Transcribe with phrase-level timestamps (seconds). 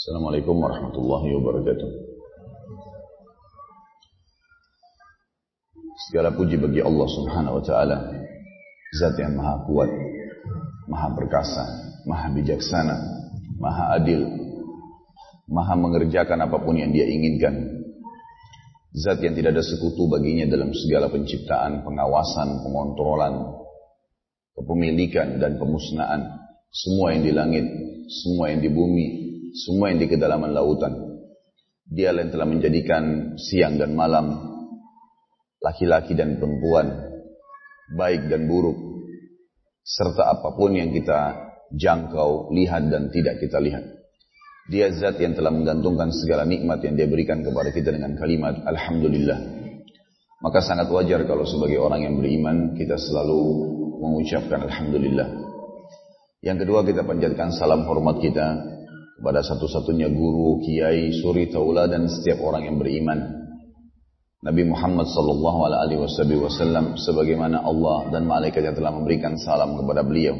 [0.00, 1.90] Assalamualaikum warahmatullahi wabarakatuh.
[6.08, 8.08] Segala puji bagi Allah Subhanahu wa taala,
[8.96, 9.92] zat yang maha kuat,
[10.88, 11.64] maha perkasa,
[12.08, 12.96] maha bijaksana,
[13.60, 14.24] maha adil,
[15.52, 17.84] maha mengerjakan apa pun yang dia inginkan.
[18.96, 23.52] Zat yang tidak ada sekutu baginya dalam segala penciptaan, pengawasan, pengontrolan,
[24.56, 26.40] kepemilikan dan pemusnahan.
[26.72, 27.66] Semua yang di langit,
[28.08, 30.94] semua yang di bumi, semua yang di kedalaman lautan.
[31.90, 34.30] Dia yang telah menjadikan siang dan malam,
[35.58, 36.86] laki-laki dan perempuan,
[37.98, 38.78] baik dan buruk,
[39.82, 43.84] serta apa pun yang kita jangkau, lihat dan tidak kita lihat.
[44.70, 49.58] Dia zat yang telah menggantungkan segala nikmat yang dia berikan kepada kita dengan kalimat Alhamdulillah.
[50.40, 53.66] Maka sangat wajar kalau sebagai orang yang beriman kita selalu
[53.98, 55.26] mengucapkan Alhamdulillah.
[56.40, 58.46] Yang kedua kita panjatkan salam hormat kita
[59.20, 63.20] kepada satu-satunya guru, kiai, suri, taula dan setiap orang yang beriman.
[64.40, 66.00] Nabi Muhammad sallallahu alaihi
[66.40, 70.32] wasallam sebagaimana Allah dan malaikat yang telah memberikan salam kepada beliau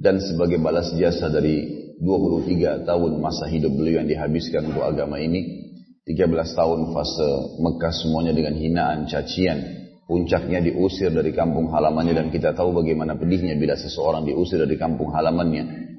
[0.00, 5.68] dan sebagai balas jasa dari 23 tahun masa hidup beliau yang dihabiskan untuk agama ini
[6.08, 9.60] 13 tahun fase Mekah semuanya dengan hinaan, cacian
[10.08, 15.12] puncaknya diusir dari kampung halamannya dan kita tahu bagaimana pedihnya bila seseorang diusir dari kampung
[15.12, 15.92] halamannya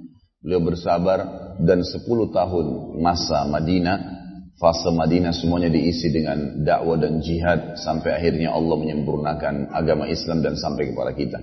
[0.46, 2.04] Beliau bersabar dan 10
[2.36, 2.66] tahun
[3.00, 3.98] masa Madinah,
[4.60, 10.60] fase Madinah semuanya diisi dengan dakwah dan jihad sampai akhirnya Allah menyempurnakan agama Islam dan
[10.60, 11.40] sampai kepada kita.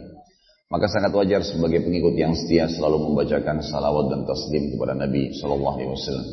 [0.73, 5.77] Maka sangat wajar sebagai pengikut yang setia selalu membacakan salawat dan taslim kepada Nabi Shallallahu
[5.77, 6.29] Alaihi Wasallam.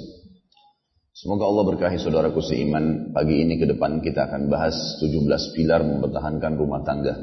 [1.12, 3.12] Semoga Allah berkahi saudaraku seiman.
[3.12, 5.28] Pagi ini ke depan kita akan bahas 17
[5.60, 7.20] pilar mempertahankan rumah tangga.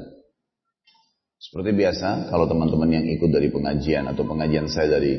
[1.41, 5.17] Seperti biasa, kalau teman-teman yang ikut dari pengajian atau pengajian saya dari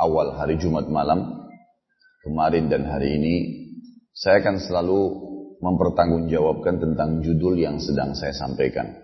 [0.00, 1.44] awal hari Jumat malam,
[2.24, 3.34] kemarin dan hari ini,
[4.16, 5.00] saya akan selalu
[5.60, 8.96] mempertanggungjawabkan tentang judul yang sedang saya sampaikan.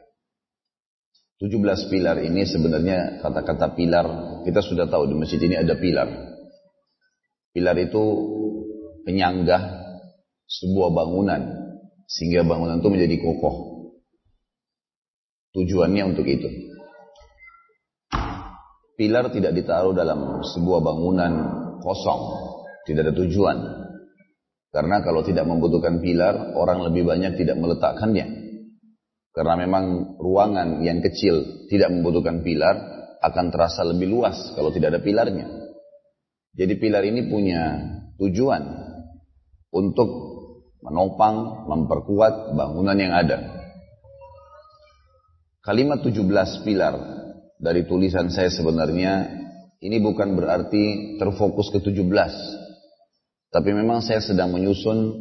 [1.37, 4.07] 17 pilar ini sebenarnya kata-kata pilar,
[4.49, 6.09] kita sudah tahu di masjid ini ada pilar.
[7.53, 8.05] Pilar itu
[9.05, 9.63] penyanggah
[10.49, 11.43] sebuah bangunan,
[12.09, 13.57] sehingga bangunan itu menjadi kokoh.
[15.53, 16.76] Tujuannya untuk itu.
[18.97, 21.33] Pilar tidak ditaruh dalam sebuah bangunan
[21.85, 22.21] kosong.
[22.89, 23.59] Tidak ada tujuan.
[24.73, 28.27] Karena kalau tidak membutuhkan pilar, orang lebih banyak tidak meletakkannya.
[29.37, 32.77] Karena memang ruangan yang kecil tidak membutuhkan pilar,
[33.21, 35.45] akan terasa lebih luas kalau tidak ada pilarnya.
[36.57, 37.77] Jadi pilar ini punya
[38.17, 38.65] tujuan
[39.77, 40.09] untuk
[40.81, 43.61] menopang, memperkuat bangunan yang ada.
[45.61, 47.16] Kalimat 17 pilar
[47.57, 49.45] dari tulisan saya sebenarnya
[49.81, 52.05] ini bukan berarti terfokus ke 17.
[53.53, 55.17] Tapi memang saya sedang menyusun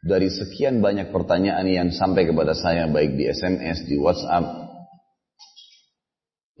[0.00, 4.68] dari sekian banyak pertanyaan yang sampai kepada saya baik di SMS, di WhatsApp.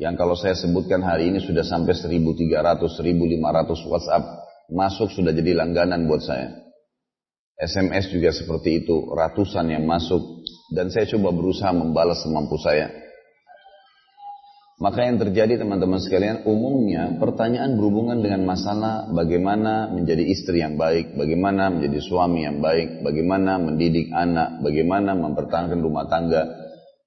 [0.00, 4.24] Yang kalau saya sebutkan hari ini sudah sampai 1300, 1500 WhatsApp
[4.72, 6.56] masuk sudah jadi langganan buat saya.
[7.60, 10.40] SMS juga seperti itu, ratusan yang masuk
[10.72, 12.88] dan saya coba berusaha membalas semampu saya.
[14.80, 21.20] Maka yang terjadi teman-teman sekalian, umumnya pertanyaan berhubungan dengan masalah bagaimana menjadi istri yang baik,
[21.20, 26.48] bagaimana menjadi suami yang baik, bagaimana mendidik anak, bagaimana mempertahankan rumah tangga.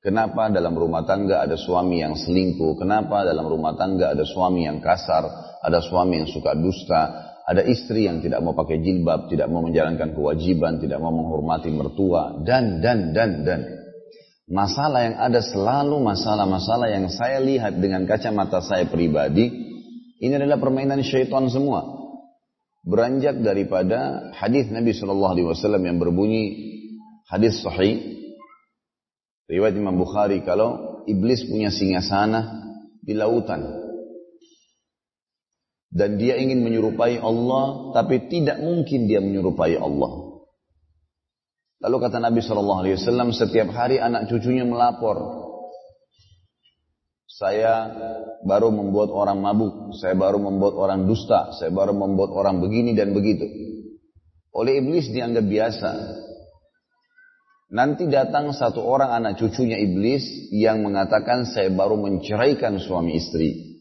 [0.05, 2.77] Kenapa dalam rumah tangga ada suami yang selingkuh?
[2.77, 5.57] Kenapa dalam rumah tangga ada suami yang kasar?
[5.65, 7.01] Ada suami yang suka dusta?
[7.41, 12.37] Ada istri yang tidak mau pakai jilbab, tidak mau menjalankan kewajiban, tidak mau menghormati mertua,
[12.45, 13.82] dan, dan, dan, dan.
[14.53, 19.49] Masalah yang ada selalu masalah-masalah yang saya lihat dengan kacamata saya pribadi.
[20.21, 21.81] Ini adalah permainan syaitan semua.
[22.85, 26.43] Beranjak daripada hadis Nabi Wasallam yang berbunyi
[27.25, 28.13] hadis sahih
[29.49, 32.61] riwayat Imam Bukhari kalau iblis punya singgasana
[33.01, 33.63] di lautan
[35.93, 40.22] dan dia ingin menyerupai Allah tapi tidak mungkin dia menyerupai Allah
[41.83, 45.19] Lalu kata Nabi Shallallahu Alaihi Wasallam setiap hari anak cucunya melapor,
[47.27, 47.91] saya
[48.47, 53.11] baru membuat orang mabuk, saya baru membuat orang dusta, saya baru membuat orang begini dan
[53.11, 53.43] begitu.
[54.55, 55.91] Oleh iblis dianggap biasa.
[57.73, 60.23] Nanti datang satu orang anak cucunya iblis
[60.55, 63.75] yang mengatakan saya baru menceraikan suami istri.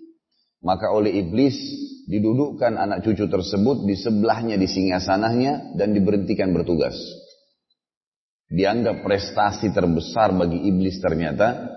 [0.58, 1.54] Maka oleh iblis
[2.10, 6.98] didudukkan anak cucu tersebut di sebelahnya di singgasananya dan diberhentikan bertugas
[8.52, 11.72] dianggap prestasi terbesar bagi iblis ternyata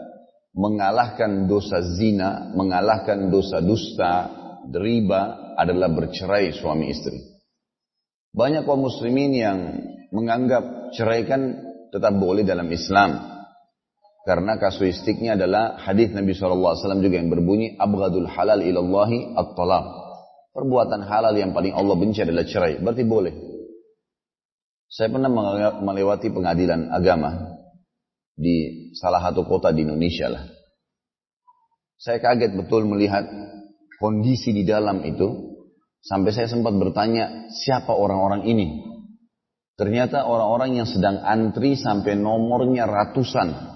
[0.56, 4.14] mengalahkan dosa zina, mengalahkan dosa dusta,
[4.68, 7.20] riba adalah bercerai suami istri.
[8.36, 9.60] Banyak kaum muslimin yang
[10.12, 13.36] menganggap cerai kan tetap boleh dalam Islam.
[14.26, 19.86] Karena kasuistiknya adalah hadis Nabi SAW juga yang berbunyi abghadul halal ilallahi at-talaq.
[20.56, 22.82] Perbuatan halal yang paling Allah benci adalah cerai.
[22.82, 23.55] Berarti boleh.
[24.90, 25.32] Saya pernah
[25.82, 27.58] melewati pengadilan agama
[28.36, 30.44] di salah satu kota di Indonesia lah.
[31.96, 33.24] Saya kaget betul melihat
[33.98, 35.56] kondisi di dalam itu
[36.04, 38.68] sampai saya sempat bertanya siapa orang-orang ini.
[39.76, 43.76] Ternyata orang-orang yang sedang antri sampai nomornya ratusan.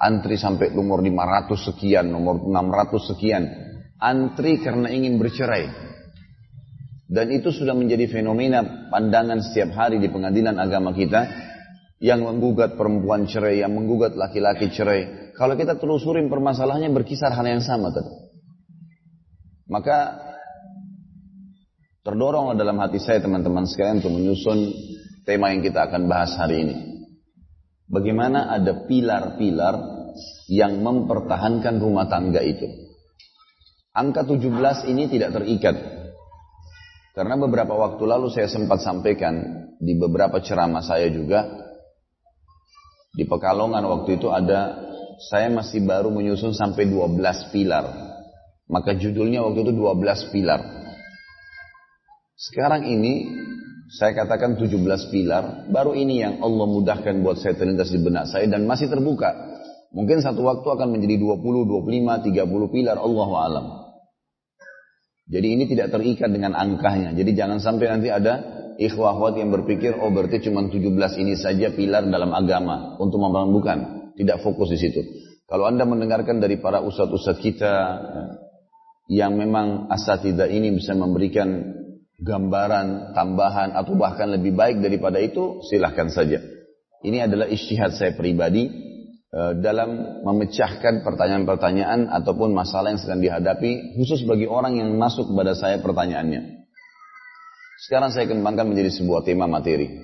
[0.00, 3.42] Antri sampai nomor 500 sekian, nomor 600 sekian.
[4.00, 5.89] Antri karena ingin bercerai.
[7.10, 11.50] Dan itu sudah menjadi fenomena pandangan setiap hari di pengadilan agama kita.
[12.00, 15.34] Yang menggugat perempuan cerai, yang menggugat laki-laki cerai.
[15.36, 18.08] Kalau kita telusurin permasalahannya berkisar hal yang sama tadi.
[19.68, 20.16] Maka
[22.00, 24.72] terdorong dalam hati saya teman-teman sekalian untuk menyusun
[25.28, 26.76] tema yang kita akan bahas hari ini.
[27.84, 29.74] Bagaimana ada pilar-pilar
[30.48, 32.64] yang mempertahankan rumah tangga itu.
[33.92, 35.99] Angka 17 ini tidak terikat.
[37.10, 41.42] Karena beberapa waktu lalu saya sempat sampaikan di beberapa ceramah saya juga
[43.10, 44.78] di Pekalongan waktu itu ada
[45.18, 47.84] saya masih baru menyusun sampai 12 pilar.
[48.70, 50.60] Maka judulnya waktu itu 12 pilar.
[52.38, 53.26] Sekarang ini
[53.90, 54.70] saya katakan 17
[55.10, 59.34] pilar, baru ini yang Allah mudahkan buat saya terlintas di benak saya dan masih terbuka.
[59.90, 63.66] Mungkin satu waktu akan menjadi 20, 25, 30 pilar, Allah alam.
[65.30, 67.14] Jadi ini tidak terikat dengan angkanya.
[67.14, 68.42] Jadi jangan sampai nanti ada
[68.82, 73.78] ikhwahwat yang berpikir, oh berarti cuma 17 ini saja pilar dalam agama untuk membangun bukan.
[74.18, 75.00] Tidak fokus di situ.
[75.46, 77.72] Kalau anda mendengarkan dari para ustadz-ustadz kita,
[79.10, 81.78] yang memang asatidah ini bisa memberikan
[82.18, 86.38] gambaran, tambahan, atau bahkan lebih baik daripada itu, silahkan saja.
[87.00, 88.89] Ini adalah istihad saya pribadi
[89.32, 95.78] dalam memecahkan pertanyaan-pertanyaan ataupun masalah yang sedang dihadapi, khusus bagi orang yang masuk kepada saya
[95.78, 96.66] pertanyaannya.
[97.86, 100.02] Sekarang saya kembangkan menjadi sebuah tema materi.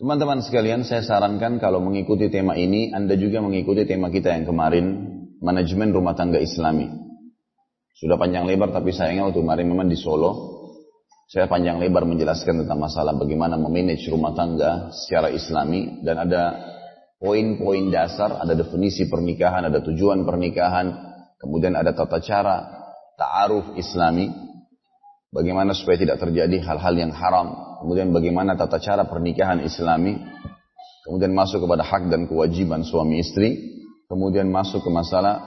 [0.00, 4.86] Teman-teman sekalian, saya sarankan kalau mengikuti tema ini, Anda juga mengikuti tema kita yang kemarin,
[5.44, 6.88] manajemen rumah tangga islami.
[8.00, 10.56] Sudah panjang lebar tapi sayangnya waktu kemarin memang di Solo,
[11.28, 16.42] saya panjang lebar menjelaskan tentang masalah bagaimana memanage rumah tangga secara islami dan ada
[17.20, 20.88] poin-poin dasar, ada definisi pernikahan, ada tujuan pernikahan,
[21.36, 22.64] kemudian ada tata cara
[23.20, 24.32] ta'aruf islami,
[25.28, 30.16] bagaimana supaya tidak terjadi hal-hal yang haram, kemudian bagaimana tata cara pernikahan islami,
[31.04, 35.44] kemudian masuk kepada hak dan kewajiban suami istri, kemudian masuk ke masalah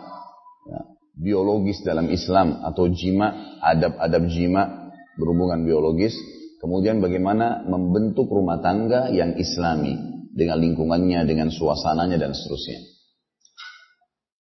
[0.69, 0.79] ya,
[1.17, 6.13] biologis dalam Islam atau jima, adab-adab jima berhubungan biologis,
[6.61, 12.81] kemudian bagaimana membentuk rumah tangga yang islami dengan lingkungannya, dengan suasananya dan seterusnya.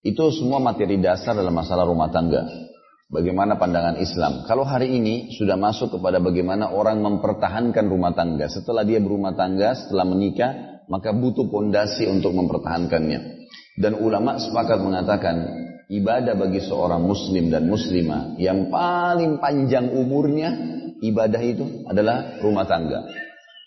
[0.03, 2.43] Itu semua materi dasar dalam masalah rumah tangga.
[3.13, 4.41] Bagaimana pandangan Islam.
[4.49, 8.49] Kalau hari ini sudah masuk kepada bagaimana orang mempertahankan rumah tangga.
[8.49, 13.45] Setelah dia berumah tangga, setelah menikah, maka butuh pondasi untuk mempertahankannya.
[13.77, 15.35] Dan ulama sepakat mengatakan
[15.93, 20.49] ibadah bagi seorang muslim dan muslimah yang paling panjang umurnya
[20.99, 23.22] ibadah itu adalah rumah tangga.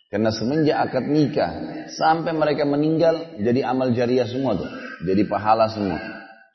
[0.07, 1.51] Karena semenjak akad nikah
[1.91, 4.71] sampai mereka meninggal jadi amal jariah semua tuh.
[5.03, 5.99] Jadi pahala semua.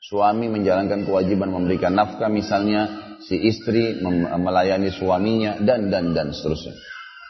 [0.02, 6.74] Suami menjalankan kewajiban memberikan nafkah misalnya, si istri melayani suaminya dan dan dan seterusnya.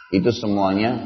[0.09, 0.97] Itu semuanya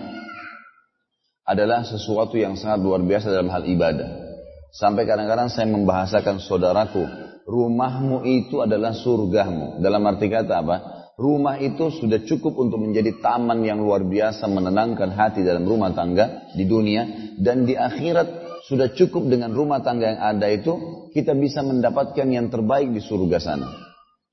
[1.47, 4.27] adalah sesuatu yang sangat luar biasa dalam hal ibadah.
[4.75, 7.03] Sampai kadang-kadang saya membahasakan saudaraku,
[7.49, 9.81] rumahmu itu adalah surgamu.
[9.81, 10.77] Dalam arti kata apa?
[11.17, 16.53] Rumah itu sudah cukup untuk menjadi taman yang luar biasa menenangkan hati dalam rumah tangga
[16.53, 20.77] di dunia dan di akhirat sudah cukup dengan rumah tangga yang ada itu
[21.17, 23.69] kita bisa mendapatkan yang terbaik di surga sana.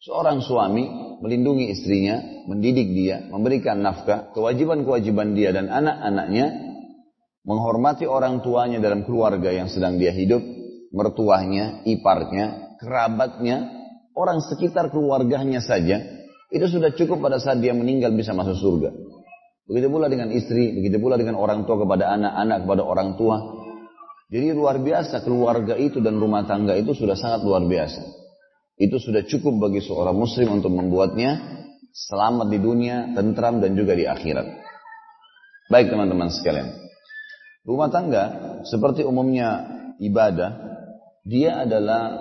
[0.04, 0.84] Seorang suami
[1.24, 2.20] melindungi istrinya,
[2.52, 6.52] mendidik dia, memberikan nafkah, kewajiban-kewajiban dia dan anak-anaknya
[7.48, 10.44] menghormati orang tuanya dalam keluarga yang sedang dia hidup,
[10.92, 13.72] mertuahnya, iparnya, kerabatnya,
[14.20, 16.23] orang sekitar keluarganya saja,
[16.54, 18.94] itu sudah cukup pada saat dia meninggal bisa masuk surga.
[19.66, 23.42] Begitu pula dengan istri, begitu pula dengan orang tua kepada anak, anak kepada orang tua.
[24.30, 28.02] Jadi luar biasa keluarga itu dan rumah tangga itu sudah sangat luar biasa.
[28.78, 31.42] Itu sudah cukup bagi seorang muslim untuk membuatnya
[31.94, 34.46] selamat di dunia, tentram dan juga di akhirat.
[35.70, 36.70] Baik teman-teman sekalian.
[37.64, 38.24] Rumah tangga
[38.68, 39.70] seperti umumnya
[40.02, 40.58] ibadah,
[41.24, 42.20] dia adalah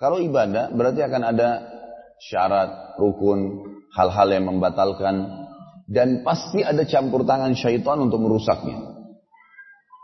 [0.00, 1.48] kalau ibadah berarti akan ada
[2.22, 3.62] syarat, rukun,
[3.94, 5.46] hal-hal yang membatalkan.
[5.86, 8.74] dan pasti ada campur tangan syaitan untuk merusaknya.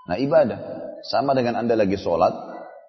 [0.07, 0.59] Nah ibadah
[1.03, 2.31] sama dengan anda lagi sholat,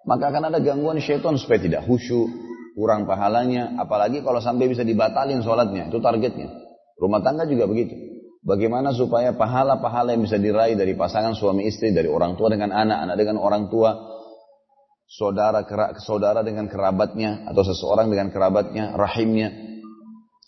[0.06, 2.30] maka akan ada gangguan syaitan supaya tidak khusyuk,
[2.78, 6.54] kurang pahalanya, apalagi kalau sampai bisa dibatalin sholatnya, itu targetnya.
[7.02, 7.98] Rumah tangga juga begitu.
[8.44, 13.10] Bagaimana supaya pahala-pahala yang bisa diraih dari pasangan suami istri, dari orang tua dengan anak,
[13.10, 13.96] anak dengan orang tua,
[15.08, 15.64] saudara
[16.04, 19.73] saudara dengan kerabatnya atau seseorang dengan kerabatnya, rahimnya.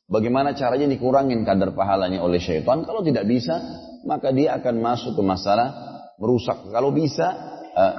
[0.05, 2.85] Bagaimana caranya dikurangin kadar pahalanya oleh syaitan?
[2.85, 3.57] Kalau tidak bisa,
[4.05, 5.73] maka dia akan masuk ke masalah
[6.21, 6.61] merusak.
[6.69, 7.25] Kalau bisa,
[7.73, 7.93] uh,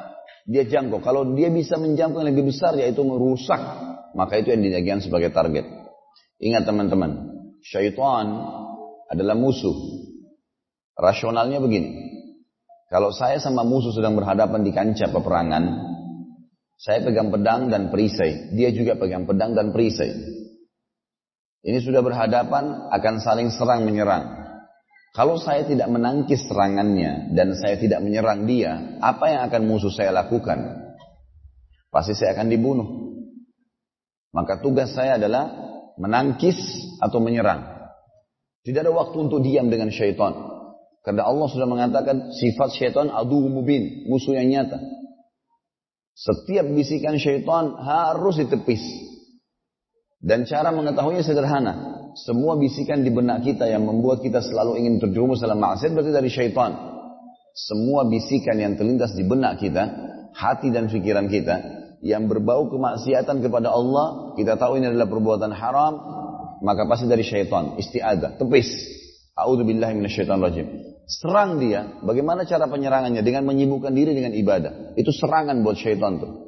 [0.47, 1.03] dia jangkau.
[1.03, 3.59] Kalau dia bisa menjangkau yang lebih besar, yaitu merusak,
[4.15, 5.67] maka itu yang dijadikan sebagai target.
[6.39, 7.11] Ingat teman-teman,
[7.67, 8.27] syaitan
[9.11, 9.75] adalah musuh.
[10.95, 12.07] Rasionalnya begini.
[12.87, 15.65] Kalau saya sama musuh sedang berhadapan di kancah peperangan,
[16.79, 18.55] saya pegang pedang dan perisai.
[18.55, 20.36] Dia juga pegang pedang dan perisai.
[21.67, 24.47] Ini sudah berhadapan akan saling serang menyerang.
[25.11, 30.15] Kalau saya tidak menangkis serangannya dan saya tidak menyerang dia, apa yang akan musuh saya
[30.15, 30.63] lakukan?
[31.91, 32.89] Pasti saya akan dibunuh.
[34.31, 35.51] Maka tugas saya adalah
[35.99, 36.55] menangkis
[37.03, 37.65] atau menyerang.
[38.63, 40.37] Tidak ada waktu untuk diam dengan syaitan.
[41.03, 44.79] Karena Allah sudah mengatakan sifat syaitan adu mubin, musuh yang nyata.
[46.15, 48.83] Setiap bisikan syaitan harus ditepis.
[50.21, 51.75] Dan cara mengetahuinya sederhana.
[52.17, 56.31] Semua bisikan di benak kita yang membuat kita selalu ingin terjerumus dalam maksiat berarti dari
[56.33, 56.73] syaitan.
[57.53, 59.85] Semua bisikan yang terlintas di benak kita,
[60.33, 61.57] hati dan pikiran kita,
[62.05, 65.95] yang berbau kemaksiatan kepada Allah, kita tahu ini adalah perbuatan haram,
[66.61, 67.77] maka pasti dari syaitan.
[67.77, 68.69] Isti'adah, tepis.
[69.37, 70.67] A'udzubillahi rajim.
[71.07, 72.01] Serang dia.
[72.01, 73.21] Bagaimana cara penyerangannya?
[73.21, 74.97] Dengan menyibukkan diri dengan ibadah.
[74.97, 76.46] Itu serangan buat syaitan tuh.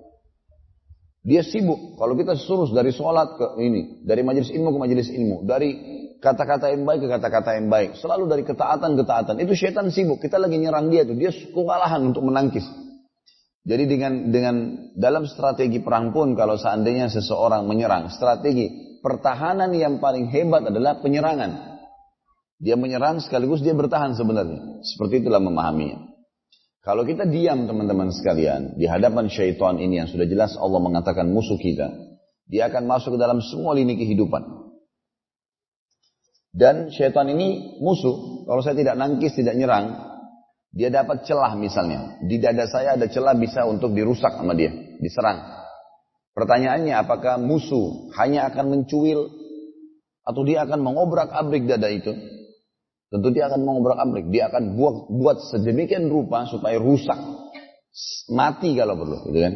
[1.28, 2.00] Dia sibuk.
[2.00, 4.00] Kalau kita suruh dari sholat ke ini.
[4.00, 5.44] Dari majelis ilmu ke majelis ilmu.
[5.44, 5.70] Dari
[6.25, 8.00] kata-kata yang baik ke kata-kata yang baik.
[8.00, 9.35] Selalu dari ketaatan ke ketaatan.
[9.44, 10.25] Itu syaitan sibuk.
[10.25, 11.12] Kita lagi nyerang dia tuh.
[11.12, 12.64] Dia kewalahan untuk menangkis.
[13.68, 14.54] Jadi dengan dengan
[14.97, 21.76] dalam strategi perang pun kalau seandainya seseorang menyerang, strategi pertahanan yang paling hebat adalah penyerangan.
[22.56, 24.80] Dia menyerang sekaligus dia bertahan sebenarnya.
[24.80, 26.17] Seperti itulah memahaminya.
[26.88, 31.61] Kalau kita diam teman-teman sekalian di hadapan syaitan ini yang sudah jelas Allah mengatakan musuh
[31.61, 31.85] kita,
[32.49, 34.40] dia akan masuk ke dalam semua lini kehidupan.
[36.49, 38.49] Dan syaitan ini musuh.
[38.49, 40.00] Kalau saya tidak nangkis, tidak nyerang,
[40.73, 42.25] dia dapat celah misalnya.
[42.25, 45.45] Di dada saya ada celah bisa untuk dirusak sama dia, diserang.
[46.33, 49.28] Pertanyaannya apakah musuh hanya akan mencuil
[50.25, 52.16] atau dia akan mengobrak-abrik dada itu?
[53.08, 54.28] Tentu dia akan mengobrak-abrik.
[54.28, 57.16] Dia akan buat, buat sedemikian rupa supaya rusak.
[58.32, 59.18] Mati kalau perlu.
[59.32, 59.54] Gitu kan?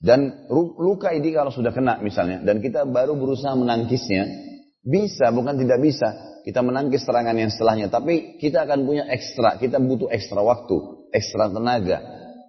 [0.00, 0.20] Dan
[0.80, 2.44] luka ini kalau sudah kena misalnya.
[2.44, 4.28] Dan kita baru berusaha menangkisnya.
[4.84, 6.40] Bisa, bukan tidak bisa.
[6.44, 7.92] Kita menangkis serangan yang setelahnya.
[7.92, 9.56] Tapi kita akan punya ekstra.
[9.60, 11.08] Kita butuh ekstra waktu.
[11.12, 11.98] Ekstra tenaga.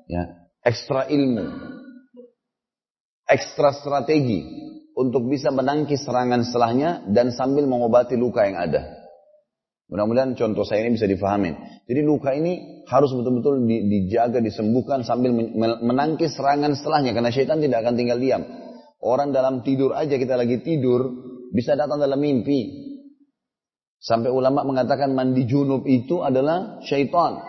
[0.07, 0.23] ya
[0.61, 1.71] Ekstra ilmu
[3.31, 4.43] ekstra strategi
[4.91, 9.00] untuk bisa menangkis serangan setelahnya dan sambil mengobati luka yang ada.
[9.91, 11.83] Mudah-mudahan contoh saya ini bisa difahamin.
[11.83, 15.35] Jadi luka ini harus betul-betul dijaga, disembuhkan sambil
[15.83, 17.11] menangkis serangan setelahnya.
[17.11, 18.39] Karena syaitan tidak akan tinggal diam.
[19.03, 21.11] Orang dalam tidur aja kita lagi tidur,
[21.51, 22.87] bisa datang dalam mimpi.
[23.99, 27.43] Sampai ulama mengatakan mandi junub itu adalah syaitan.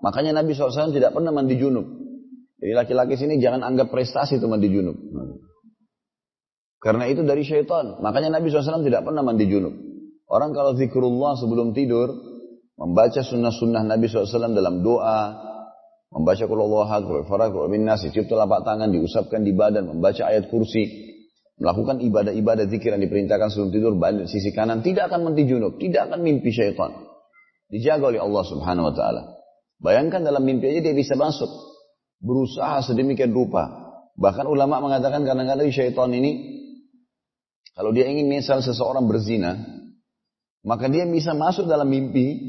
[0.00, 1.84] Makanya Nabi SAW tidak pernah mandi junub.
[2.64, 4.96] Jadi laki-laki sini jangan anggap prestasi itu mandi junub.
[6.80, 8.00] Karena itu dari syaitan.
[8.00, 9.83] Makanya Nabi SAW tidak pernah mandi junub.
[10.34, 12.10] Orang kalau zikrullah sebelum tidur,
[12.74, 15.30] membaca sunnah-sunnah Nabi SAW dalam doa,
[16.10, 21.14] membaca kulullah hakul, farah bin nasi, cium telapak tangan, diusapkan di badan, membaca ayat kursi,
[21.62, 26.10] melakukan ibadah-ibadah zikir yang diperintahkan sebelum tidur, balik sisi kanan, tidak akan mandi junub, tidak
[26.10, 26.90] akan mimpi syaitan.
[27.70, 29.22] Dijaga oleh Allah Subhanahu wa taala.
[29.78, 31.46] Bayangkan dalam mimpi aja dia bisa masuk
[32.18, 33.70] berusaha sedemikian rupa.
[34.18, 36.58] Bahkan ulama mengatakan kadang-kadang syaitan ini
[37.78, 39.58] kalau dia ingin misal seseorang berzina,
[40.64, 42.40] maka dia bisa masuk dalam mimpi.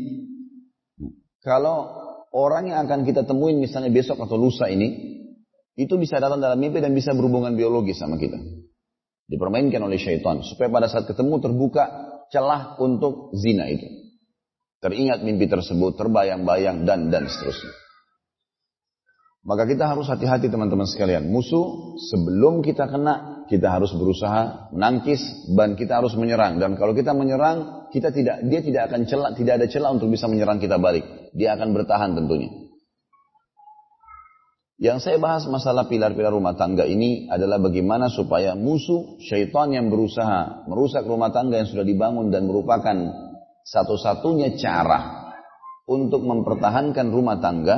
[1.44, 1.92] Kalau
[2.32, 5.20] orang yang akan kita temuin misalnya besok atau lusa ini,
[5.76, 8.40] itu bisa datang dalam mimpi dan bisa berhubungan biologis sama kita.
[9.28, 10.40] Dipermainkan oleh syaitan.
[10.42, 11.84] Supaya pada saat ketemu terbuka
[12.32, 13.84] celah untuk zina itu.
[14.80, 17.74] Teringat mimpi tersebut, terbayang-bayang dan dan seterusnya.
[19.46, 21.30] Maka kita harus hati-hati teman-teman sekalian.
[21.30, 26.58] Musuh sebelum kita kena, kita harus berusaha menangkis dan kita harus menyerang.
[26.58, 30.26] Dan kalau kita menyerang, kita tidak dia tidak akan celak, tidak ada celah untuk bisa
[30.26, 31.06] menyerang kita balik.
[31.38, 32.66] Dia akan bertahan tentunya.
[34.76, 40.68] Yang saya bahas masalah pilar-pilar rumah tangga ini adalah bagaimana supaya musuh syaitan yang berusaha
[40.68, 42.98] merusak rumah tangga yang sudah dibangun dan merupakan
[43.64, 45.32] satu-satunya cara
[45.88, 47.78] untuk mempertahankan rumah tangga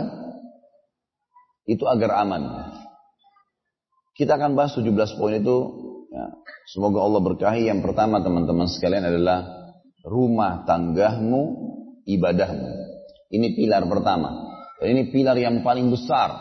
[1.70, 2.44] itu agar aman.
[4.18, 5.58] Kita akan bahas 17 poin itu.
[6.10, 6.26] Ya,
[6.74, 7.70] semoga Allah berkahi.
[7.70, 9.46] Yang pertama teman-teman sekalian adalah
[10.02, 11.54] rumah tanggamu,
[12.10, 12.70] ibadahmu.
[13.30, 14.34] Ini pilar pertama.
[14.82, 16.34] Dan ini pilar yang paling besar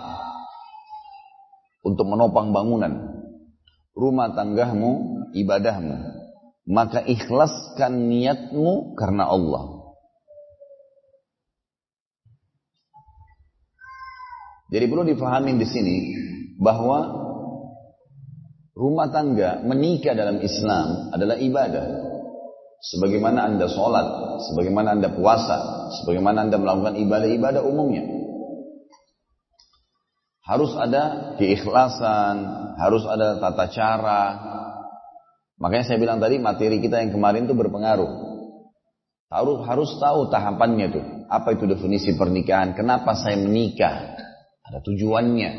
[1.84, 3.12] untuk menopang bangunan.
[3.92, 4.92] Rumah tanggamu,
[5.36, 5.96] ibadahmu.
[6.72, 9.84] Maka ikhlaskan niatmu karena Allah.
[14.72, 15.96] Jadi perlu difahami di sini
[16.58, 17.25] bahwa
[18.76, 21.86] Rumah tangga menikah dalam Islam adalah ibadah.
[22.76, 24.04] Sebagaimana anda sholat,
[24.52, 28.04] sebagaimana anda puasa, sebagaimana anda melakukan ibadah-ibadah umumnya.
[30.44, 32.36] Harus ada keikhlasan,
[32.76, 34.22] harus ada tata cara.
[35.56, 38.12] Makanya saya bilang tadi materi kita yang kemarin itu berpengaruh.
[39.32, 41.04] Harus harus tahu tahapannya tuh.
[41.32, 42.76] Apa itu definisi pernikahan?
[42.76, 44.20] Kenapa saya menikah?
[44.68, 45.50] Ada tujuannya.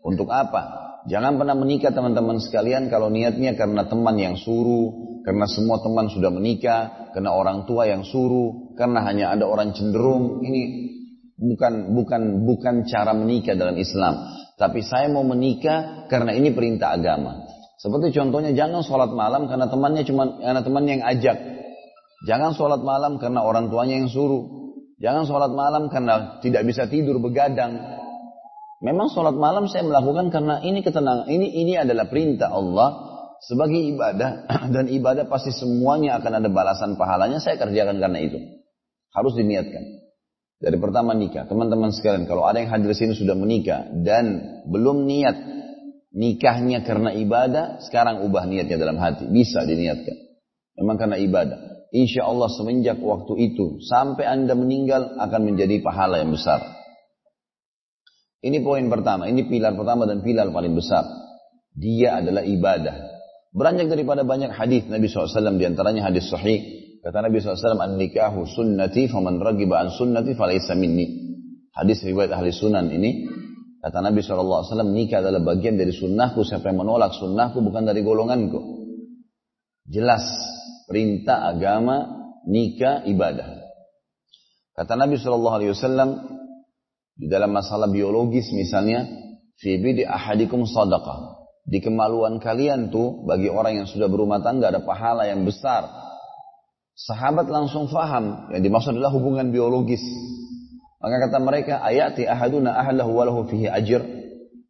[0.00, 0.79] Untuk apa?
[1.08, 6.28] Jangan pernah menikah teman-teman sekalian kalau niatnya karena teman yang suruh, karena semua teman sudah
[6.28, 10.44] menikah, karena orang tua yang suruh, karena hanya ada orang cenderung.
[10.44, 10.60] Ini
[11.40, 14.28] bukan bukan bukan cara menikah dalam Islam.
[14.60, 17.48] Tapi saya mau menikah karena ini perintah agama.
[17.80, 21.36] Seperti contohnya jangan sholat malam karena temannya cuma karena temannya yang ajak.
[22.28, 24.76] Jangan sholat malam karena orang tuanya yang suruh.
[25.00, 27.99] Jangan sholat malam karena tidak bisa tidur begadang.
[28.80, 31.28] Memang sholat malam saya melakukan karena ini ketenangan.
[31.28, 32.88] Ini ini adalah perintah Allah
[33.44, 37.44] sebagai ibadah dan ibadah pasti semuanya akan ada balasan pahalanya.
[37.44, 38.40] Saya kerjakan karena itu.
[39.12, 40.00] Harus diniatkan.
[40.60, 45.36] Dari pertama nikah, teman-teman sekalian, kalau ada yang hadir sini sudah menikah dan belum niat
[46.12, 49.24] nikahnya karena ibadah, sekarang ubah niatnya dalam hati.
[49.28, 50.16] Bisa diniatkan.
[50.80, 51.58] Memang karena ibadah.
[51.92, 56.79] Insya Allah semenjak waktu itu sampai anda meninggal akan menjadi pahala yang besar.
[58.40, 61.04] Ini poin pertama, ini pilar pertama dan pilar paling besar.
[61.76, 62.96] Dia adalah ibadah.
[63.52, 66.80] Beranjak daripada banyak hadis Nabi SAW di antaranya hadis sahih.
[67.00, 71.36] Kata Nabi SAW, An-nikahu sunnati faman ragiba an sunnati falaysa minni.
[71.72, 73.28] Hadis riwayat ahli sunan ini.
[73.80, 76.44] Kata Nabi SAW, nikah adalah bagian dari sunnahku.
[76.44, 78.60] Siapa yang menolak sunnahku bukan dari golonganku.
[79.88, 80.22] Jelas.
[80.84, 83.62] Perintah agama, nikah, ibadah.
[84.76, 85.72] Kata Nabi SAW,
[87.20, 89.04] di dalam masalah biologis misalnya,
[89.60, 91.36] fi bidi ahadikum sadaqah.
[91.68, 95.84] Di kemaluan kalian tuh, bagi orang yang sudah berumah tangga ada pahala yang besar.
[96.96, 100.00] Sahabat langsung faham, yang dimaksud adalah hubungan biologis.
[101.04, 104.00] Maka kata mereka, ayati ahaduna ahlahu walahu fihi ajir.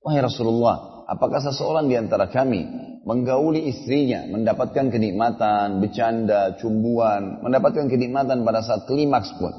[0.03, 2.67] Wahai Rasulullah, apakah seseorang di antara kami
[3.07, 9.55] menggauli istrinya, mendapatkan kenikmatan, bercanda, cumbuan, mendapatkan kenikmatan pada saat klimaks pun.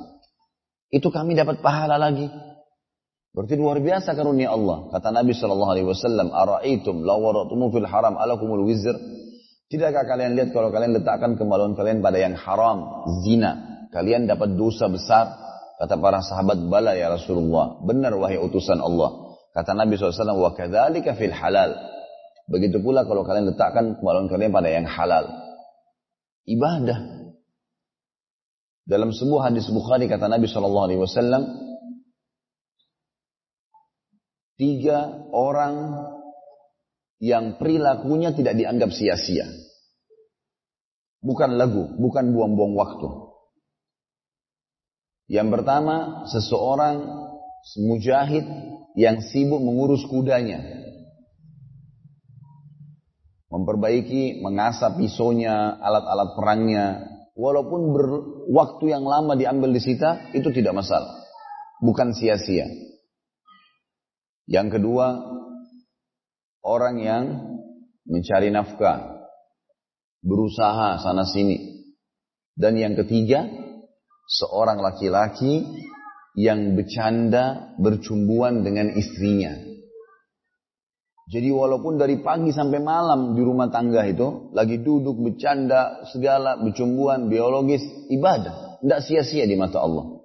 [0.92, 2.51] Itu kami dapat pahala lagi.
[3.32, 4.92] Berarti luar biasa karunia Allah.
[4.92, 8.92] Kata Nabi Shallallahu Alaihi Wasallam, "Araitum lawaratumu fil haram alakumul wizr."
[9.72, 14.92] Tidakkah kalian lihat kalau kalian letakkan kemaluan kalian pada yang haram, zina, kalian dapat dosa
[14.92, 15.32] besar?
[15.80, 19.40] Kata para sahabat, "Bala ya Rasulullah." Benar wahai utusan Allah.
[19.56, 21.72] Kata Nabi SAW, "Wa kadzalika fil halal."
[22.52, 25.32] Begitu pula kalau kalian letakkan kemaluan kalian pada yang halal.
[26.44, 27.32] Ibadah.
[28.84, 31.71] Dalam sebuah hadis Bukhari kata Nabi Wasallam,
[34.62, 36.06] tiga orang
[37.18, 39.50] yang perilakunya tidak dianggap sia-sia.
[41.26, 43.10] Bukan lagu, bukan buang-buang waktu.
[45.34, 47.02] Yang pertama, seseorang
[47.82, 48.46] mujahid
[48.94, 50.62] yang sibuk mengurus kudanya.
[53.50, 56.86] Memperbaiki, mengasah pisaunya, alat-alat perangnya.
[57.38, 61.22] Walaupun berwaktu yang lama diambil di sita, itu tidak masalah.
[61.82, 62.91] Bukan sia-sia.
[64.50, 65.22] Yang kedua,
[66.66, 67.24] orang yang
[68.06, 69.28] mencari nafkah,
[70.22, 71.82] berusaha sana sini.
[72.54, 73.48] Dan yang ketiga,
[74.28, 75.66] seorang laki-laki
[76.38, 79.72] yang bercanda, bercumbuan dengan istrinya.
[81.32, 87.32] Jadi walaupun dari pagi sampai malam di rumah tangga itu, lagi duduk, bercanda, segala, bercumbuan,
[87.32, 88.84] biologis, ibadah.
[88.84, 90.20] Tidak sia-sia di mata Allah.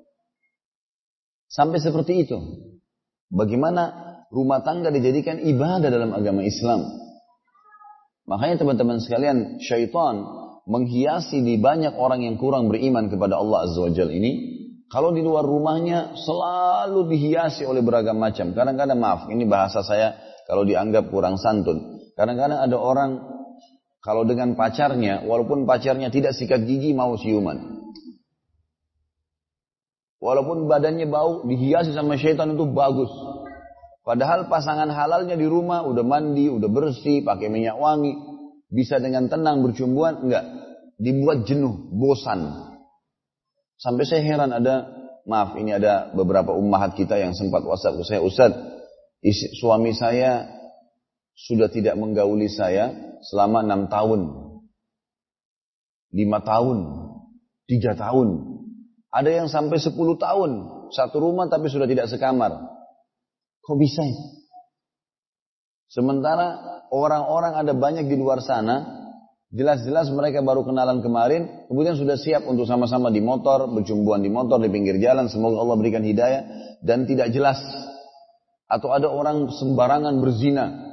[1.46, 2.38] Sampai seperti itu.
[3.30, 6.86] Bagaimana rumah tangga dijadikan ibadah dalam agama Islam.
[8.26, 10.26] Makanya teman-teman sekalian, syaitan
[10.66, 14.58] menghiasi di banyak orang yang kurang beriman kepada Allah Azza wa Jal ini.
[14.90, 18.54] Kalau di luar rumahnya selalu dihiasi oleh beragam macam.
[18.54, 21.98] Kadang-kadang maaf, ini bahasa saya kalau dianggap kurang santun.
[22.14, 23.10] Kadang-kadang ada orang
[24.02, 27.82] kalau dengan pacarnya, walaupun pacarnya tidak sikat gigi mau ciuman.
[30.22, 33.10] Walaupun badannya bau, dihiasi sama syaitan itu bagus.
[34.06, 38.14] Padahal pasangan halalnya di rumah udah mandi, udah bersih, pakai minyak wangi,
[38.70, 40.46] bisa dengan tenang bercumbuan, enggak.
[40.94, 42.70] Dibuat jenuh, bosan.
[43.82, 44.94] Sampai saya heran ada,
[45.26, 48.54] maaf ini ada beberapa ummahat kita yang sempat whatsapp ke saya, Ustaz,
[49.58, 50.54] suami saya
[51.34, 52.94] sudah tidak menggauli saya
[53.26, 54.20] selama enam tahun,
[56.14, 56.78] lima tahun,
[57.66, 58.54] tiga tahun.
[59.10, 60.50] Ada yang sampai sepuluh tahun,
[60.94, 62.75] satu rumah tapi sudah tidak sekamar.
[63.66, 64.16] Kok bisa ya?
[65.90, 66.62] Sementara
[66.94, 68.86] orang-orang ada banyak di luar sana,
[69.50, 74.62] jelas-jelas mereka baru kenalan kemarin, kemudian sudah siap untuk sama-sama di motor, berjumbuhan di motor,
[74.62, 76.42] di pinggir jalan, semoga Allah berikan hidayah,
[76.82, 77.58] dan tidak jelas.
[78.66, 80.86] Atau ada orang sembarangan berzina,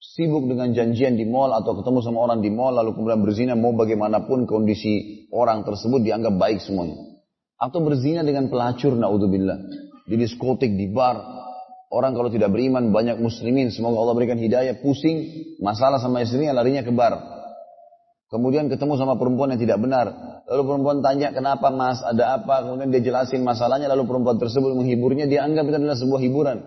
[0.00, 3.76] sibuk dengan janjian di mall atau ketemu sama orang di mall lalu kemudian berzina mau
[3.76, 6.96] bagaimanapun kondisi orang tersebut dianggap baik semuanya.
[7.60, 9.58] Atau berzina dengan pelacur naudzubillah
[10.08, 11.35] di diskotik, di bar,
[11.96, 16.84] Orang kalau tidak beriman banyak muslimin, semoga Allah berikan hidayah, pusing, masalah sama istrinya larinya
[16.84, 17.16] ke bar.
[18.28, 20.12] Kemudian ketemu sama perempuan yang tidak benar.
[20.44, 22.68] Lalu perempuan tanya kenapa mas, ada apa?
[22.68, 26.58] Kemudian dia jelasin masalahnya, lalu perempuan tersebut menghiburnya, dia anggap itu adalah sebuah hiburan.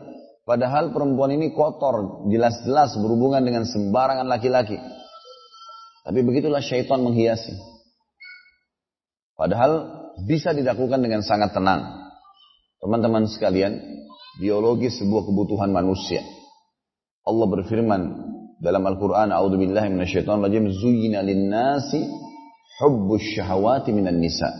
[0.49, 4.81] Padahal perempuan ini kotor, jelas-jelas berhubungan dengan sembarangan laki-laki.
[6.09, 7.53] Tapi begitulah syaitan menghiasi.
[9.37, 9.93] Padahal
[10.25, 12.01] bisa dilakukan dengan sangat tenang.
[12.81, 13.77] Teman-teman sekalian,
[14.37, 16.21] biologis sebuah kebutuhan manusia.
[17.25, 18.01] Allah berfirman
[18.61, 22.05] dalam Al-Quran, A'udhu billahi minasyaitan rajim, Zuyina linnasi
[22.83, 24.51] hubbus syahawati minan nisa.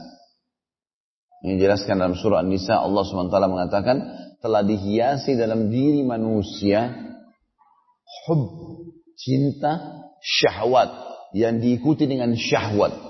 [1.40, 3.98] Ini jelaskan dalam surah An-Nisa, Allah SWT mengatakan,
[4.44, 6.92] telah dihiasi dalam diri manusia
[8.28, 8.44] hub,
[9.16, 10.92] cinta, syahwat,
[11.32, 13.09] yang diikuti dengan syahwat.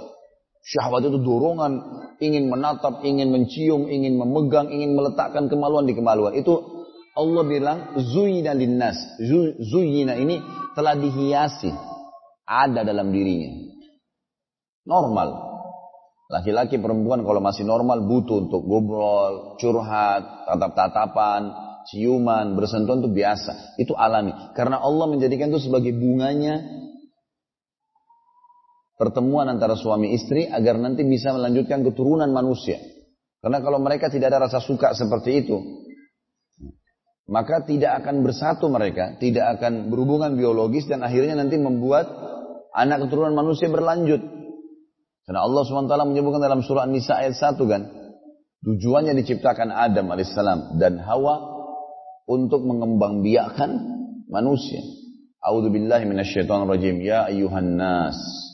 [0.60, 1.72] Syahwat itu dorongan,
[2.19, 6.36] ingin menatap, ingin mencium, ingin memegang, ingin meletakkan kemaluan di kemaluan.
[6.36, 9.00] Itu Allah bilang zuyina linnas.
[9.60, 10.39] Zuyina ini
[10.76, 11.72] telah dihiasi.
[12.50, 13.56] Ada dalam dirinya.
[14.89, 15.50] Normal.
[16.30, 21.50] Laki-laki perempuan kalau masih normal butuh untuk ngobrol, curhat, tatap-tatapan,
[21.89, 23.82] ciuman, bersentuhan itu biasa.
[23.82, 24.34] Itu alami.
[24.54, 26.79] Karena Allah menjadikan itu sebagai bunganya
[28.99, 32.83] pertemuan antara suami istri agar nanti bisa melanjutkan keturunan manusia.
[33.39, 35.55] Karena kalau mereka tidak ada rasa suka seperti itu,
[37.31, 42.12] maka tidak akan bersatu mereka, tidak akan berhubungan biologis dan akhirnya nanti membuat
[42.75, 44.19] anak keturunan manusia berlanjut.
[45.23, 47.88] Karena Allah SWT menyebutkan dalam surah An-Nisa ayat 1 kan,
[48.67, 51.39] tujuannya diciptakan Adam alaihissalam dan Hawa
[52.27, 53.71] untuk mengembang biakan
[54.27, 54.83] manusia.
[55.39, 56.99] A'udzu billahi minasyaitonir rajim.
[56.99, 58.48] Ya ayuhan nas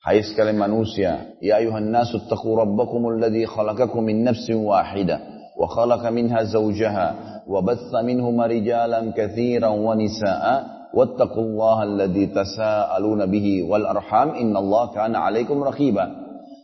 [0.00, 5.20] Hai sekalian manusia, ya ayuhan nasu taqu rabbakum alladhi khalaqakum min nafsin wahida
[5.60, 13.60] wa khalaqa minha zawjaha wa batha minhuma rijalan katsiran wa nisaa wattaqullaha alladhi tasaaluna bihi
[13.68, 16.08] wal arham innallaha kana 'alaikum raqiba.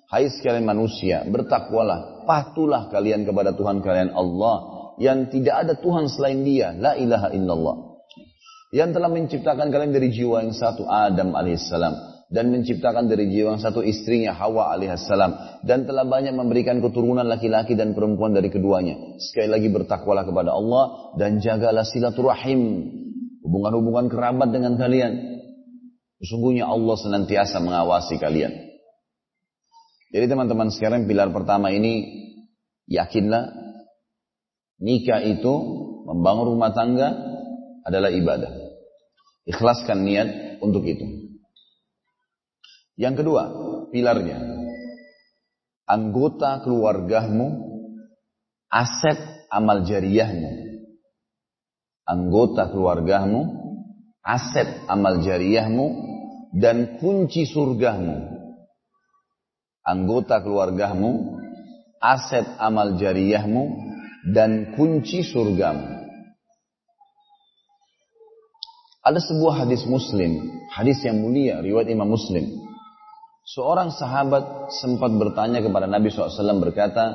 [0.08, 4.56] Hai sekalian manusia, bertakwalah, patulah kalian kepada Tuhan kalian Allah
[4.96, 8.00] yang tidak ada Tuhan selain Dia, la ilaha illallah.
[8.72, 13.86] Yang telah menciptakan kalian dari jiwa yang satu Adam alaihissalam dan menciptakan dari jiwa satu
[13.86, 18.98] istrinya Hawa alaihissalam dan telah banyak memberikan keturunan laki-laki dan perempuan dari keduanya.
[19.22, 22.90] Sekali lagi bertakwalah kepada Allah dan jagalah silaturahim,
[23.46, 25.38] hubungan-hubungan kerabat dengan kalian.
[26.18, 28.50] Sesungguhnya Allah senantiasa mengawasi kalian.
[30.10, 32.24] Jadi teman-teman sekarang pilar pertama ini
[32.90, 33.52] yakinlah
[34.80, 35.54] nikah itu
[36.08, 37.14] membangun rumah tangga
[37.86, 38.50] adalah ibadah.
[39.46, 41.35] Ikhlaskan niat untuk itu.
[42.96, 43.42] Yang kedua,
[43.92, 44.40] pilarnya.
[45.84, 47.76] Anggota keluargamu,
[48.72, 49.20] aset
[49.52, 50.50] amal jariyahmu.
[52.08, 53.44] Anggota keluargamu,
[54.24, 55.86] aset amal jariyahmu,
[56.56, 58.32] dan kunci surgamu.
[59.84, 61.38] Anggota keluargamu,
[62.00, 63.62] aset amal jariyahmu,
[64.32, 65.84] dan kunci surgamu.
[69.06, 72.65] Ada sebuah hadis muslim, hadis yang mulia, riwayat Imam Muslim.
[73.46, 77.14] Seorang sahabat sempat bertanya kepada Nabi SAW berkata,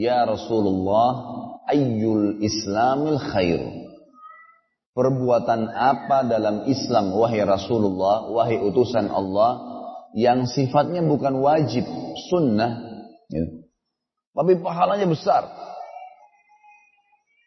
[0.00, 1.28] Ya Rasulullah,
[1.68, 3.60] ayyul islamil khair.
[4.96, 9.60] Perbuatan apa dalam Islam, wahai Rasulullah, wahai utusan Allah,
[10.16, 11.84] yang sifatnya bukan wajib,
[12.32, 13.44] sunnah, ya.
[14.32, 15.48] tapi pahalanya besar.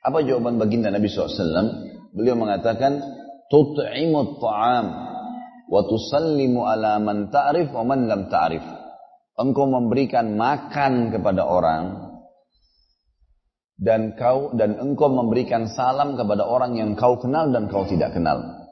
[0.06, 1.30] Apa jawaban baginda Nabi SAW?
[2.14, 3.02] Beliau mengatakan,
[3.50, 5.05] tut'imut ta'am
[5.66, 8.06] wa tusallimu ala man ta'rif wa man
[9.36, 12.06] engkau memberikan makan kepada orang
[13.76, 18.64] dan kau dan engkau memberikan salam kepada orang yang kau kenal dan kau tidak kenal.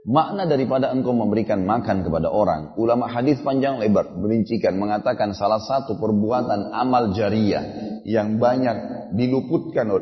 [0.00, 6.00] Makna daripada engkau memberikan makan kepada orang, ulama hadis panjang lebar merincikan mengatakan salah satu
[6.00, 9.92] perbuatan amal jariah yang banyak diluputkan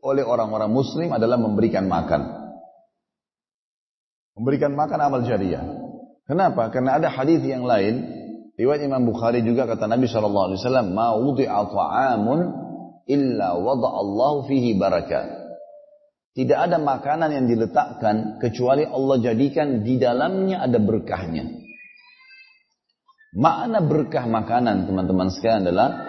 [0.00, 2.39] oleh orang-orang muslim adalah memberikan makan.
[4.40, 5.60] Memberikan makan amal jariah.
[6.24, 6.72] Kenapa?
[6.72, 8.08] Karena ada hadis yang lain
[8.56, 12.40] riwayat Imam Bukhari juga kata Nabi sallallahu alaihi wasallam, "Ma wudi'a ta'amun
[13.04, 15.24] illa wada Allah fihi barakah."
[16.32, 21.44] Tidak ada makanan yang diletakkan kecuali Allah jadikan di dalamnya ada berkahnya.
[23.36, 26.00] Makna berkah makanan teman-teman sekalian adalah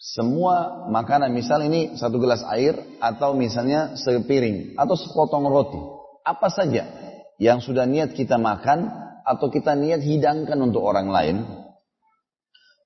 [0.00, 2.72] semua makanan misal ini satu gelas air
[3.04, 5.95] atau misalnya sepiring atau sepotong roti
[6.26, 6.90] apa saja
[7.38, 8.90] yang sudah niat kita makan
[9.22, 11.36] atau kita niat hidangkan untuk orang lain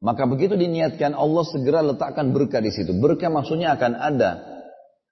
[0.01, 2.97] maka begitu diniatkan Allah segera letakkan berkah di situ.
[2.97, 4.31] Berkah maksudnya akan ada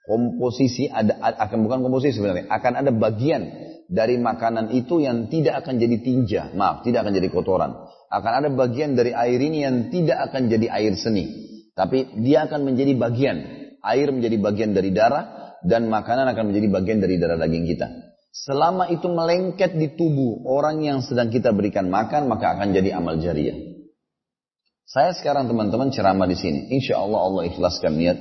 [0.09, 5.77] komposisi ada akan bukan komposisi sebenarnya akan ada bagian dari makanan itu yang tidak akan
[5.77, 7.73] jadi tinja maaf tidak akan jadi kotoran.
[8.09, 11.29] Akan ada bagian dari air ini yang tidak akan jadi air seni
[11.77, 13.39] tapi dia akan menjadi bagian.
[13.79, 18.93] Air menjadi bagian dari darah dan makanan akan menjadi bagian dari darah daging kita selama
[18.93, 23.57] itu melengket di tubuh orang yang sedang kita berikan makan maka akan jadi amal jariah
[24.89, 28.19] saya sekarang teman-teman ceramah di sini insya Allah Allah ikhlaskan niat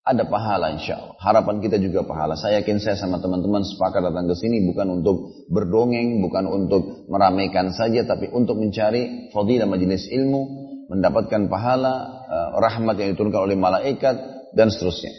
[0.00, 1.16] ada pahala insya Allah.
[1.20, 2.34] Harapan kita juga pahala.
[2.34, 7.70] Saya yakin saya sama teman-teman sepakat datang ke sini bukan untuk berdongeng, bukan untuk meramaikan
[7.70, 10.42] saja, tapi untuk mencari fadilah majelis ilmu,
[10.88, 11.94] mendapatkan pahala,
[12.26, 14.16] eh, rahmat yang diturunkan oleh malaikat,
[14.56, 15.14] dan seterusnya.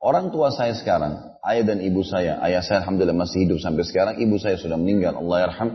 [0.00, 4.14] Orang tua saya sekarang, ayah dan ibu saya, ayah saya alhamdulillah masih hidup sampai sekarang,
[4.18, 5.70] ibu saya sudah meninggal, Allah yarham.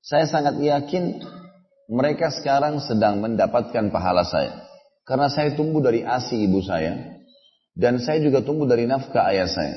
[0.00, 1.20] Saya sangat yakin
[1.88, 4.68] mereka sekarang sedang mendapatkan pahala saya.
[5.08, 7.16] Karena saya tumbuh dari asi ibu saya.
[7.72, 9.76] Dan saya juga tumbuh dari nafkah ayah saya.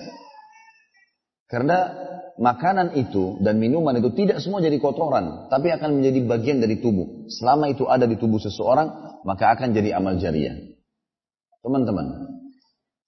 [1.48, 1.92] Karena
[2.36, 5.48] makanan itu dan minuman itu tidak semua jadi kotoran.
[5.48, 7.28] Tapi akan menjadi bagian dari tubuh.
[7.32, 10.56] Selama itu ada di tubuh seseorang, maka akan jadi amal jariah.
[11.62, 12.41] Teman-teman,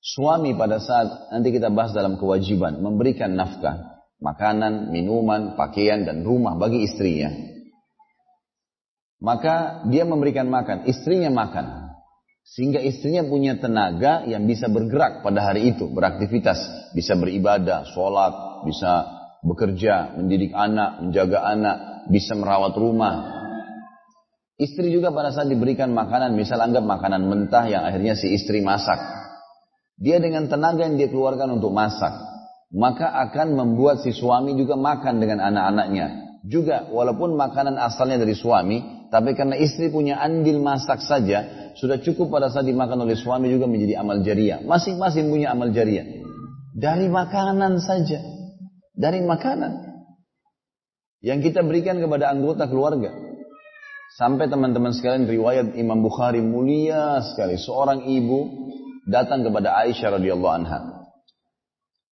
[0.04, 6.60] suami pada saat nanti kita bahas dalam kewajiban memberikan nafkah, makanan, minuman, pakaian, dan rumah
[6.60, 7.32] bagi istrinya.
[9.24, 11.96] Maka dia memberikan makan, istrinya makan.
[12.44, 19.08] Sehingga istrinya punya tenaga yang bisa bergerak pada hari itu, beraktivitas, bisa beribadah, sholat, bisa
[19.48, 21.78] bekerja, mendidik anak, menjaga anak,
[22.12, 23.32] bisa merawat rumah.
[24.60, 29.23] Istri juga pada saat diberikan makanan, misal anggap makanan mentah yang akhirnya si istri masak.
[29.98, 32.12] Dia dengan tenaga yang dia keluarkan untuk masak,
[32.74, 36.08] maka akan membuat si suami juga makan dengan anak-anaknya.
[36.44, 42.34] Juga walaupun makanan asalnya dari suami, tapi karena istri punya andil masak saja, sudah cukup
[42.34, 44.60] pada saat dimakan oleh suami juga menjadi amal jariah.
[44.66, 46.06] Masing-masing punya amal jariah.
[46.74, 48.20] Dari makanan saja.
[48.94, 49.94] Dari makanan.
[51.24, 53.14] Yang kita berikan kepada anggota keluarga.
[54.14, 57.58] Sampai teman-teman sekalian riwayat Imam Bukhari mulia sekali.
[57.58, 58.63] Seorang ibu
[59.08, 60.80] datang kepada Aisyah radhiyallahu anha.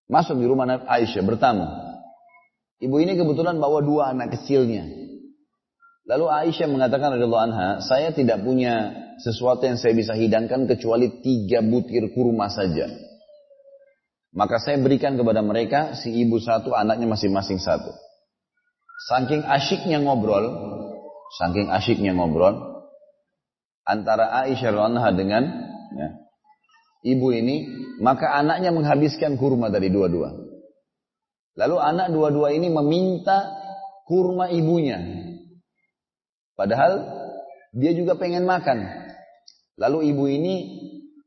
[0.08, 1.64] Masuk di rumah Aisyah bertamu.
[2.82, 4.84] Ibu ini kebetulan bawa dua anak kecilnya.
[6.04, 8.90] Lalu Aisyah mengatakan radhiyallahu anha, saya tidak punya
[9.22, 12.90] sesuatu yang saya bisa hidangkan kecuali tiga butir kurma saja.
[14.32, 17.92] Maka saya berikan kepada mereka si ibu satu, anaknya masing-masing satu.
[19.06, 20.44] Saking asyiknya ngobrol,
[21.38, 22.72] saking asyiknya ngobrol
[23.86, 25.42] antara Aisyah radhiyallahu anha dengan
[25.94, 26.08] ya,
[27.02, 30.32] ibu ini, maka anaknya menghabiskan kurma dari dua-dua.
[31.58, 33.52] Lalu anak dua-dua ini meminta
[34.08, 34.98] kurma ibunya.
[36.56, 37.04] Padahal
[37.76, 38.88] dia juga pengen makan.
[39.76, 40.54] Lalu ibu ini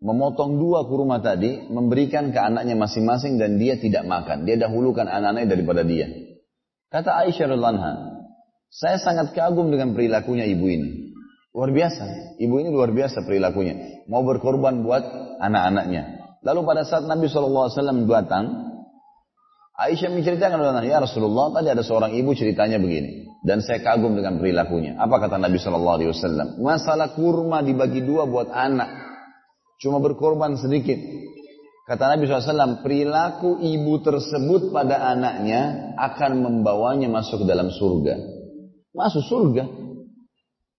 [0.02, 4.46] memotong dua kurma tadi, memberikan ke anaknya masing-masing dan dia tidak makan.
[4.50, 6.10] Dia dahulukan anak-anaknya daripada dia.
[6.90, 8.16] Kata Aisyah radhiallahu
[8.76, 11.05] saya sangat kagum dengan perilakunya ibu ini.
[11.56, 12.36] Luar biasa.
[12.36, 14.04] Ibu ini luar biasa perilakunya.
[14.12, 15.04] Mau berkorban buat
[15.40, 16.04] anak-anaknya.
[16.44, 17.72] Lalu pada saat Nabi SAW
[18.06, 18.76] datang,
[19.76, 24.98] Aisyah menceritakan ya Rasulullah tadi ada seorang ibu ceritanya begini dan saya kagum dengan perilakunya.
[24.98, 26.58] Apa kata Nabi Wasallam?
[26.64, 28.90] Masalah kurma dibagi dua buat anak,
[29.78, 30.98] cuma berkorban sedikit.
[31.86, 38.18] Kata Nabi SAW, perilaku ibu tersebut pada anaknya akan membawanya masuk dalam surga.
[38.98, 39.64] Masuk surga.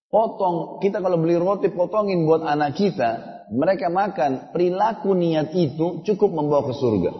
[0.06, 3.10] Potong, kita kalau beli roti potongin buat anak kita,
[3.50, 7.10] mereka makan, perilaku niat itu cukup membawa ke surga.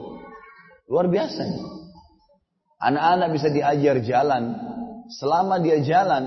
[0.86, 1.44] Luar biasa.
[2.78, 4.42] Anak-anak bisa diajar jalan.
[5.06, 6.26] Selama dia jalan,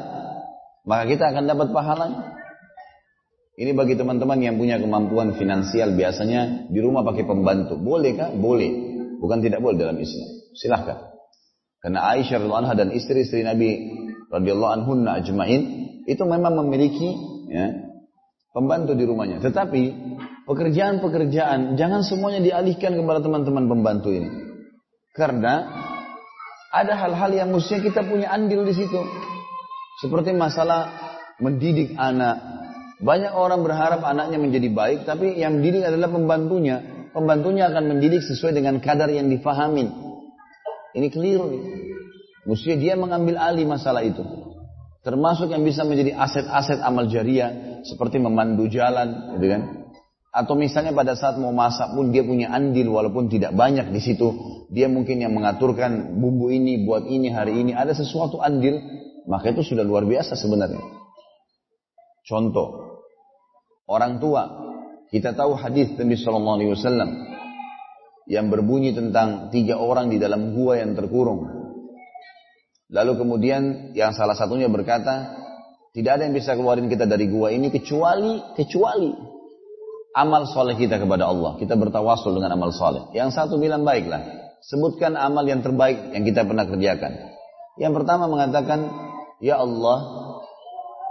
[0.89, 2.33] Maka kita akan dapat pahalanya.
[3.59, 7.77] Ini bagi teman-teman yang punya kemampuan finansial biasanya di rumah pakai pembantu.
[7.77, 8.33] Boleh kah?
[8.33, 8.71] Boleh.
[9.21, 10.29] Bukan tidak boleh dalam Islam.
[10.57, 11.13] Silahkan.
[11.83, 13.69] Karena Aisyah radhiallahu anha dan istri-istri Nabi
[14.33, 17.13] radhiyallahu anhunna ajmain itu memang memiliki
[17.53, 17.69] ya,
[18.49, 19.37] pembantu di rumahnya.
[19.45, 19.83] Tetapi
[20.49, 24.29] pekerjaan-pekerjaan jangan semuanya dialihkan kepada teman-teman pembantu ini.
[25.13, 25.69] Karena
[26.73, 28.97] ada hal-hal yang mestinya kita punya andil di situ.
[30.01, 30.89] Seperti masalah
[31.37, 32.41] mendidik anak.
[32.99, 37.07] Banyak orang berharap anaknya menjadi baik, tapi yang mendidik adalah pembantunya.
[37.13, 39.87] Pembantunya akan mendidik sesuai dengan kadar yang difahamin.
[40.93, 41.47] Ini keliru.
[42.49, 44.21] Mestinya dia mengambil alih masalah itu.
[44.99, 49.61] Termasuk yang bisa menjadi aset-aset amal jariah seperti memandu jalan, gitu kan?
[50.29, 54.29] Atau misalnya pada saat mau masak pun dia punya andil walaupun tidak banyak di situ.
[54.69, 57.73] Dia mungkin yang mengaturkan bumbu ini, buat ini, hari ini.
[57.73, 58.77] Ada sesuatu andil,
[59.25, 60.83] maka itu sudah luar biasa sebenarnya.
[62.27, 63.01] Contoh,
[63.89, 64.69] orang tua.
[65.09, 66.69] Kita tahu hadis Nabi Shallallahu
[68.29, 71.58] yang berbunyi tentang tiga orang di dalam gua yang terkurung.
[72.89, 75.37] Lalu kemudian yang salah satunya berkata,
[75.93, 79.13] tidak ada yang bisa keluarin kita dari gua ini kecuali kecuali
[80.17, 81.57] amal soleh kita kepada Allah.
[81.61, 83.13] Kita bertawasul dengan amal soleh.
[83.13, 87.13] Yang satu bilang baiklah, sebutkan amal yang terbaik yang kita pernah kerjakan.
[87.77, 88.89] Yang pertama mengatakan,
[89.37, 89.97] ya Allah,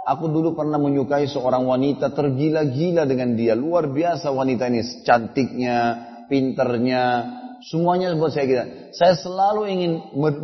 [0.03, 3.55] aku dulu pernah menyukai seorang wanita tergila-gila dengan dia.
[3.55, 5.77] Luar biasa wanita ini, cantiknya,
[6.27, 7.03] pinternya,
[7.67, 8.63] semuanya buat saya kita.
[8.95, 9.91] Saya selalu ingin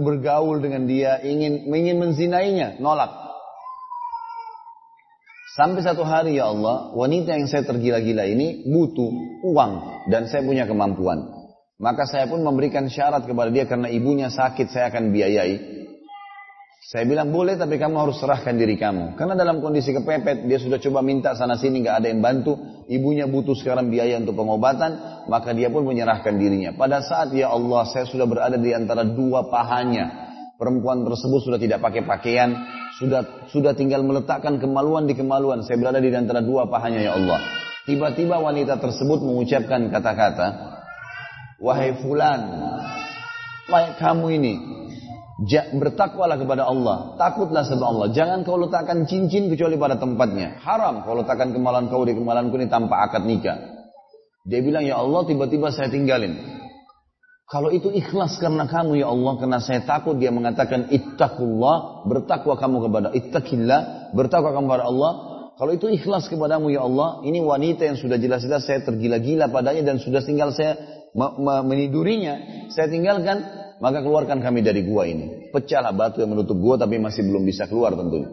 [0.03, 3.25] bergaul dengan dia, ingin ingin menzinainya, nolak.
[5.55, 9.07] Sampai satu hari ya Allah, wanita yang saya tergila-gila ini butuh
[9.47, 9.73] uang
[10.11, 11.31] dan saya punya kemampuan.
[11.79, 15.75] Maka saya pun memberikan syarat kepada dia karena ibunya sakit saya akan biayai.
[16.85, 19.15] Saya bilang boleh tapi kamu harus serahkan diri kamu.
[19.15, 22.74] Karena dalam kondisi kepepet dia sudah coba minta sana sini nggak ada yang bantu.
[22.85, 25.25] Ibunya butuh sekarang biaya untuk pengobatan.
[25.25, 26.77] Maka dia pun menyerahkan dirinya.
[26.77, 30.25] Pada saat ya Allah saya sudah berada di antara dua pahanya.
[30.55, 32.53] Perempuan tersebut sudah tidak pakai pakaian.
[33.01, 35.65] Sudah sudah tinggal meletakkan kemaluan di kemaluan.
[35.65, 37.41] Saya berada di antara dua pahanya ya Allah.
[37.85, 40.47] Tiba-tiba wanita tersebut mengucapkan kata-kata.
[41.61, 42.41] Wahai fulan.
[43.97, 44.53] Kamu ini
[45.75, 47.19] Bertakwalah kepada Allah.
[47.19, 48.07] Takutlah sama Allah.
[48.15, 50.63] Jangan kau letakkan cincin kecuali pada tempatnya.
[50.63, 53.59] Haram kau letakkan kemalan kau di kemalanku ini tanpa akad nikah.
[54.47, 56.39] Dia bilang, ya Allah tiba-tiba saya tinggalin.
[57.51, 59.33] Kalau itu ikhlas karena kamu ya Allah.
[59.35, 62.07] Karena saya takut dia mengatakan ittaqullah.
[62.07, 63.81] Bertakwa kamu kepada ittaqillah.
[64.15, 65.11] Bertakwa kamu kepada Allah.
[65.59, 67.19] Kalau itu ikhlas kepadamu ya Allah.
[67.27, 69.83] Ini wanita yang sudah jelas-jelas saya tergila-gila padanya.
[69.83, 70.79] Dan sudah tinggal saya
[71.67, 72.67] menidurinya.
[72.71, 73.43] Saya tinggalkan
[73.83, 75.51] maka keluarkan kami dari gua ini.
[75.51, 78.31] Pecahlah batu yang menutup gua tapi masih belum bisa keluar tentunya.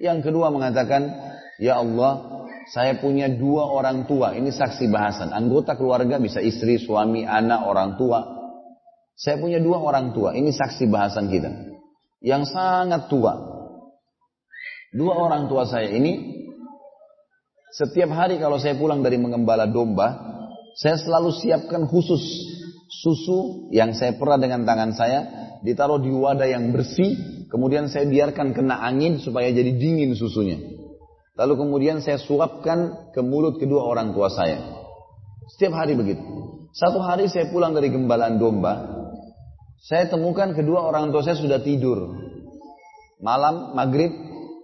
[0.00, 1.12] Yang kedua mengatakan,
[1.60, 2.40] Ya Allah,
[2.72, 4.32] saya punya dua orang tua.
[4.32, 5.30] Ini saksi bahasan.
[5.30, 8.24] Anggota keluarga bisa istri, suami, anak, orang tua.
[9.12, 10.32] Saya punya dua orang tua.
[10.32, 11.52] Ini saksi bahasan kita.
[12.24, 13.36] Yang sangat tua.
[14.90, 16.40] Dua orang tua saya ini,
[17.70, 20.18] setiap hari kalau saya pulang dari mengembala domba,
[20.74, 22.22] saya selalu siapkan khusus
[22.90, 25.20] susu yang saya perah dengan tangan saya
[25.62, 30.58] ditaruh di wadah yang bersih, kemudian saya biarkan kena angin supaya jadi dingin susunya.
[31.38, 34.58] Lalu kemudian saya suapkan ke mulut kedua orang tua saya.
[35.54, 36.20] Setiap hari begitu.
[36.74, 39.00] Satu hari saya pulang dari gembalaan domba,
[39.80, 42.12] saya temukan kedua orang tua saya sudah tidur.
[43.22, 44.10] Malam, maghrib,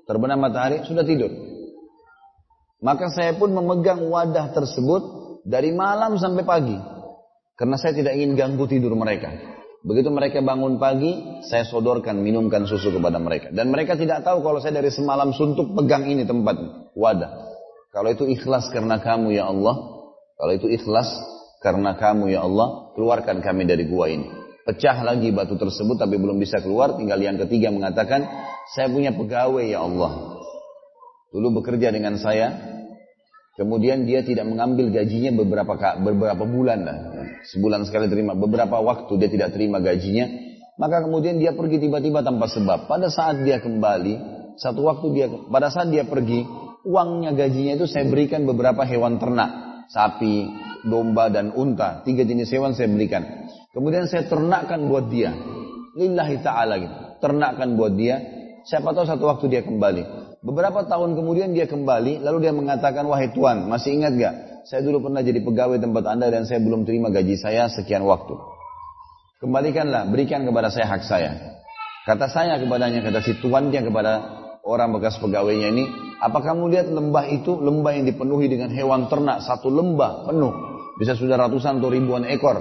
[0.04, 1.32] terbenam matahari, sudah tidur.
[2.84, 5.02] Maka saya pun memegang wadah tersebut
[5.48, 6.76] dari malam sampai pagi.
[7.56, 9.32] Karena saya tidak ingin ganggu tidur mereka.
[9.80, 13.48] Begitu mereka bangun pagi, saya sodorkan, minumkan susu kepada mereka.
[13.48, 16.52] Dan mereka tidak tahu kalau saya dari semalam suntuk pegang ini tempat
[16.92, 17.32] wadah.
[17.96, 19.72] Kalau itu ikhlas karena kamu ya Allah.
[20.36, 21.08] Kalau itu ikhlas
[21.64, 24.28] karena kamu ya Allah, keluarkan kami dari gua ini.
[24.68, 26.92] Pecah lagi batu tersebut tapi belum bisa keluar.
[26.98, 28.26] Tinggal yang ketiga mengatakan,
[28.76, 30.44] saya punya pegawai ya Allah.
[31.32, 32.76] Dulu bekerja dengan saya,
[33.56, 36.98] Kemudian dia tidak mengambil gajinya beberapa beberapa bulan lah.
[37.44, 40.28] Sebulan sekali terima, beberapa waktu dia tidak terima gajinya.
[40.76, 42.88] Maka kemudian dia pergi tiba-tiba tanpa sebab.
[42.88, 44.14] Pada saat dia kembali,
[44.60, 46.44] satu waktu dia pada saat dia pergi,
[46.84, 50.48] uangnya gajinya itu saya berikan beberapa hewan ternak, sapi,
[50.84, 53.48] domba dan unta, tiga jenis hewan saya berikan.
[53.72, 55.32] Kemudian saya ternakkan buat dia.
[55.96, 56.96] Lillahi ta'ala gitu.
[57.24, 58.20] Ternakkan buat dia.
[58.68, 60.26] Siapa tahu satu waktu dia kembali.
[60.44, 64.34] Beberapa tahun kemudian dia kembali, lalu dia mengatakan, wahai Tuan, masih ingat gak?
[64.66, 68.34] Saya dulu pernah jadi pegawai tempat anda dan saya belum terima gaji saya sekian waktu.
[69.38, 71.62] Kembalikanlah, berikan kepada saya hak saya.
[72.02, 74.12] Kata saya kepadanya, kata si tuannya kepada
[74.66, 75.84] orang bekas pegawainya ini,
[76.18, 80.54] apa kamu lihat lembah itu, lembah yang dipenuhi dengan hewan ternak, satu lembah penuh,
[80.98, 82.58] bisa sudah ratusan atau ribuan ekor.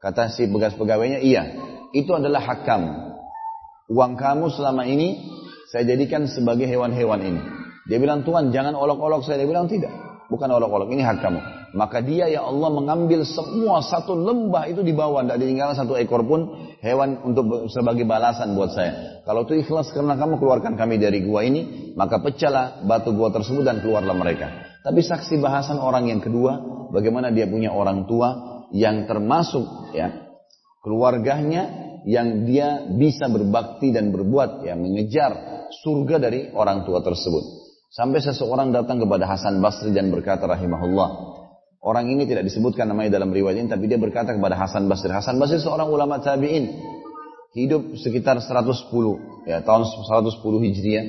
[0.00, 1.52] Kata si bekas pegawainya, iya,
[1.92, 2.90] itu adalah hak kamu.
[3.92, 5.20] Uang kamu selama ini
[5.68, 7.40] saya jadikan sebagai hewan-hewan ini.
[7.92, 9.44] Dia bilang, Tuhan jangan olok-olok saya.
[9.44, 10.05] Dia bilang, tidak.
[10.26, 11.40] Bukan olok-olok, ini hak kamu.
[11.76, 15.22] Maka dia ya Allah mengambil semua satu lembah itu di bawah.
[15.22, 19.22] Tidak ditinggalkan satu ekor pun hewan untuk sebagai balasan buat saya.
[19.22, 21.92] Kalau itu ikhlas karena kamu keluarkan kami dari gua ini.
[21.94, 24.78] Maka pecahlah batu gua tersebut dan keluarlah mereka.
[24.82, 26.74] Tapi saksi bahasan orang yang kedua.
[26.90, 30.26] Bagaimana dia punya orang tua yang termasuk ya
[30.82, 37.65] keluarganya yang dia bisa berbakti dan berbuat ya mengejar surga dari orang tua tersebut.
[37.90, 41.08] Sampai seseorang datang kepada Hasan Basri dan berkata rahimahullah.
[41.86, 45.12] Orang ini tidak disebutkan namanya dalam riwayat ini, tapi dia berkata kepada Hasan Basri.
[45.14, 46.66] Hasan Basri seorang ulama tabi'in.
[47.54, 51.06] Hidup sekitar 110, ya tahun 110 Hijriah.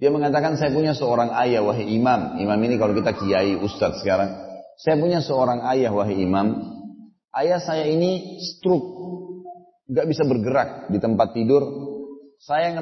[0.00, 2.40] Dia mengatakan, saya punya seorang ayah, wahai imam.
[2.40, 4.32] Imam ini kalau kita kiai, ustadz sekarang.
[4.80, 6.56] Saya punya seorang ayah, wahai imam.
[7.36, 8.96] Ayah saya ini stroke.
[9.92, 11.60] Gak bisa bergerak di tempat tidur.
[12.40, 12.80] Saya yang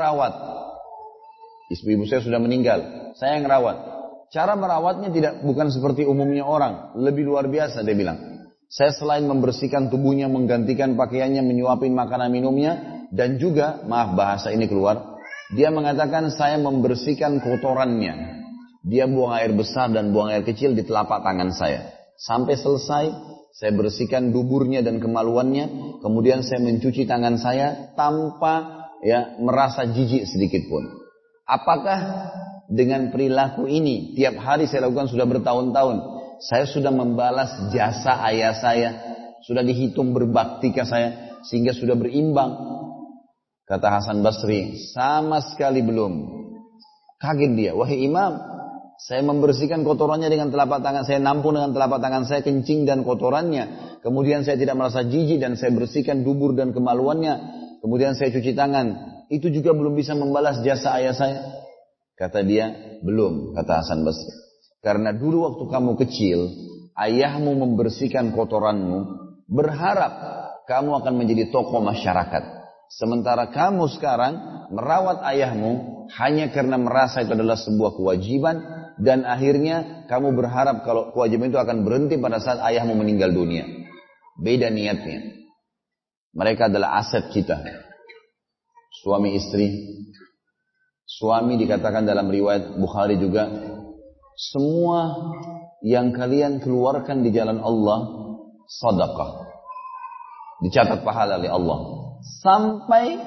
[1.69, 1.83] rawat.
[1.85, 3.12] Ibu-ibu saya sudah meninggal.
[3.21, 3.77] Saya yang rawat.
[4.29, 6.93] Cara merawatnya tidak bukan seperti umumnya orang.
[6.97, 8.19] Lebih luar biasa dia bilang.
[8.69, 13.05] Saya selain membersihkan tubuhnya, menggantikan pakaiannya, menyuapin makanan minumnya.
[13.09, 15.16] Dan juga, maaf bahasa ini keluar.
[15.57, 18.45] Dia mengatakan saya membersihkan kotorannya.
[18.85, 21.89] Dia buang air besar dan buang air kecil di telapak tangan saya.
[22.21, 23.05] Sampai selesai,
[23.57, 25.97] saya bersihkan duburnya dan kemaluannya.
[26.05, 30.97] Kemudian saya mencuci tangan saya tanpa ya merasa jijik sedikit pun.
[31.49, 32.28] Apakah
[32.68, 35.96] dengan perilaku ini tiap hari saya lakukan sudah bertahun-tahun,
[36.44, 38.90] saya sudah membalas jasa ayah saya,
[39.49, 42.53] sudah dihitung berbakti ke saya sehingga sudah berimbang.
[43.64, 46.36] Kata Hasan Basri, sama sekali belum.
[47.16, 48.36] Kaget dia, wahai imam,
[49.01, 53.96] saya membersihkan kotorannya dengan telapak tangan saya, nampung dengan telapak tangan saya, kencing dan kotorannya.
[54.05, 57.34] Kemudian saya tidak merasa jijik dan saya bersihkan dubur dan kemaluannya.
[57.80, 61.41] Kemudian saya cuci tangan itu juga belum bisa membalas jasa ayah saya?
[62.18, 64.33] Kata dia, belum, kata Hasan Basri.
[64.83, 66.39] Karena dulu waktu kamu kecil,
[66.99, 68.99] ayahmu membersihkan kotoranmu,
[69.47, 70.12] berharap
[70.66, 72.59] kamu akan menjadi tokoh masyarakat.
[72.89, 74.35] Sementara kamu sekarang
[74.72, 78.57] merawat ayahmu hanya karena merasa itu adalah sebuah kewajiban
[78.97, 83.68] dan akhirnya kamu berharap kalau kewajiban itu akan berhenti pada saat ayahmu meninggal dunia.
[84.41, 85.37] Beda niatnya.
[86.33, 87.88] Mereka adalah aset kita
[89.03, 89.66] suami istri.
[91.09, 93.49] Suami dikatakan dalam riwayat Bukhari juga,
[94.36, 95.32] semua
[95.82, 97.99] yang kalian keluarkan di jalan Allah,
[98.68, 99.30] sadaqah.
[100.62, 101.78] Dicatat pahala oleh Allah.
[102.42, 103.18] Sampai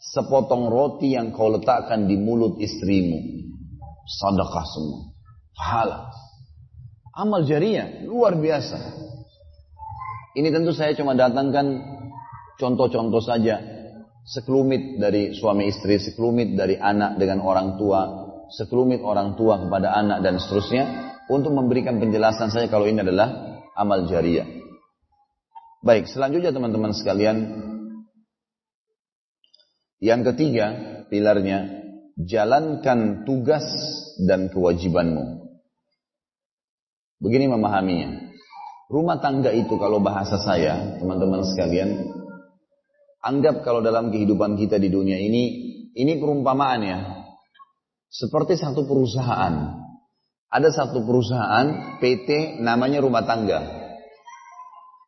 [0.00, 3.20] sepotong roti yang kau letakkan di mulut istrimu.
[4.04, 5.00] Sadaqah semua.
[5.54, 5.98] Pahala.
[7.14, 8.80] Amal jariah, luar biasa.
[10.34, 11.78] Ini tentu saya cuma datangkan
[12.58, 13.73] contoh-contoh saja
[14.24, 18.00] sekelumit dari suami istri, sekelumit dari anak dengan orang tua,
[18.48, 24.08] sekelumit orang tua kepada anak dan seterusnya untuk memberikan penjelasan saya kalau ini adalah amal
[24.08, 24.48] jariah.
[25.84, 27.36] Baik, selanjutnya teman-teman sekalian,
[30.00, 30.72] yang ketiga
[31.12, 31.84] pilarnya
[32.16, 33.64] jalankan tugas
[34.24, 35.44] dan kewajibanmu.
[37.20, 38.32] Begini memahaminya.
[38.88, 42.13] Rumah tangga itu kalau bahasa saya, teman-teman sekalian,
[43.24, 45.44] Anggap kalau dalam kehidupan kita di dunia ini,
[45.96, 46.98] ini perumpamaan ya.
[48.12, 49.80] Seperti satu perusahaan.
[50.52, 53.64] Ada satu perusahaan PT namanya rumah tangga.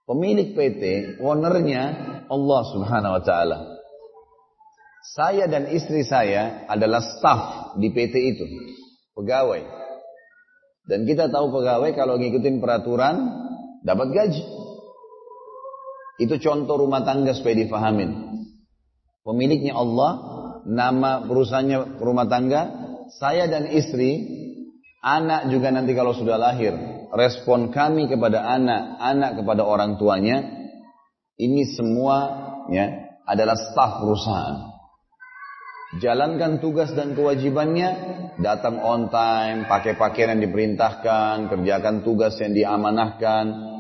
[0.09, 0.83] Pemilik PT,
[1.21, 1.83] ownernya
[2.33, 3.59] Allah subhanahu wa ta'ala.
[5.15, 8.47] Saya dan istri saya adalah staff di PT itu.
[9.15, 9.63] Pegawai.
[10.87, 13.17] Dan kita tahu pegawai kalau ngikutin peraturan
[13.87, 14.66] dapat gaji.
[16.17, 18.11] Itu contoh rumah tangga supaya difahamin.
[19.21, 20.13] Pemiliknya Allah,
[20.65, 22.63] nama perusahaannya rumah tangga,
[23.21, 24.25] saya dan istri,
[25.05, 26.73] anak juga nanti kalau sudah lahir,
[27.13, 30.43] respon kami kepada anak, anak kepada orang tuanya,
[31.37, 32.17] ini semua
[32.73, 34.73] ya adalah staf perusahaan.
[36.03, 37.89] Jalankan tugas dan kewajibannya,
[38.43, 43.76] datang on time, pakai pakaian yang diperintahkan, kerjakan tugas yang diamanahkan,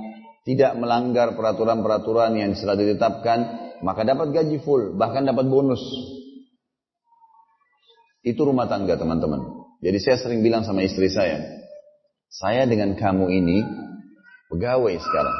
[0.46, 3.38] tidak melanggar peraturan-peraturan yang sudah ditetapkan,
[3.82, 5.82] maka dapat gaji full, bahkan dapat bonus.
[8.22, 9.42] Itu rumah tangga teman-teman.
[9.82, 11.42] Jadi saya sering bilang sama istri saya,
[12.30, 13.58] saya dengan kamu ini
[14.54, 15.38] pegawai sekarang.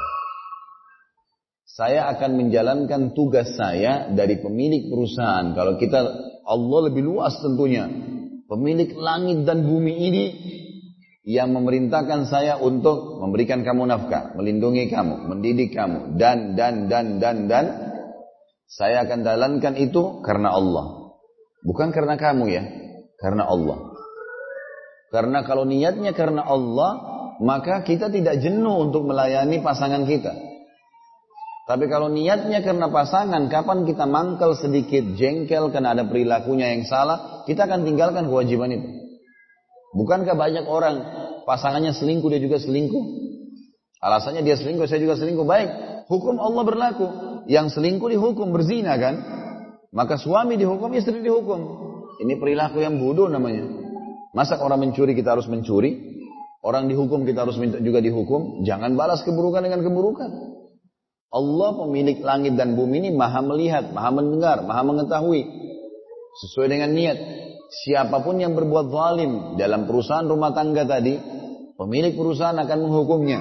[1.77, 5.55] Saya akan menjalankan tugas saya dari pemilik perusahaan.
[5.55, 5.99] Kalau kita
[6.47, 7.85] Allah lebih luas tentunya.
[8.47, 10.25] Pemilik langit dan bumi ini
[11.27, 17.51] yang memerintahkan saya untuk memberikan kamu nafkah, melindungi kamu, mendidik kamu, dan, dan, dan, dan,
[17.51, 17.67] dan,
[18.71, 21.19] saya akan jalankan itu karena Allah.
[21.67, 22.63] Bukan karena kamu ya,
[23.19, 23.91] karena Allah.
[25.11, 26.91] Karena kalau niatnya karena Allah,
[27.43, 30.31] maka kita tidak jenuh untuk melayani pasangan kita.
[31.67, 37.43] Tapi kalau niatnya karena pasangan, kapan kita mangkel sedikit, jengkel karena ada perilakunya yang salah,
[37.51, 39.06] kita akan tinggalkan kewajiban itu.
[39.95, 40.97] Bukankah banyak orang
[41.47, 43.05] pasangannya selingkuh, dia juga selingkuh?
[44.03, 45.47] Alasannya dia selingkuh, saya juga selingkuh.
[45.47, 45.69] Baik,
[46.11, 47.07] hukum Allah berlaku.
[47.47, 49.15] Yang selingkuh dihukum, berzina kan?
[49.95, 51.61] Maka suami dihukum, istri dihukum.
[52.21, 53.65] Ini perilaku yang bodoh namanya.
[54.37, 56.17] Masa orang mencuri kita harus mencuri?
[56.61, 58.67] Orang dihukum kita harus minta juga dihukum?
[58.67, 60.31] Jangan balas keburukan dengan keburukan.
[61.31, 65.47] Allah pemilik langit dan bumi ini maha melihat, maha mendengar, maha mengetahui.
[66.43, 67.19] Sesuai dengan niat.
[67.67, 71.19] Siapa pun yang berbuat zalim dalam perusahaan rumah tangga tadi,
[71.75, 73.41] pemilik perusahaan akan menghukumnya.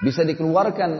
[0.00, 0.90] Bisa dikeluarkan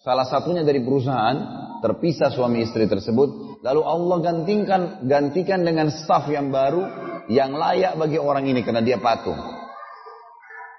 [0.00, 1.36] salah satunya dari perusahaan,
[1.84, 6.88] terpisah suami istri tersebut, lalu Allah gantikan gantikan dengan staf yang baru
[7.30, 9.36] yang layak bagi orang ini karena dia patuh.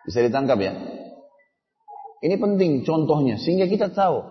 [0.04, 0.74] Bisa ditangkap ya?
[2.24, 4.24] Ini penting contohnya sehingga kita tahu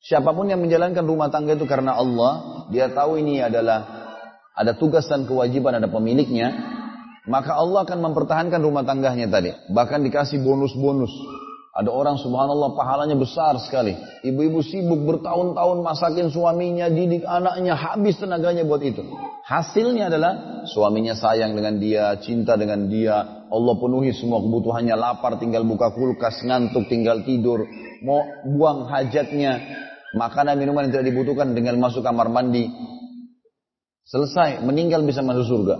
[0.00, 3.93] siapa pun yang menjalankan rumah tangga itu karena Allah, dia tahu ini adalah
[4.54, 6.54] ada tugas dan kewajiban ada pemiliknya,
[7.26, 9.50] maka Allah akan mempertahankan rumah tangganya tadi.
[9.74, 11.10] Bahkan dikasih bonus-bonus.
[11.74, 13.98] Ada orang subhanallah pahalanya besar sekali.
[14.22, 19.02] Ibu-ibu sibuk bertahun-tahun masakin suaminya, didik anaknya, habis tenaganya buat itu.
[19.42, 23.42] Hasilnya adalah suaminya sayang dengan dia, cinta dengan dia.
[23.50, 27.66] Allah penuhi semua kebutuhannya, lapar tinggal buka kulkas, ngantuk tinggal tidur.
[28.06, 28.22] Mau
[28.54, 29.58] buang hajatnya,
[30.14, 32.70] makanan minuman yang tidak dibutuhkan dengan masuk kamar mandi.
[34.04, 35.76] Selesai, meninggal bisa masuk surga.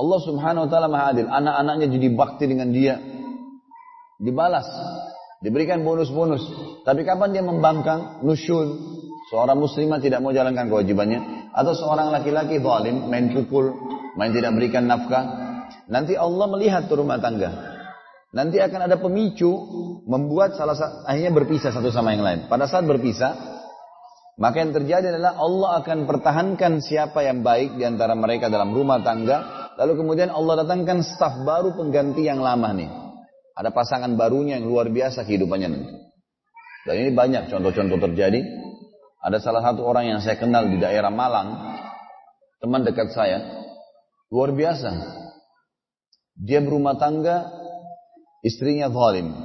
[0.00, 1.28] Allah subhanahu wa ta'ala maha adil.
[1.28, 2.96] Anak-anaknya jadi bakti dengan dia
[4.16, 4.64] dibalas,
[5.44, 6.40] diberikan bonus-bonus.
[6.88, 8.80] Tapi kapan dia membangkang, nusyul,
[9.28, 13.76] seorang muslimah tidak mau jalankan kewajibannya, atau seorang laki-laki zalim, main pukul,
[14.16, 15.24] main tidak berikan nafkah,
[15.92, 17.76] nanti Allah melihat tuh rumah tangga.
[18.30, 19.50] Nanti akan ada pemicu
[20.06, 22.40] membuat salah satu akhirnya berpisah satu sama yang lain.
[22.46, 23.59] Pada saat berpisah,
[24.40, 29.04] maka yang terjadi adalah Allah akan pertahankan siapa yang baik di antara mereka dalam rumah
[29.04, 29.68] tangga.
[29.76, 32.88] Lalu kemudian Allah datangkan staf baru pengganti yang lama nih.
[33.52, 35.92] Ada pasangan barunya yang luar biasa kehidupannya nanti.
[36.88, 38.40] Dan ini banyak contoh-contoh terjadi.
[39.20, 41.76] Ada salah satu orang yang saya kenal di daerah Malang,
[42.64, 43.44] teman dekat saya,
[44.32, 44.88] luar biasa.
[46.40, 47.44] Dia berumah tangga,
[48.40, 49.36] istrinya zalim,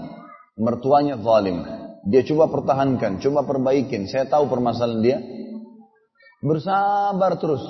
[0.55, 1.74] mertuanya zalim.
[2.05, 4.05] Dia coba pertahankan, coba perbaikin.
[4.05, 5.17] Saya tahu permasalahan dia.
[6.45, 7.65] Bersabar terus.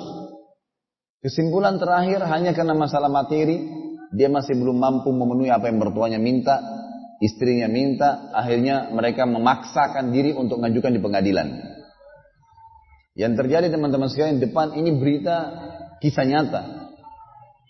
[1.24, 3.56] Kesimpulan terakhir hanya karena masalah materi,
[4.12, 6.60] dia masih belum mampu memenuhi apa yang mertuanya minta,
[7.18, 11.48] istrinya minta, akhirnya mereka memaksakan diri untuk mengajukan di pengadilan.
[13.16, 15.36] Yang terjadi teman-teman sekalian depan ini berita
[16.04, 16.85] kisah nyata.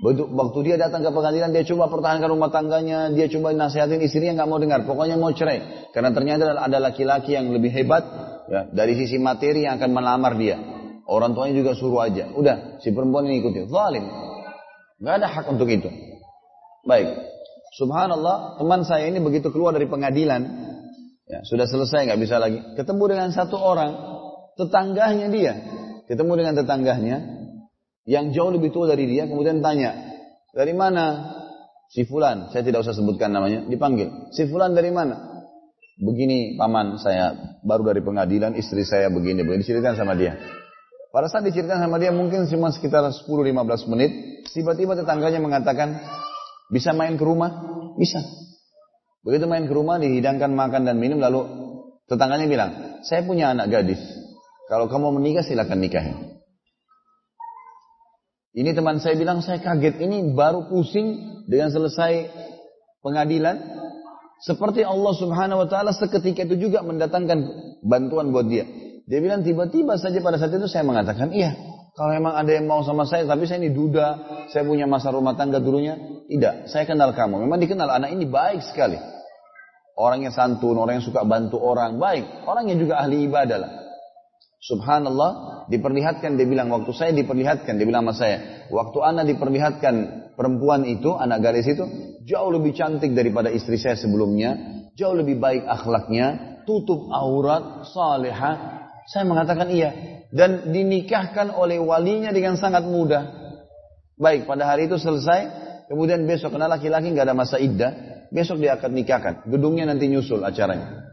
[0.05, 4.49] Waktu dia datang ke pengadilan, dia coba pertahankan rumah tangganya, dia coba nasihatin istrinya nggak
[4.53, 5.89] mau dengar, pokoknya mau cerai.
[5.97, 8.05] Karena ternyata ada laki-laki yang lebih hebat
[8.45, 10.61] ya, dari sisi materi yang akan melamar dia.
[11.09, 12.29] Orang tuanya juga suruh aja.
[12.29, 13.65] Udah, si perempuan ini ikuti.
[13.73, 14.05] Zalim.
[15.01, 15.89] Gak ada hak untuk itu.
[16.85, 17.17] Baik.
[17.81, 20.43] Subhanallah, teman saya ini begitu keluar dari pengadilan,
[21.29, 22.61] ya, sudah selesai nggak bisa lagi.
[22.73, 23.93] Ketemu dengan satu orang,
[24.57, 25.53] tetangganya dia,
[26.09, 27.36] ketemu dengan tetangganya
[28.07, 30.15] yang jauh lebih tua dari dia, kemudian tanya,
[30.55, 31.35] dari mana?
[31.87, 34.31] Si Fulan, saya tidak usah sebutkan namanya, dipanggil.
[34.35, 35.47] Si Fulan dari mana?
[35.99, 40.35] Begini paman saya baru dari pengadilan, istri saya begini, begini diceritakan sama dia.
[41.15, 44.11] Pada saat diceritakan sama dia mungkin cuma sekitar 10-15 menit,
[44.51, 45.99] tiba-tiba tetangganya mengatakan,
[46.69, 47.51] bisa main ke rumah?
[47.97, 48.21] Bisa.
[49.25, 51.47] Begitu main ke rumah dihidangkan makan dan minum lalu
[52.07, 52.71] tetangganya bilang,
[53.03, 54.03] saya punya anak gadis.
[54.67, 56.36] Kalau kamu menikah silakan nikahin.
[58.57, 62.33] Ini teman saya bilang saya kaget ini baru pusing dengan selesai
[63.05, 63.61] pengadilan.
[64.41, 67.37] Seperti Allah subhanahu wa ta'ala seketika itu juga mendatangkan
[67.85, 68.65] bantuan buat dia.
[69.05, 71.53] Dia bilang tiba-tiba saja pada saat itu saya mengatakan iya.
[71.97, 74.21] Kalau memang ada yang mau sama saya, tapi saya ini duda,
[74.53, 75.97] saya punya masa rumah tangga dulunya,
[76.29, 76.69] tidak.
[76.69, 77.49] Saya kenal kamu.
[77.49, 79.01] Memang dikenal anak ini baik sekali.
[79.97, 82.45] Orang yang santun, orang yang suka bantu orang, baik.
[82.45, 83.86] Orang yang juga ahli ibadah lah.
[84.67, 89.95] Subhanallah, diperlihatkan, dia bilang, waktu saya diperlihatkan, dia bilang sama saya, waktu anak diperlihatkan
[90.35, 91.87] perempuan itu, anak garis itu,
[92.27, 98.91] jauh lebih cantik daripada istri saya sebelumnya, jauh lebih baik akhlaknya, tutup aurat, salihah.
[99.07, 103.55] Saya mengatakan iya, dan dinikahkan oleh walinya dengan sangat mudah.
[104.19, 105.47] Baik, pada hari itu selesai,
[105.87, 109.47] kemudian besok karena laki-laki nggak ada masa iddah, besok dia akan nikahkan.
[109.47, 111.07] Gedungnya nanti nyusul acaranya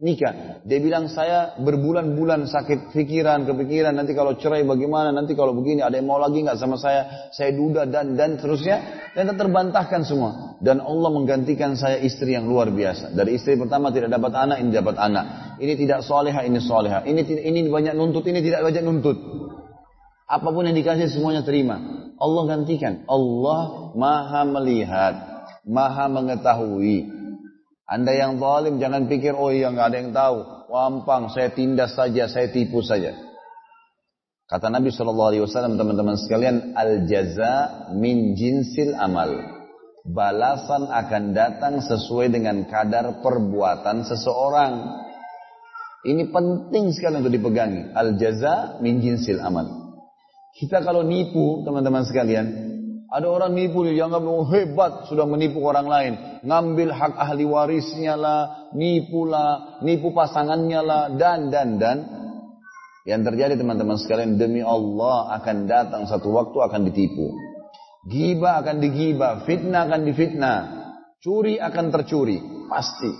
[0.00, 0.64] nikah.
[0.64, 6.00] Dia bilang saya berbulan-bulan sakit pikiran, kepikiran nanti kalau cerai bagaimana, nanti kalau begini ada
[6.00, 8.80] yang mau lagi nggak sama saya, saya duda dan dan terusnya
[9.12, 10.56] dan terbantahkan semua.
[10.60, 13.12] Dan Allah menggantikan saya istri yang luar biasa.
[13.12, 15.56] Dari istri pertama tidak dapat anak, ini dapat anak.
[15.60, 17.04] Ini tidak soleha, ini soleha.
[17.04, 19.16] Ini ini banyak nuntut, ini tidak banyak nuntut.
[20.30, 21.76] Apa pun yang dikasih semuanya terima.
[22.20, 23.04] Allah gantikan.
[23.04, 25.14] Allah maha melihat,
[25.64, 27.19] maha mengetahui.
[27.90, 30.38] Anda yang zalim jangan pikir oh iya nggak ada yang tahu.
[30.70, 33.18] Wampang, saya tindas saja, saya tipu saja.
[34.46, 39.34] Kata Nabi Shallallahu Alaihi Wasallam teman-teman sekalian, al jaza min jinsil amal.
[40.06, 45.02] Balasan akan datang sesuai dengan kadar perbuatan seseorang.
[46.06, 47.90] Ini penting sekali untuk dipegangi.
[47.90, 49.66] Al jaza min jinsil amal.
[50.54, 52.46] Kita kalau nipu teman-teman sekalian,
[53.10, 56.14] ada orang nipu yang oh, hebat sudah menipu orang lain.
[56.40, 61.98] Ngambil hak ahli warisnya lah, nipu lah, nipu pasangannya lah, dan, dan, dan.
[63.04, 67.32] Yang terjadi teman-teman sekalian, demi Allah akan datang satu waktu akan ditipu.
[68.08, 70.58] Giba akan digiba, fitnah akan difitnah.
[71.20, 72.40] Curi akan tercuri,
[72.72, 73.12] pasti.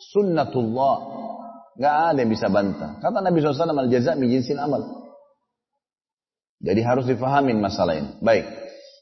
[0.00, 0.96] Sunnatullah.
[1.76, 3.00] Gak ada yang bisa bantah.
[3.00, 5.00] Kata Nabi SAW, al-jaza min amal.
[6.60, 8.10] Jadi harus difahamin masalah ini.
[8.20, 8.44] Baik.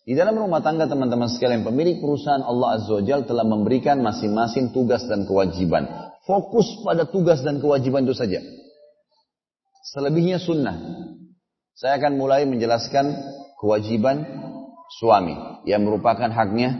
[0.09, 4.72] Di dalam rumah tangga teman-teman sekalian, pemilik perusahaan Allah Azza wa Jal telah memberikan masing-masing
[4.72, 5.84] tugas dan kewajiban.
[6.24, 8.40] Fokus pada tugas dan kewajiban itu saja.
[9.92, 10.80] Selebihnya sunnah.
[11.76, 13.20] Saya akan mulai menjelaskan
[13.61, 14.24] kewajiban
[14.96, 15.36] suami
[15.68, 16.72] yang merupakan haknya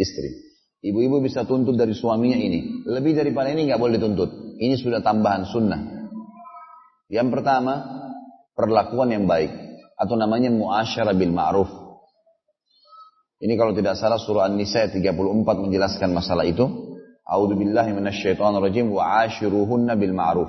[0.00, 0.48] istri.
[0.80, 2.88] Ibu-ibu bisa tuntut dari suaminya ini.
[2.88, 4.56] Lebih daripada ini nggak boleh dituntut.
[4.56, 6.08] Ini sudah tambahan sunnah.
[7.12, 7.84] Yang pertama,
[8.56, 9.52] perlakuan yang baik.
[10.00, 11.85] Atau namanya muasyarah bil ma'ruf.
[13.36, 15.12] Ini kalau tidak salah surah An-Nisa 34
[15.44, 16.64] menjelaskan masalah itu.
[17.26, 20.48] A'udzu billahi minasyaitonir rajim wa ashiruhunna bil ma'ruf.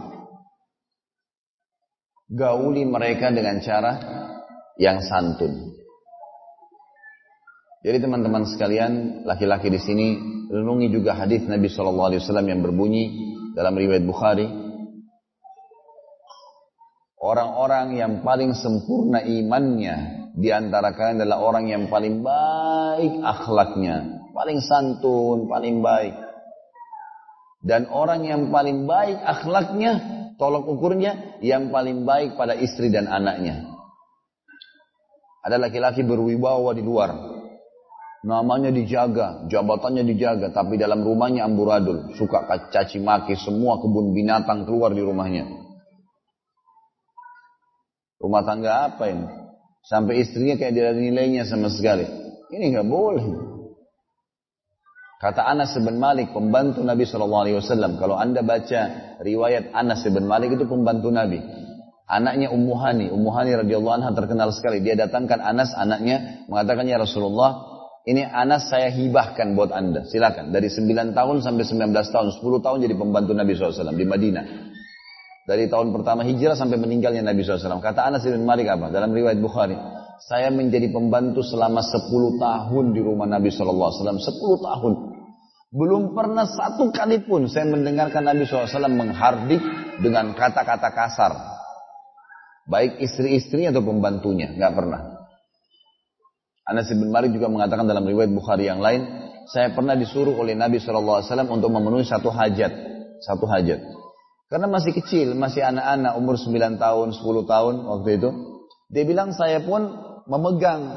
[2.31, 3.91] Gauli mereka dengan cara
[4.79, 5.75] yang santun.
[7.83, 10.07] Jadi teman-teman sekalian, laki-laki di sini
[10.47, 13.03] renungi juga hadis Nabi Shallallahu Alaihi Wasallam yang berbunyi
[13.51, 14.47] dalam riwayat Bukhari.
[17.19, 24.61] Orang-orang yang paling sempurna imannya di antara kalian adalah orang yang paling baik akhlaknya, paling
[24.61, 26.13] santun, paling baik.
[27.65, 29.97] Dan orang yang paling baik akhlaknya,
[30.38, 33.65] tolok ukurnya, yang paling baik pada istri dan anaknya.
[35.41, 37.17] Ada laki-laki berwibawa di luar.
[38.21, 42.13] Namanya dijaga, jabatannya dijaga, tapi dalam rumahnya amburadul.
[42.13, 45.49] Suka caci maki semua kebun binatang keluar di rumahnya.
[48.21, 49.46] Rumah tangga apa ini?
[49.88, 52.03] Sampai istrinya kayak tidak ada nilainya sama sekali.
[52.51, 53.23] Ini nggak boleh.
[55.17, 57.95] Kata Anas bin Malik, pembantu Nabi SAW.
[57.95, 61.39] Kalau anda baca riwayat Anas bin Malik itu pembantu Nabi.
[62.03, 63.07] Anaknya Ummu Hani.
[63.09, 64.83] Ummu Hani radhiyallahu anha terkenal sekali.
[64.83, 67.65] Dia datangkan Anas, anaknya, mengatakan, Ya Rasulullah,
[68.07, 70.03] ini Anas saya hibahkan buat anda.
[70.07, 70.55] Silakan.
[70.55, 72.27] Dari 9 tahun sampai 19 tahun.
[72.38, 74.43] 10 tahun jadi pembantu Nabi SAW di Madinah.
[75.47, 77.79] Dari tahun pertama hijrah sampai meninggalnya Nabi SAW.
[77.79, 78.91] Kata Anas bin Malik apa?
[78.91, 79.79] Dalam riwayat Bukhari.
[80.19, 83.71] Saya menjadi pembantu selama 10 tahun di rumah Nabi SAW.
[83.95, 84.27] 10
[84.67, 84.93] tahun.
[85.71, 89.63] Belum pernah satu kali pun saya mendengarkan Nabi SAW menghardik
[90.03, 91.31] dengan kata-kata kasar.
[92.67, 94.51] Baik istri-istrinya atau pembantunya.
[94.51, 95.31] Nggak pernah.
[96.67, 99.31] Anas bin Malik juga mengatakan dalam riwayat Bukhari yang lain.
[99.47, 102.75] Saya pernah disuruh oleh Nabi SAW untuk memenuhi satu hajat.
[103.23, 104.06] Satu hajat.
[104.47, 108.29] Karena masih kecil, masih anak-anak umur 9 tahun, 10 tahun waktu itu.
[108.87, 109.91] Dia bilang saya pun
[110.23, 110.95] memegang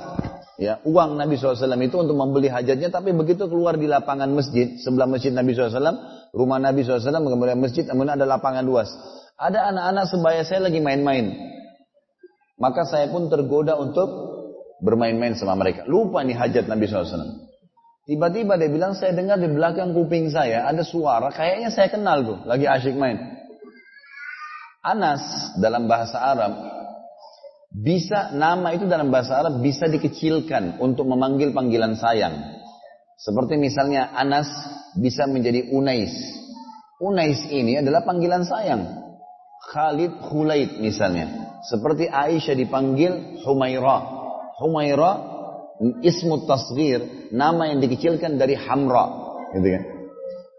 [0.55, 2.95] ya uang Nabi SAW itu untuk membeli hajatnya.
[2.95, 5.83] Tapi begitu keluar di lapangan masjid, sebelah masjid Nabi SAW,
[6.31, 8.87] rumah Nabi SAW, kemudian masjid, kemudian ada lapangan luas.
[9.35, 11.35] Ada anak-anak sebaya saya lagi main-main.
[12.61, 14.07] Maka saya pun tergoda untuk
[14.79, 15.89] bermain-main sama mereka.
[15.91, 17.51] Lupa nih hajat Nabi SAW.
[18.07, 22.39] Tiba-tiba dia bilang, saya dengar di belakang kuping saya ada suara, kayaknya saya kenal tuh,
[22.43, 23.40] lagi asyik main.
[24.81, 26.53] Anas dalam bahasa Arab
[27.71, 32.59] bisa nama itu dalam bahasa Arab bisa dikecilkan untuk memanggil panggilan sayang.
[33.21, 34.49] Seperti misalnya Anas
[34.97, 36.11] bisa menjadi Unais.
[36.99, 38.89] Unais ini adalah panggilan sayang.
[39.71, 41.61] Khalid Khulaid misalnya.
[41.69, 44.19] Seperti Aisyah dipanggil Humaira.
[44.59, 45.13] Humaira
[46.01, 49.05] ismu tasghir, nama yang dikecilkan dari Hamra.
[49.55, 49.83] Gitu kan.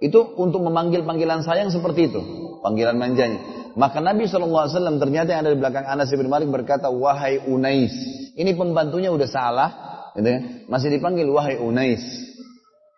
[0.01, 2.21] Itu untuk memanggil panggilan sayang seperti itu.
[2.61, 3.60] Panggilan manjanya.
[3.75, 4.67] Maka Nabi SAW
[4.99, 7.93] ternyata yang ada di belakang Anas bin Malik berkata, Wahai Unais.
[8.35, 9.69] Ini pembantunya udah salah.
[10.15, 10.39] Gitu ya.
[10.67, 12.03] Masih dipanggil Wahai Unais.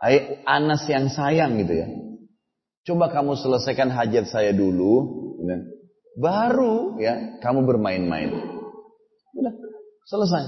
[0.01, 1.87] Hai Anas yang sayang gitu ya.
[2.83, 4.93] Coba kamu selesaikan hajat saya dulu.
[5.39, 5.47] Gitu.
[5.47, 5.57] Ya.
[6.13, 8.29] Baru ya kamu bermain-main.
[9.33, 9.53] Udah
[10.05, 10.43] selesai.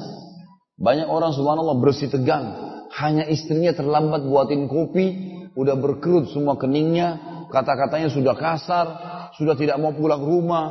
[0.75, 2.51] Banyak orang subhanallah bersih tegang.
[2.91, 5.05] Hanya istrinya terlambat buatin kopi.
[5.55, 7.17] Udah berkerut semua keningnya.
[7.47, 10.65] Kata-katanya sudah kasar sudah tidak mau pulang rumah.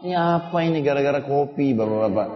[0.00, 2.28] Ini apa ini gara-gara kopi bapak-bapak?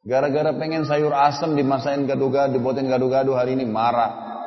[0.00, 4.40] Gara-gara pengen sayur asam dimasain gado-gado, dibuatin gado-gado hari ini marah.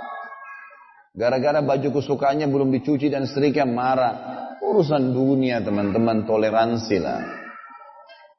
[1.14, 4.42] Gara-gara baju kesukaannya belum dicuci dan setrika marah.
[4.66, 7.22] Urusan dunia teman-teman toleransi lah.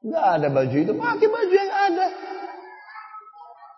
[0.05, 2.07] Gak ada baju itu, pakai baju yang ada.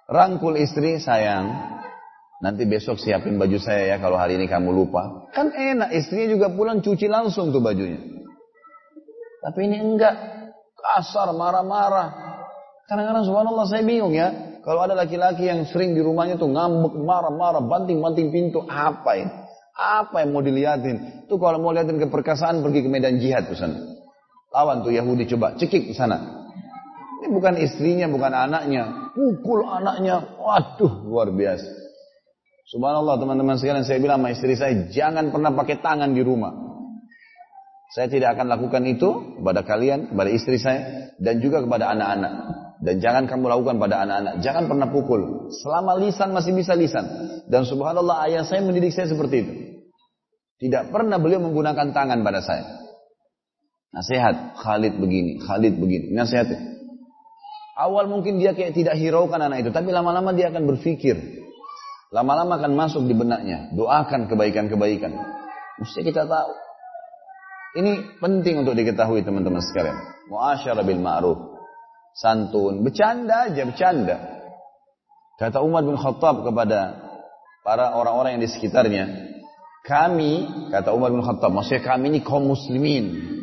[0.06, 1.75] Rangkul istri sayang,
[2.36, 5.32] Nanti besok siapin baju saya ya kalau hari ini kamu lupa.
[5.32, 7.96] Kan enak, istrinya juga pulang cuci langsung tuh bajunya.
[9.40, 10.14] Tapi ini enggak.
[10.76, 12.08] Kasar, marah-marah.
[12.86, 14.60] Kadang-kadang subhanallah saya bingung ya.
[14.60, 18.66] Kalau ada laki-laki yang sering di rumahnya tuh ngambek, marah-marah, banting-banting pintu.
[18.66, 19.32] Apa ini?
[19.76, 21.28] Apa yang mau dilihatin?
[21.30, 23.80] Tuh kalau mau lihatin keperkasaan pergi ke medan jihad tuh sana.
[24.50, 26.48] Lawan tuh Yahudi coba cekik di sana.
[27.22, 29.12] Ini bukan istrinya, bukan anaknya.
[29.14, 30.36] Pukul anaknya.
[30.36, 31.85] Waduh, luar biasa.
[32.66, 36.50] Subhanallah teman-teman sekalian saya bilang sama istri saya jangan pernah pakai tangan di rumah.
[37.94, 42.32] Saya tidak akan lakukan itu kepada kalian, kepada istri saya dan juga kepada anak-anak.
[42.82, 44.34] Dan jangan kamu lakukan pada anak-anak.
[44.42, 45.48] Jangan pernah pukul.
[45.62, 47.06] Selama lisan masih bisa lisan.
[47.46, 49.52] Dan subhanallah ayah saya mendidik saya seperti itu.
[50.66, 52.66] Tidak pernah beliau menggunakan tangan pada saya.
[53.94, 56.12] Nasihat, Khalid begini, Khalid begini.
[56.12, 56.50] Nasihat.
[57.78, 59.70] Awal mungkin dia kayak tidak hiraukan anak itu.
[59.70, 61.45] Tapi lama-lama dia akan berpikir.
[62.14, 63.74] Lama-lama akan masuk di benaknya.
[63.74, 65.12] Doakan kebaikan-kebaikan.
[65.82, 66.50] Mesti kita tahu.
[67.76, 69.98] Ini penting untuk diketahui teman-teman sekalian.
[70.30, 71.38] Muasyarah bil ma'ruf.
[72.16, 72.80] Santun.
[72.86, 74.16] Bercanda aja, bercanda.
[75.36, 77.06] Kata Umar bin Khattab kepada
[77.60, 79.04] para orang-orang yang di sekitarnya.
[79.84, 80.32] Kami,
[80.72, 83.34] kata Umar bin Khattab, maksudnya kami ini kaum muslimin.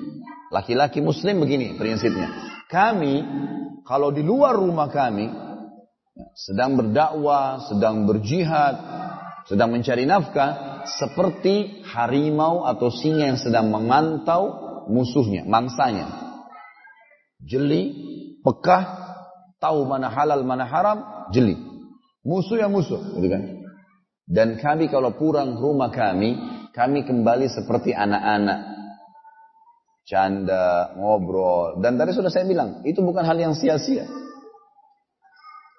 [0.50, 2.34] Laki-laki muslim begini prinsipnya.
[2.68, 3.22] Kami,
[3.86, 5.43] kalau di luar rumah kami,
[6.38, 8.76] sedang berdakwah, sedang berjihad,
[9.50, 16.10] sedang mencari nafkah, seperti harimau atau singa yang sedang memantau musuhnya, mangsanya.
[17.44, 17.92] Jeli,
[18.46, 18.84] pekah,
[19.60, 21.60] tahu mana halal, mana haram, jeli.
[22.24, 23.44] Musuh yang musuh, gitu kan?
[24.24, 26.40] Dan kami kalau pulang rumah kami,
[26.72, 28.72] kami kembali seperti anak-anak.
[30.04, 31.80] Canda, ngobrol.
[31.84, 34.23] Dan tadi sudah saya bilang, itu bukan hal yang sia-sia.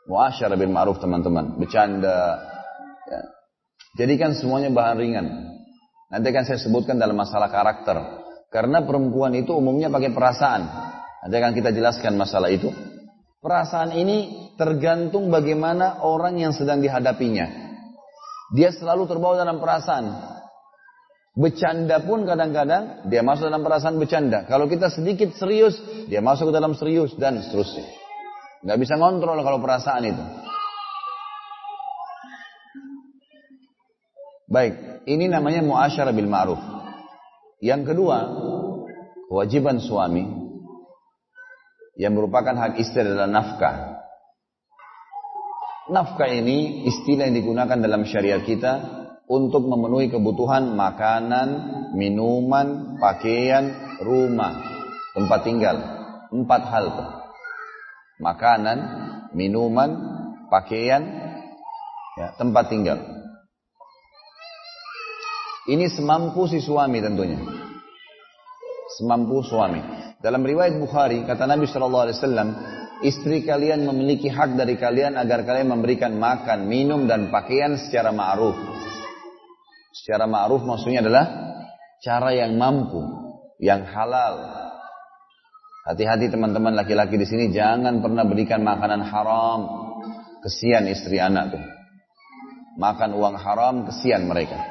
[0.05, 1.57] Muasyarah bil ma'ruf teman-teman.
[1.57, 2.37] Bercanda.
[3.09, 3.21] Ya.
[4.05, 5.27] Jadikan semuanya bahan ringan.
[6.13, 7.97] Nanti akan saya sebutkan dalam masalah karakter.
[8.53, 10.63] Karena perempuan itu umumnya pakai perasaan.
[11.25, 12.69] Nanti akan kita jelaskan masalah itu.
[13.41, 17.49] Perasaan ini tergantung bagaimana orang yang sedang dihadapinya.
[18.53, 20.07] Dia selalu terbawa dalam perasaan.
[21.35, 24.47] Bercanda pun kadang-kadang dia masuk dalam perasaan bercanda.
[24.47, 25.75] Kalau kita sedikit serius,
[26.07, 28.04] dia masuk ke dalam serius dan seterusnya.
[28.65, 30.25] Nggak bisa ngontrol kalau perasaan itu.
[34.49, 36.61] Baik, ini namanya muasyarah bil ma'ruf.
[37.61, 38.19] Yang kedua,
[39.29, 40.25] kewajiban suami
[42.01, 44.01] yang merupakan hak istri adalah nafkah.
[45.93, 51.49] Nafkah ini istilah yang digunakan dalam syariat kita untuk memenuhi kebutuhan makanan,
[51.93, 54.57] minuman, pakaian, rumah,
[55.13, 55.77] tempat tinggal.
[56.33, 57.24] Empat hal tuh
[58.19, 58.79] makanan,
[59.35, 59.91] minuman,
[60.51, 61.03] pakaian,
[62.19, 62.99] ya, tempat tinggal.
[65.65, 67.41] Ini semampu si suami tentunya.
[69.01, 69.81] Semampu suami.
[70.21, 72.49] Dalam riwayat Bukhari kata Nabi Wasallam,
[73.01, 78.57] istri kalian memiliki hak dari kalian agar kalian memberikan makan, minum dan pakaian secara ma'ruf.
[79.93, 81.27] Secara ma'ruf maksudnya adalah
[82.05, 83.01] cara yang mampu,
[83.57, 84.64] yang halal,
[85.85, 89.61] Hati-hati teman-teman laki-laki di sini jangan pernah berikan makanan haram.
[90.41, 91.65] Kesian istri anak tuh.
[92.81, 94.65] Makan uang haram kesian mereka.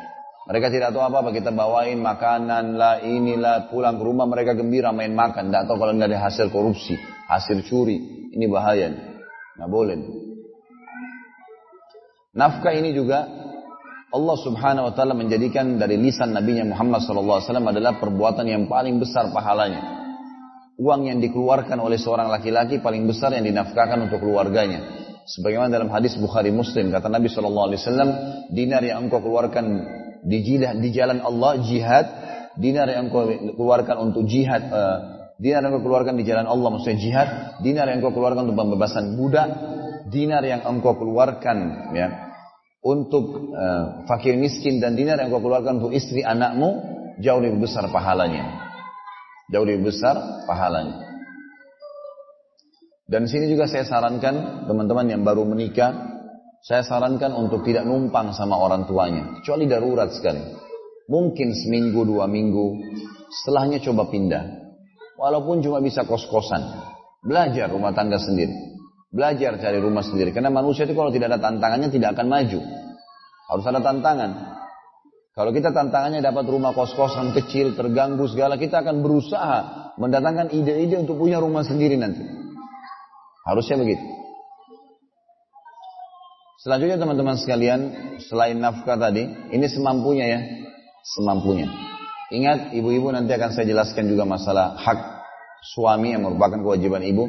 [0.49, 5.13] Mereka tidak tahu apa-apa kita bawain makanan lah inilah pulang ke rumah mereka gembira main
[5.13, 5.53] makan.
[5.53, 6.97] Tidak tahu kalau nggak ada hasil korupsi,
[7.29, 8.33] hasil curi.
[8.33, 8.89] Ini bahaya.
[9.61, 9.97] Nggak boleh.
[12.33, 13.29] Nafkah ini juga
[14.09, 17.37] Allah subhanahu wa ta'ala menjadikan dari lisan Nabi Muhammad SAW
[17.69, 20.02] adalah perbuatan yang paling besar pahalanya
[20.79, 25.05] uang yang dikeluarkan oleh seorang laki-laki paling besar yang dinafkahkan untuk keluarganya.
[25.23, 28.09] Sebagaimana dalam hadis Bukhari Muslim kata Nabi Shallallahu Alaihi Wasallam,
[28.51, 29.65] dinar yang engkau keluarkan
[30.27, 32.05] di, di jalan Allah jihad
[32.57, 33.25] dinar yang engkau
[33.57, 34.97] keluarkan untuk jihad, uh,
[35.41, 37.29] dinar yang engkau keluarkan di jalan Allah maksudnya jihad,
[37.65, 39.49] dinar yang engkau keluarkan untuk pembebasan budak,
[40.13, 41.57] dinar yang engkau keluarkan
[41.97, 42.07] ya
[42.83, 46.83] untuk uh, fakir miskin dan dinar yang engkau keluarkan untuk istri anakmu
[47.21, 48.62] jauh lebih besar pahalanya.
[49.51, 51.03] Jauh lebih besar pahalanya.
[53.03, 55.91] Dan sini juga saya sarankan teman-teman yang baru menikah,
[56.63, 60.39] saya sarankan untuk tidak numpang sama orang tuanya, kecuali darurat sekali.
[61.11, 62.79] Mungkin seminggu dua minggu,
[63.43, 64.43] setelahnya coba pindah.
[65.19, 66.63] Walaupun cuma bisa kos-kosan,
[67.27, 68.55] belajar rumah tangga sendiri,
[69.11, 70.31] belajar cari rumah sendiri.
[70.31, 72.59] Karena manusia itu kalau tidak ada tantangannya tidak akan maju.
[73.51, 74.31] Harus ada tantangan.
[75.33, 79.57] Kalau kita tantangannya dapat rumah kos-kosan kecil, terganggu segala, kita akan berusaha
[79.97, 82.21] mendatangkan ide-ide untuk punya rumah sendiri nanti.
[83.41, 84.05] Harusnya begitu.
[86.61, 87.79] Selanjutnya teman-teman sekalian,
[88.29, 90.39] selain nafkah tadi, ini semampunya ya,
[91.01, 91.67] semampunya.
[92.29, 94.99] Ingat, ibu-ibu nanti akan saya jelaskan juga masalah hak
[95.75, 97.25] suami yang merupakan kewajiban ibu.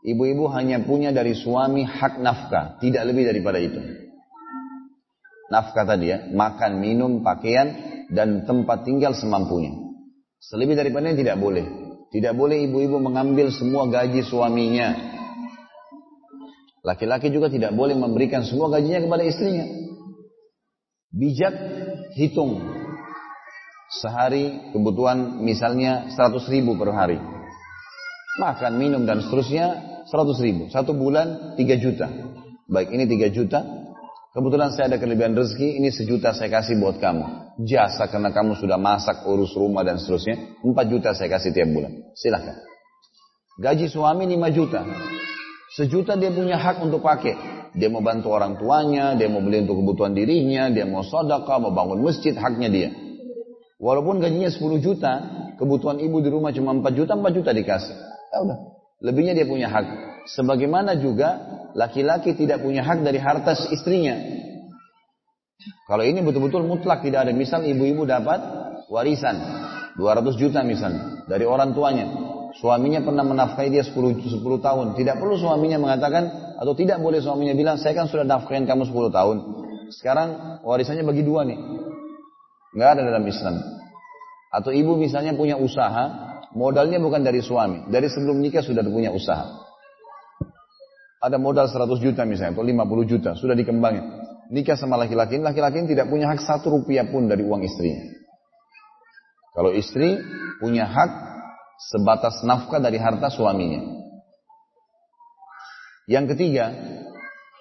[0.00, 3.78] Ibu-ibu hanya punya dari suami hak nafkah, tidak lebih daripada itu.
[5.52, 7.74] Nafkah tadi ya, makan, minum, pakaian,
[8.08, 9.72] dan tempat tinggal semampunya.
[10.40, 11.66] Selebih daripada ini tidak boleh.
[12.08, 15.14] Tidak boleh ibu-ibu mengambil semua gaji suaminya
[16.84, 19.64] Laki-laki juga tidak boleh memberikan semua gajinya kepada istrinya.
[21.08, 21.54] Bijak
[22.12, 22.60] hitung.
[23.88, 27.16] Sehari kebutuhan misalnya 100 ribu per hari.
[28.36, 29.80] Makan, minum dan seterusnya
[30.12, 30.68] 100 ribu.
[30.68, 32.04] Satu bulan 3 juta.
[32.68, 33.64] Baik ini 3 juta.
[34.34, 37.54] Kebetulan saya ada kelebihan rezeki, ini sejuta saya kasih buat kamu.
[37.62, 40.58] Jasa karena kamu sudah masak, urus rumah dan seterusnya.
[40.58, 42.02] 4 juta saya kasih tiap bulan.
[42.18, 42.58] Silahkan.
[43.62, 44.82] Gaji suami 5 juta.
[45.78, 47.38] Sejuta dia punya hak untuk pakai.
[47.78, 51.70] Dia mau bantu orang tuanya, dia mau beli untuk kebutuhan dirinya, dia mau sodaka, mau
[51.70, 52.90] bangun masjid, haknya dia.
[53.78, 55.12] Walaupun gajinya 10 juta,
[55.62, 57.94] kebutuhan ibu di rumah cuma 4 juta, 4 juta dikasih.
[58.34, 58.58] Ya udah,
[58.98, 60.13] lebihnya dia punya hak.
[60.24, 61.36] Sebagaimana juga
[61.76, 64.16] laki-laki tidak punya hak dari harta istrinya.
[65.84, 67.32] Kalau ini betul-betul mutlak tidak ada.
[67.36, 68.40] Misal ibu-ibu dapat
[68.88, 69.36] warisan
[70.00, 72.06] 200 juta misalnya dari orang tuanya.
[72.54, 74.86] Suaminya pernah menafkahi dia 10, 10 tahun.
[74.94, 79.10] Tidak perlu suaminya mengatakan, atau tidak boleh suaminya bilang, saya kan sudah nafkahin kamu 10
[79.10, 79.36] tahun.
[79.90, 81.58] Sekarang warisannya bagi dua nih.
[82.78, 83.54] Nggak ada dalam Islam.
[84.54, 87.90] Atau ibu misalnya punya usaha, modalnya bukan dari suami.
[87.90, 89.63] Dari sebelum nikah sudah punya usaha.
[91.24, 94.04] Ada modal 100 juta misalnya, atau 50 juta, sudah dikembangin.
[94.52, 98.12] Nikah sama laki-laki, laki-laki tidak punya hak satu rupiah pun dari uang istrinya.
[99.56, 100.20] Kalau istri
[100.60, 101.10] punya hak
[101.80, 103.80] sebatas nafkah dari harta suaminya.
[106.04, 106.76] Yang ketiga,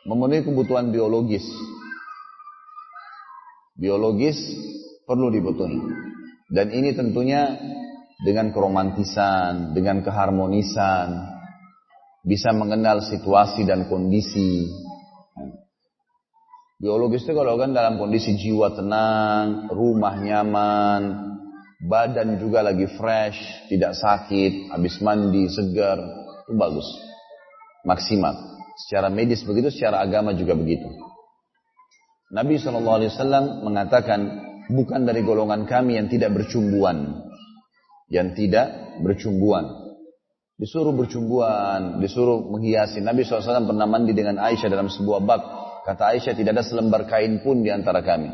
[0.04, 1.48] memenuhi kebutuhan biologis.
[3.80, 4.36] Biologis
[5.08, 5.80] perlu dibutuhi.
[6.52, 7.56] Dan ini tentunya
[8.28, 11.33] dengan keromantisan, dengan keharmonisan,
[12.24, 14.72] bisa mengenal situasi dan kondisi.
[16.80, 21.04] Biologis itu kalau kan dalam kondisi jiwa tenang, rumah nyaman,
[21.84, 26.00] badan juga lagi fresh, tidak sakit, habis mandi, segar,
[26.48, 26.88] itu bagus.
[27.84, 28.36] Maksimal.
[28.88, 30.88] Secara medis begitu, secara agama juga begitu.
[32.34, 34.20] Nabi SAW mengatakan,
[34.72, 37.22] bukan dari golongan kami yang tidak bercumbuan.
[38.12, 39.83] Yang tidak bercumbuan.
[40.64, 43.04] Disuruh bercumbuan, disuruh menghiasi.
[43.04, 45.42] Nabi SAW pernah mandi dengan Aisyah dalam sebuah bab.
[45.84, 48.32] Kata Aisyah, tidak ada selembar kain pun di antara kami.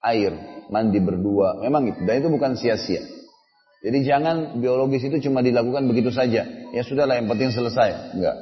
[0.00, 0.32] Air,
[0.72, 2.08] mandi berdua, memang itu.
[2.08, 3.04] Dan itu bukan sia-sia.
[3.84, 6.48] Jadi jangan biologis itu cuma dilakukan begitu saja.
[6.72, 8.16] Ya sudahlah yang penting selesai.
[8.16, 8.36] Enggak.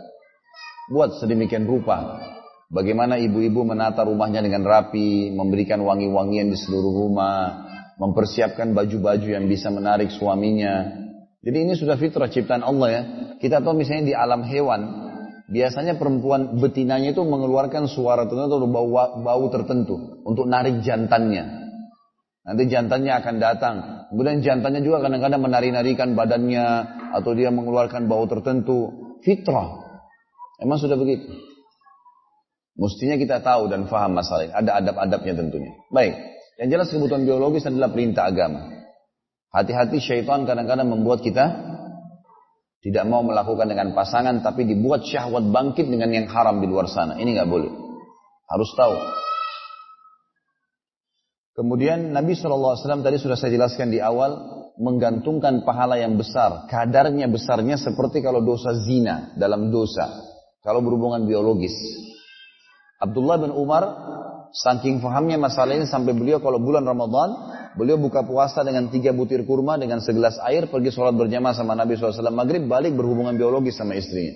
[0.95, 2.23] Buat sedemikian rupa.
[2.71, 7.67] Bagaimana ibu-ibu menata rumahnya dengan rapi, memberikan wangi-wangian di seluruh rumah,
[7.99, 11.10] mempersiapkan baju-baju yang bisa menarik suaminya.
[11.41, 13.03] Jadi ini sudah fitrah ciptaan Allah ya.
[13.41, 14.81] Kita tahu misalnya di alam hewan,
[15.49, 18.89] biasanya perempuan betinanya itu mengeluarkan suara tertentu atau bau,
[19.25, 21.61] bau tertentu untuk narik jantannya.
[22.45, 23.77] Nanti jantannya akan datang.
[24.13, 26.65] Kemudian jantannya juga kadang-kadang menari-narikan badannya
[27.17, 28.93] atau dia mengeluarkan bau tertentu.
[29.21, 29.77] Fitrah.
[30.61, 31.29] Emang sudah begitu.
[32.81, 34.55] Mestinya kita tahu dan faham masalah ini.
[34.57, 35.73] Ada adab-adabnya tentunya.
[35.93, 36.17] Baik.
[36.61, 38.80] Yang jelas kebutuhan biologis adalah perintah agama.
[39.51, 41.51] Hati-hati syaitan kadang-kadang membuat kita
[42.81, 47.19] tidak mau melakukan dengan pasangan tapi dibuat syahwat bangkit dengan yang haram di luar sana.
[47.19, 47.71] Ini nggak boleh.
[48.51, 48.95] Harus tahu
[51.61, 54.33] Kemudian Nabi SAW tadi sudah saya jelaskan di awal,
[54.81, 60.09] menggantungkan pahala yang besar, kadarnya besarnya seperti kalau dosa zina dalam dosa,
[60.65, 61.77] kalau berhubungan biologis.
[62.97, 63.85] Abdullah bin Umar,
[64.57, 67.29] saking fahamnya masalah ini sampai beliau kalau bulan Ramadan,
[67.79, 71.95] beliau buka puasa dengan tiga butir kurma dengan segelas air, pergi sholat berjamaah sama Nabi
[71.95, 74.35] SAW maghrib, balik berhubungan biologis sama istrinya.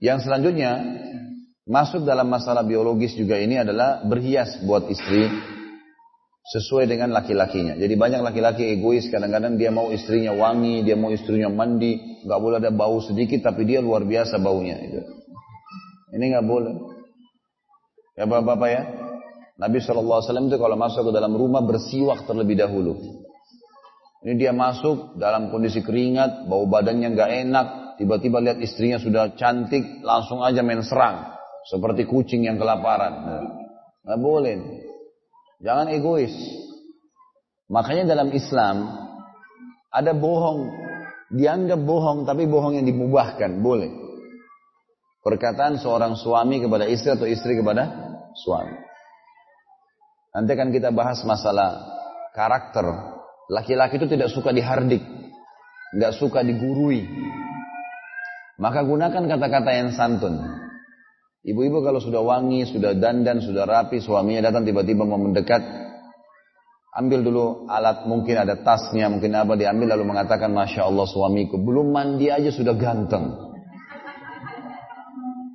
[0.00, 0.72] Yang selanjutnya,
[1.64, 5.32] masuk dalam masalah biologis juga ini adalah berhias buat istri
[6.44, 7.72] sesuai dengan laki-lakinya.
[7.80, 12.60] Jadi banyak laki-laki egois, kadang-kadang dia mau istrinya wangi, dia mau istrinya mandi, nggak boleh
[12.60, 14.76] ada bau sedikit, tapi dia luar biasa baunya.
[14.76, 15.00] Itu.
[16.12, 16.74] Ini nggak boleh.
[18.14, 18.82] Ya bapak-bapak ya,
[19.54, 20.18] Nabi SAW
[20.50, 22.98] itu kalau masuk ke dalam rumah bersiwak terlebih dahulu.
[24.24, 27.66] Ini dia masuk dalam kondisi keringat, bau badannya nggak enak,
[28.00, 31.36] tiba-tiba lihat istrinya sudah cantik, langsung aja main serang.
[31.68, 33.14] Seperti kucing yang kelaparan.
[34.02, 34.56] Nggak boleh.
[35.62, 36.34] Jangan egois.
[37.70, 38.90] Makanya dalam Islam
[39.88, 40.72] ada bohong,
[41.30, 43.92] dianggap bohong tapi bohong yang dimubahkan, boleh.
[45.24, 47.88] Perkataan seorang suami kepada istri atau istri kepada
[48.36, 48.93] suami.
[50.34, 51.94] Nanti akan kita bahas masalah
[52.34, 52.82] karakter.
[53.54, 55.00] Laki-laki itu tidak suka dihardik.
[55.94, 57.06] Nggak suka digurui.
[58.58, 60.42] Maka gunakan kata-kata yang santun.
[61.44, 65.60] Ibu-ibu kalau sudah wangi, sudah dandan, sudah rapi, suaminya datang tiba-tiba mau mendekat.
[66.94, 71.90] Ambil dulu alat, mungkin ada tasnya, mungkin apa, diambil lalu mengatakan, Masya Allah suamiku, belum
[71.90, 73.34] mandi aja sudah ganteng.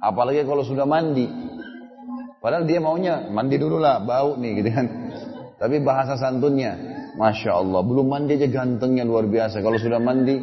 [0.03, 1.48] Apalagi kalau sudah mandi,
[2.39, 4.85] Padahal dia maunya mandi dulu lah, bau nih gitu kan.
[5.59, 6.71] Tapi bahasa santunnya,
[7.19, 9.59] Masya Allah, belum mandi aja gantengnya luar biasa.
[9.59, 10.39] Kalau sudah mandi,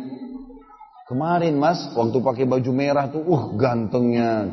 [1.08, 4.44] kemarin mas, waktu pakai baju merah tuh, uh gantengnya.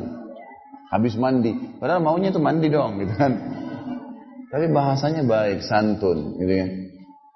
[0.88, 3.32] Habis mandi, padahal maunya tuh mandi dong gitu kan.
[4.48, 6.70] Tapi bahasanya baik, santun gitu kan.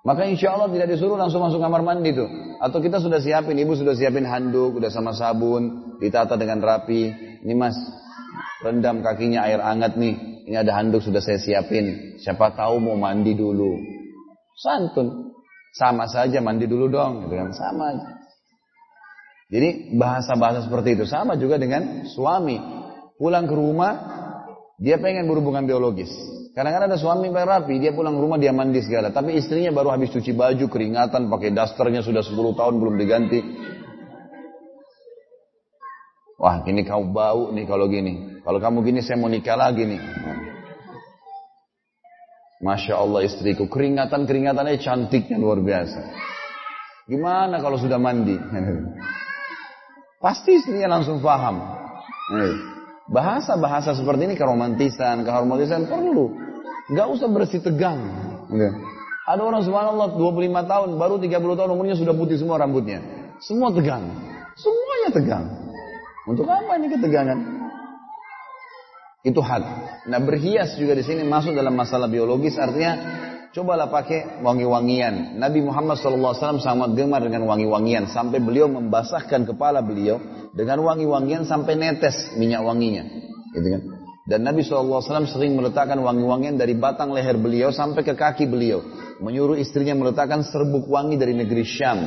[0.09, 2.31] Maka insya Allah tidak disuruh langsung masuk kamar mandi tuh.
[2.65, 7.13] Atau kita sudah siapin, ibu sudah siapin handuk, udah sama sabun, ditata dengan rapi.
[7.45, 7.77] Ini mas,
[8.63, 10.45] rendam kakinya air hangat nih.
[10.49, 12.17] Ini ada handuk sudah saya siapin.
[12.19, 13.77] Siapa tahu mau mandi dulu.
[14.57, 15.31] Santun.
[15.77, 17.53] Sama saja mandi dulu dong, gitu kan.
[17.53, 18.09] Sama aja.
[19.49, 22.61] Jadi bahasa-bahasa seperti itu sama juga dengan suami.
[23.17, 23.93] Pulang ke rumah,
[24.79, 26.11] dia pengen berhubungan biologis.
[26.55, 29.15] Kadang-kadang ada suami yang rapi, dia pulang ke rumah dia mandi segala.
[29.15, 33.41] Tapi istrinya baru habis cuci baju, keringatan, pakai dasternya sudah 10 tahun belum diganti.
[36.39, 38.38] Wah, ini kau bau nih kalau gini.
[38.49, 40.01] Kalau kamu gini saya mau nikah lagi nih.
[42.65, 46.01] Masya Allah istriku, keringatan-keringatannya cantiknya luar biasa.
[47.13, 48.41] Gimana kalau sudah mandi?
[50.25, 51.61] Pasti istrinya langsung paham.
[53.13, 56.33] Bahasa-bahasa seperti ini keromantisan, keharmonisan perlu.
[56.97, 58.01] Gak usah bersih tegang.
[59.29, 63.05] Ada orang subhanallah 25 tahun, baru 30 tahun umurnya sudah putih semua rambutnya.
[63.45, 64.09] Semua tegang.
[64.57, 65.45] Semuanya tegang.
[66.25, 67.58] Untuk apa ini ketegangan?
[69.27, 69.63] Itu hak.
[70.07, 72.95] Nah berhias juga di sini masuk dalam masalah biologis artinya
[73.51, 75.35] cobalah pakai wangi-wangian.
[75.43, 80.23] Nabi Muhammad SAW sangat gemar dengan wangi-wangian sampai beliau membasahkan kepala beliau
[80.55, 83.05] dengan wangi-wangian sampai netes minyak wanginya.
[83.59, 83.83] Gitu kan?
[84.29, 88.85] Dan Nabi SAW sering meletakkan wangi-wangian dari batang leher beliau sampai ke kaki beliau.
[89.19, 91.99] Menyuruh istrinya meletakkan serbuk wangi dari negeri Syam.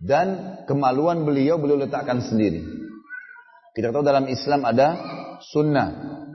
[0.00, 2.83] Dan kemaluan beliau beliau letakkan sendiri.
[3.74, 4.88] Kita tahu dalam Islam ada
[5.50, 5.88] sunnah.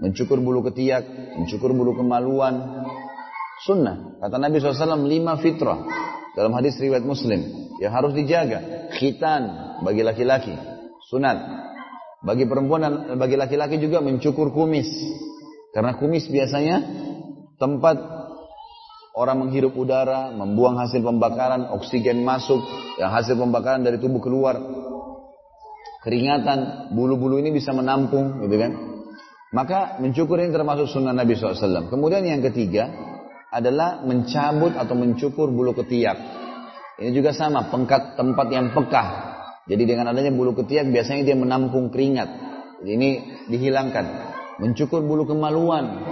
[0.04, 1.08] Mencukur bulu ketiak,
[1.40, 2.84] mencukur bulu kemaluan.
[3.64, 4.20] Sunnah.
[4.20, 5.80] Kata Nabi SAW lima fitrah.
[6.36, 7.72] Dalam hadis riwayat muslim.
[7.80, 8.92] Yang harus dijaga.
[8.92, 9.44] Khitan
[9.88, 10.52] bagi laki-laki.
[11.08, 11.40] Sunat.
[12.20, 14.92] Bagi perempuan dan bagi laki-laki juga mencukur kumis.
[15.72, 16.84] Karena kumis biasanya
[17.56, 18.20] tempat
[19.20, 22.64] Orang menghirup udara, membuang hasil pembakaran, oksigen masuk,
[23.02, 24.56] yang hasil pembakaran dari tubuh keluar.
[26.00, 28.72] Keringatan, bulu-bulu ini bisa menampung, gitu kan?
[29.52, 31.90] Maka mencukur ini termasuk sunnah Nabi SAW.
[31.90, 32.88] Kemudian yang ketiga
[33.50, 36.18] adalah mencabut atau mencukur bulu ketiak.
[37.02, 39.08] Ini juga sama, pengkat tempat yang pekah.
[39.66, 42.30] Jadi dengan adanya bulu ketiak biasanya dia menampung keringat.
[42.80, 43.10] Jadi ini
[43.50, 44.06] dihilangkan.
[44.62, 46.06] Mencukur bulu kemaluan.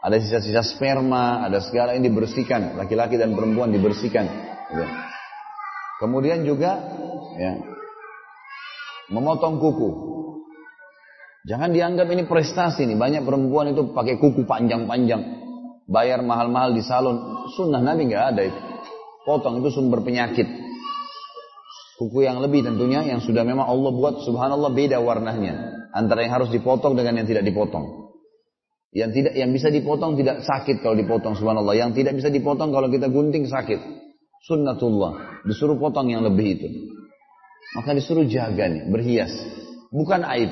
[0.00, 2.78] Ada sisa-sisa sperma, ada segala yang dibersihkan.
[2.78, 4.24] Laki-laki dan perempuan dibersihkan.
[4.70, 4.86] Ya.
[6.00, 6.80] Kemudian juga
[7.36, 7.60] ya,
[9.10, 9.90] memotong kuku.
[11.48, 12.96] Jangan dianggap ini prestasi nih.
[12.96, 15.40] Banyak perempuan itu pakai kuku panjang-panjang.
[15.90, 17.48] Bayar mahal-mahal di salon.
[17.56, 18.60] Sunnah Nabi nggak ada itu.
[19.24, 20.46] Potong itu sumber penyakit.
[22.00, 25.84] Kuku yang lebih tentunya yang sudah memang Allah buat subhanallah beda warnanya.
[25.92, 28.14] Antara yang harus dipotong dengan yang tidak dipotong.
[28.90, 31.76] Yang tidak yang bisa dipotong tidak sakit kalau dipotong subhanallah.
[31.76, 33.80] Yang tidak bisa dipotong kalau kita gunting sakit.
[34.44, 35.44] Sunnatullah.
[35.48, 36.68] Disuruh potong yang lebih itu.
[37.78, 39.30] Maka disuruh jaga nih, berhias.
[39.94, 40.50] Bukan aib.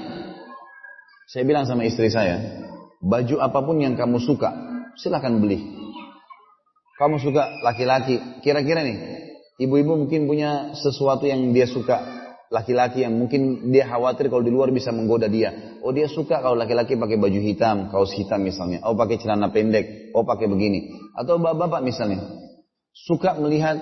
[1.28, 2.40] Saya bilang sama istri saya,
[3.04, 4.48] baju apa pun yang kamu suka,
[4.96, 5.60] silahkan beli.
[6.98, 8.96] Kamu suka laki-laki, kira-kira nih,
[9.60, 12.00] ibu-ibu mungkin punya sesuatu yang dia suka,
[12.48, 15.78] laki-laki yang mungkin dia khawatir kalau di luar bisa menggoda dia.
[15.84, 18.82] Oh dia suka kalau laki-laki pakai baju hitam, kaos hitam misalnya.
[18.82, 20.96] Oh pakai celana pendek, oh pakai begini.
[21.14, 22.24] Atau bapak-bapak misalnya,
[22.90, 23.78] suka melihat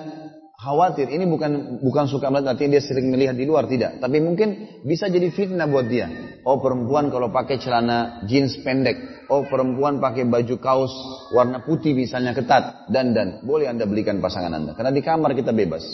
[0.56, 1.12] khawatir.
[1.12, 3.68] Ini bukan bukan suka melihat artinya dia sering melihat di luar.
[3.68, 4.00] Tidak.
[4.00, 6.08] Tapi mungkin bisa jadi fitnah buat dia.
[6.48, 9.28] Oh perempuan kalau pakai celana jeans pendek.
[9.28, 10.92] Oh perempuan pakai baju kaos
[11.34, 12.88] warna putih misalnya ketat.
[12.88, 13.44] Dan dan.
[13.44, 14.72] Boleh anda belikan pasangan anda.
[14.72, 15.84] Karena di kamar kita bebas.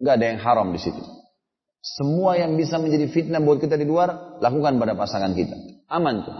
[0.00, 1.00] Nggak ada yang haram di situ.
[1.84, 5.84] Semua yang bisa menjadi fitnah buat kita di luar lakukan pada pasangan kita.
[5.92, 6.32] Aman tuh.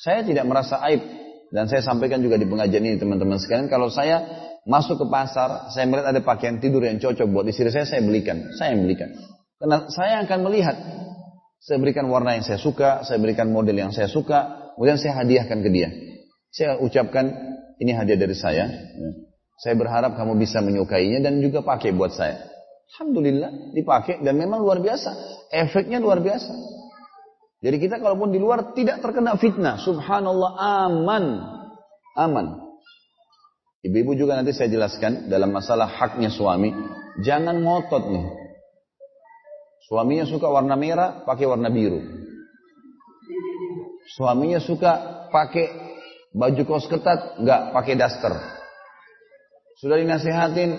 [0.00, 1.04] Saya tidak merasa aib.
[1.48, 3.72] Dan saya sampaikan juga di pengajian ini teman-teman sekalian.
[3.72, 7.86] Kalau saya Masuk ke pasar, saya melihat ada pakaian tidur yang cocok buat istri saya,
[7.86, 8.50] saya belikan.
[8.56, 9.10] Saya yang belikan.
[9.58, 10.76] Karena saya akan melihat.
[11.58, 15.58] Saya berikan warna yang saya suka, saya berikan model yang saya suka, kemudian saya hadiahkan
[15.58, 15.90] ke dia.
[16.54, 17.28] Saya ucapkan,
[17.82, 18.70] ini hadiah dari saya.
[19.58, 22.46] Saya berharap kamu bisa menyukainya dan juga pakai buat saya.
[22.94, 25.10] Alhamdulillah dipakai dan memang luar biasa.
[25.52, 26.54] Efeknya luar biasa.
[27.58, 29.82] Jadi kita kalaupun di luar tidak terkena fitnah.
[29.82, 31.24] Subhanallah aman.
[32.14, 32.67] Aman.
[33.78, 36.74] Ibu-ibu juga nanti saya jelaskan dalam masalah haknya suami.
[37.22, 38.26] Jangan ngotot nih.
[39.86, 42.02] Suaminya suka warna merah, pakai warna biru.
[44.18, 45.70] Suaminya suka pakai
[46.34, 48.34] baju kos ketat, nggak pakai daster.
[49.78, 50.70] Sudah dinasihatin,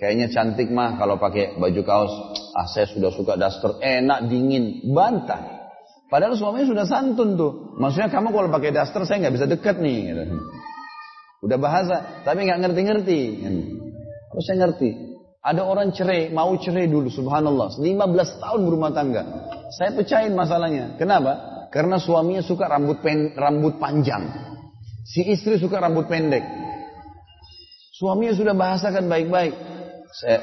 [0.00, 2.12] kayaknya cantik mah kalau pakai baju kaos.
[2.56, 5.68] Ah saya sudah suka daster, enak dingin, bantah.
[6.08, 7.76] Padahal suaminya sudah santun tuh.
[7.76, 10.16] Maksudnya kamu kalau pakai daster saya nggak bisa dekat nih.
[11.44, 13.20] Udah bahasa, tapi nggak ngerti-ngerti.
[14.32, 14.90] Harus saya ngerti.
[15.46, 17.78] Ada orang cerai, mau cerai dulu, subhanallah.
[17.78, 19.22] 15 tahun berumah tangga.
[19.78, 20.98] Saya pecahin masalahnya.
[20.98, 21.38] Kenapa?
[21.70, 24.26] Karena suaminya suka rambut pen, rambut panjang.
[25.06, 26.42] Si istri suka rambut pendek.
[27.94, 29.54] Suaminya sudah bahasakan baik-baik.
[30.10, 30.42] Saya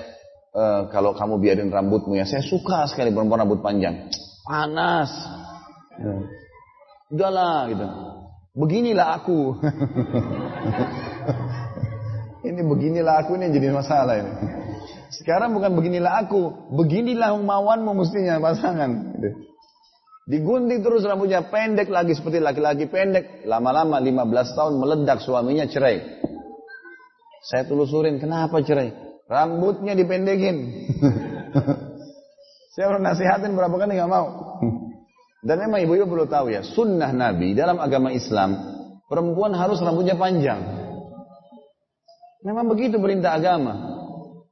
[0.56, 4.08] uh, kalau kamu biarin rambutmu ya, saya suka sekali perempuan rambut panjang.
[4.48, 5.12] Panas.
[6.00, 6.16] Ya.
[7.12, 7.88] Udahlah gitu.
[8.54, 9.58] Beginilah aku.
[12.50, 14.34] ini beginilah aku ini jadi masalah ini.
[15.10, 19.18] Sekarang bukan beginilah aku, beginilah mawanmu mestinya pasangan.
[20.30, 23.42] Digunting terus rambutnya pendek lagi seperti laki-laki pendek.
[23.50, 26.22] Lama-lama 15 tahun meledak suaminya cerai.
[27.42, 28.94] Saya telusurin kenapa cerai?
[29.26, 30.58] Rambutnya dipendekin.
[32.74, 34.26] Saya pernah nasihatin berapa kali nggak mau.
[35.44, 38.56] Dan memang ibu-ibu perlu tahu ya, sunnah Nabi dalam agama Islam,
[39.12, 40.64] perempuan harus rambutnya panjang.
[42.48, 43.76] Memang begitu perintah agama.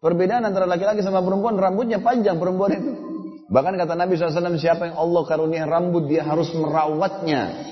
[0.03, 2.91] Perbedaan antara laki-laki sama perempuan, rambutnya panjang perempuan itu.
[3.51, 7.71] Bahkan kata Nabi SAW, siapa yang Allah karunia rambut, dia harus merawatnya.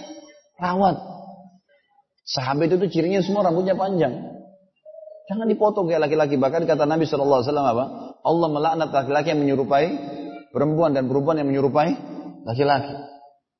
[0.59, 0.99] Rawat.
[2.23, 4.15] Sahabat itu cirinya semua rambutnya panjang.
[5.27, 6.35] Jangan dipotong kayak laki-laki.
[6.39, 7.85] Bahkan kata Nabi SAW apa?
[8.23, 9.87] Allah melaknat laki-laki yang menyerupai
[10.51, 12.08] perempuan dan perempuan yang menyerupai
[12.45, 12.95] laki-laki.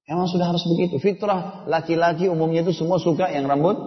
[0.10, 0.98] Emang sudah harus begitu.
[0.98, 3.78] Fitrah laki-laki umumnya itu semua suka yang rambut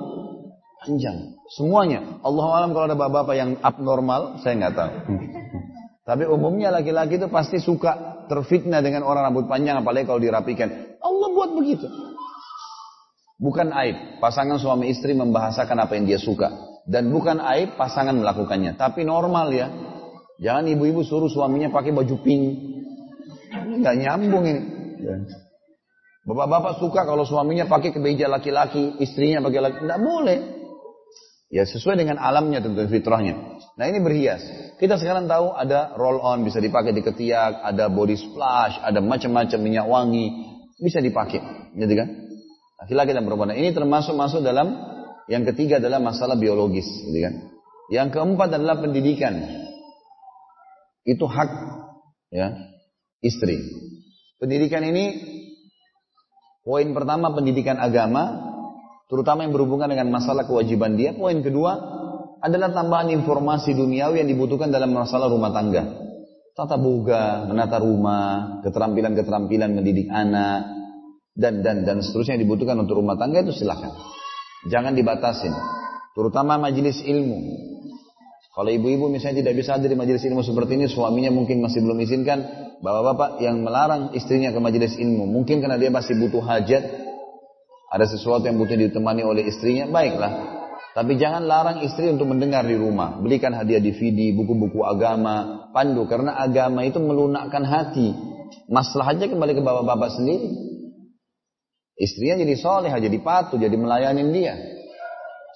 [0.82, 1.34] panjang.
[1.54, 2.22] Semuanya.
[2.22, 4.92] Allah alam kalau ada bapak-bapak yang abnormal, saya nggak tahu.
[6.08, 10.98] Tapi umumnya laki-laki itu pasti suka terfitnah dengan orang rambut panjang, apalagi kalau dirapikan.
[10.98, 11.86] Allah buat begitu.
[13.42, 14.22] Bukan aib.
[14.22, 16.78] Pasangan suami istri membahasakan apa yang dia suka.
[16.86, 18.78] Dan bukan aib pasangan melakukannya.
[18.78, 19.66] Tapi normal ya.
[20.38, 22.44] Jangan ibu-ibu suruh suaminya pakai baju pink.
[23.82, 24.62] Nggak nyambung ini.
[25.02, 25.16] Ya.
[26.22, 30.38] Bapak-bapak suka kalau suaminya pakai kemeja laki-laki, istrinya pakai laki, tidak boleh.
[31.52, 33.60] Ya sesuai dengan alamnya tentu fitrahnya.
[33.76, 34.40] Nah ini berhias.
[34.78, 39.58] Kita sekarang tahu ada roll on bisa dipakai di ketiak, ada body splash, ada macam-macam
[39.60, 40.32] minyak wangi
[40.80, 41.42] bisa dipakai,
[41.76, 42.08] gitu kan?
[42.86, 43.52] Laki-laki dan perempuan.
[43.52, 44.74] Ini termasuk masuk dalam
[45.28, 47.34] yang ketiga adalah masalah biologis, gitu kan?
[47.92, 49.42] Yang keempat adalah pendidikan.
[51.04, 51.50] Itu hak
[52.32, 52.54] ya
[53.20, 53.58] istri.
[54.42, 55.04] Pendidikan ini
[56.62, 58.38] Poin pertama pendidikan agama,
[59.10, 61.10] terutama yang berhubungan dengan masalah kewajiban dia.
[61.10, 61.74] Poin kedua
[62.38, 65.82] adalah tambahan informasi duniawi yang dibutuhkan dalam masalah rumah tangga.
[66.54, 70.70] Tata boga, menata rumah, keterampilan-keterampilan mendidik anak,
[71.34, 73.90] dan dan dan seterusnya yang dibutuhkan untuk rumah tangga itu silahkan.
[74.70, 75.50] Jangan dibatasin.
[76.14, 77.71] Terutama majelis ilmu.
[78.52, 81.96] Kalau ibu-ibu misalnya tidak bisa hadir di majelis ilmu seperti ini, suaminya mungkin masih belum
[82.04, 82.44] izinkan,
[82.84, 86.84] bapak-bapak yang melarang istrinya ke majelis ilmu, mungkin karena dia masih butuh hajat,
[87.88, 90.60] ada sesuatu yang butuh ditemani oleh istrinya, baiklah.
[90.92, 93.16] Tapi jangan larang istri untuk mendengar di rumah.
[93.16, 96.04] Belikan hadiah DVD, buku-buku agama, pandu.
[96.04, 98.12] Karena agama itu melunakkan hati.
[98.68, 100.52] Masalahnya kembali ke bapak-bapak sendiri.
[101.96, 104.54] Istrinya jadi soleh, jadi patuh, jadi melayani dia.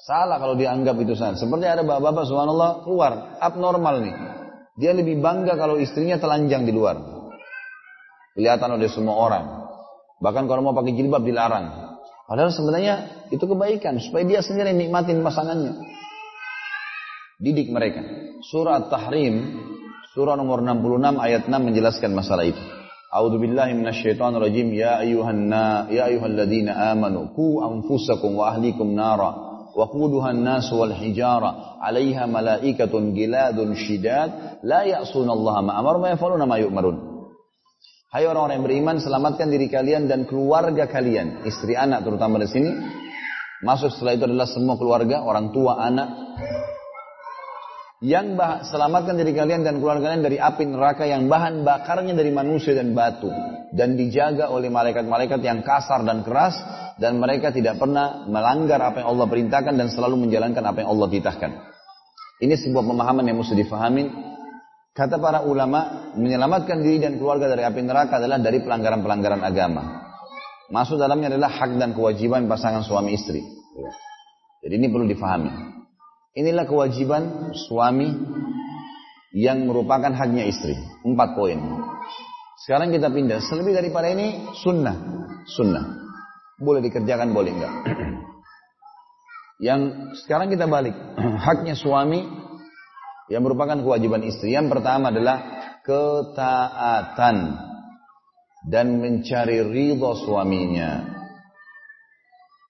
[0.05, 1.41] Salah kalau dianggap itu salah.
[1.41, 4.15] Seperti ada bapak-bapak subhanallah keluar, abnormal nih.
[4.77, 7.01] Dia lebih bangga kalau istrinya telanjang di luar.
[8.37, 9.45] Kelihatan oleh semua orang.
[10.21, 11.97] Bahkan kalau mau pakai jilbab dilarang.
[12.29, 15.81] Padahal sebenarnya itu kebaikan supaya dia sendiri nikmatin pasangannya.
[17.41, 18.05] Didik mereka.
[18.45, 19.65] Surah Tahrim,
[20.13, 22.61] surah nomor 66 ayat 6 menjelaskan masalah itu.
[23.17, 24.77] A'udzu billahi minasyaitonir rajim.
[24.77, 25.49] Ya ayyuhan
[25.89, 34.32] ya ayyuhalladzina amanu qu anfusakum wa ahlikum nara وقودها الناس والحجارة عليها ملائكة جلاد شداد
[34.64, 36.98] لا يعصون الله ما أمر ما يفعلون ما يؤمرون
[38.12, 42.68] Hai orang-orang yang beriman, selamatkan diri kalian dan keluarga kalian, istri anak terutama di sini.
[43.64, 46.12] Masuk setelah itu adalah semua keluarga, orang tua, anak.
[48.04, 52.36] Yang bah selamatkan diri kalian dan keluarga kalian dari api neraka yang bahan bakarnya dari
[52.36, 53.32] manusia dan batu
[53.72, 56.58] dan dijaga oleh malaikat-malaikat yang kasar dan keras
[56.97, 61.09] dan mereka tidak pernah melanggar apa yang Allah perintahkan dan selalu menjalankan apa yang Allah
[61.13, 61.51] titahkan.
[62.41, 64.09] Ini sebuah pemahaman yang mesti difahami.
[64.97, 70.09] Kata para ulama, menyelamatkan diri dan keluarga dari api neraka adalah dari pelanggaran-pelanggaran agama.
[70.73, 73.45] Masuk dalamnya adalah hak dan kewajiban pasangan suami istri.
[74.65, 75.53] Jadi ini perlu difahami.
[76.33, 78.09] Inilah kewajiban suami
[79.37, 80.73] yang merupakan haknya istri.
[81.05, 81.61] Empat poin.
[82.65, 83.45] Sekarang kita pindah.
[83.45, 84.97] Selebih daripada ini sunnah.
[85.45, 86.06] Sunnah.
[86.57, 87.75] Boleh dikerjakan, boleh enggak.
[89.67, 89.81] Yang
[90.25, 90.97] sekarang kita balik.
[91.45, 92.25] Haknya suami
[93.27, 94.55] yang merupakan kewajiban istri.
[94.55, 95.39] Yang pertama adalah
[95.83, 97.37] ketaatan
[98.67, 101.13] dan mencari ridho suaminya.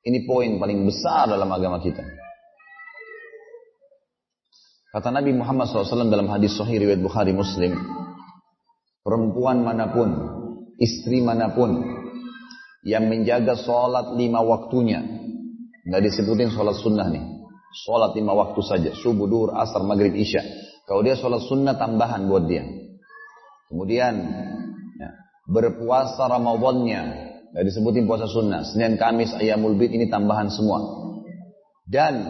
[0.07, 2.03] Ini poin paling besar dalam agama kita.
[4.97, 7.77] Kata Nabi Muhammad SAW dalam hadis Sahih riwayat Bukhari Muslim,
[9.05, 10.09] perempuan mana pun,
[10.81, 11.85] istri mana pun
[12.87, 15.03] yang menjaga sholat lima waktunya.
[15.83, 17.25] Nggak disebutin sholat sunnah nih.
[17.83, 18.91] Sholat lima waktu saja.
[18.95, 20.47] Subuh, duhur, asar, maghrib, isya.
[20.87, 22.63] Kalau dia sholat sunnah tambahan buat dia.
[23.67, 24.15] Kemudian
[25.03, 25.11] ya,
[25.51, 27.03] berpuasa Ramadannya.
[27.51, 28.63] Nggak disebutin puasa sunnah.
[28.63, 30.79] Senin, Kamis, Ayamul Bid ini tambahan semua.
[31.83, 32.23] Dan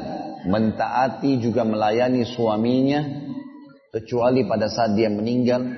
[0.48, 3.28] mentaati juga melayani suaminya.
[3.92, 5.75] Kecuali pada saat dia meninggal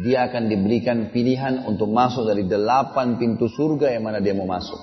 [0.00, 4.80] dia akan diberikan pilihan untuk masuk dari delapan pintu surga yang mana dia mau masuk.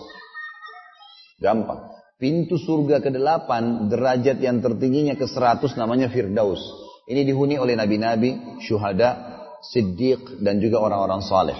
[1.42, 1.98] Gampang.
[2.18, 6.58] Pintu surga ke delapan, derajat yang tertingginya ke seratus namanya Firdaus.
[7.06, 11.58] Ini dihuni oleh nabi-nabi, syuhada, siddiq, dan juga orang-orang saleh.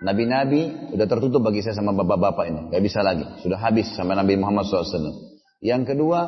[0.00, 2.60] Nabi-nabi sudah tertutup bagi saya sama bapak-bapak ini.
[2.72, 3.28] Gak bisa lagi.
[3.44, 5.36] Sudah habis sama Nabi Muhammad SAW.
[5.60, 6.20] Yang kedua,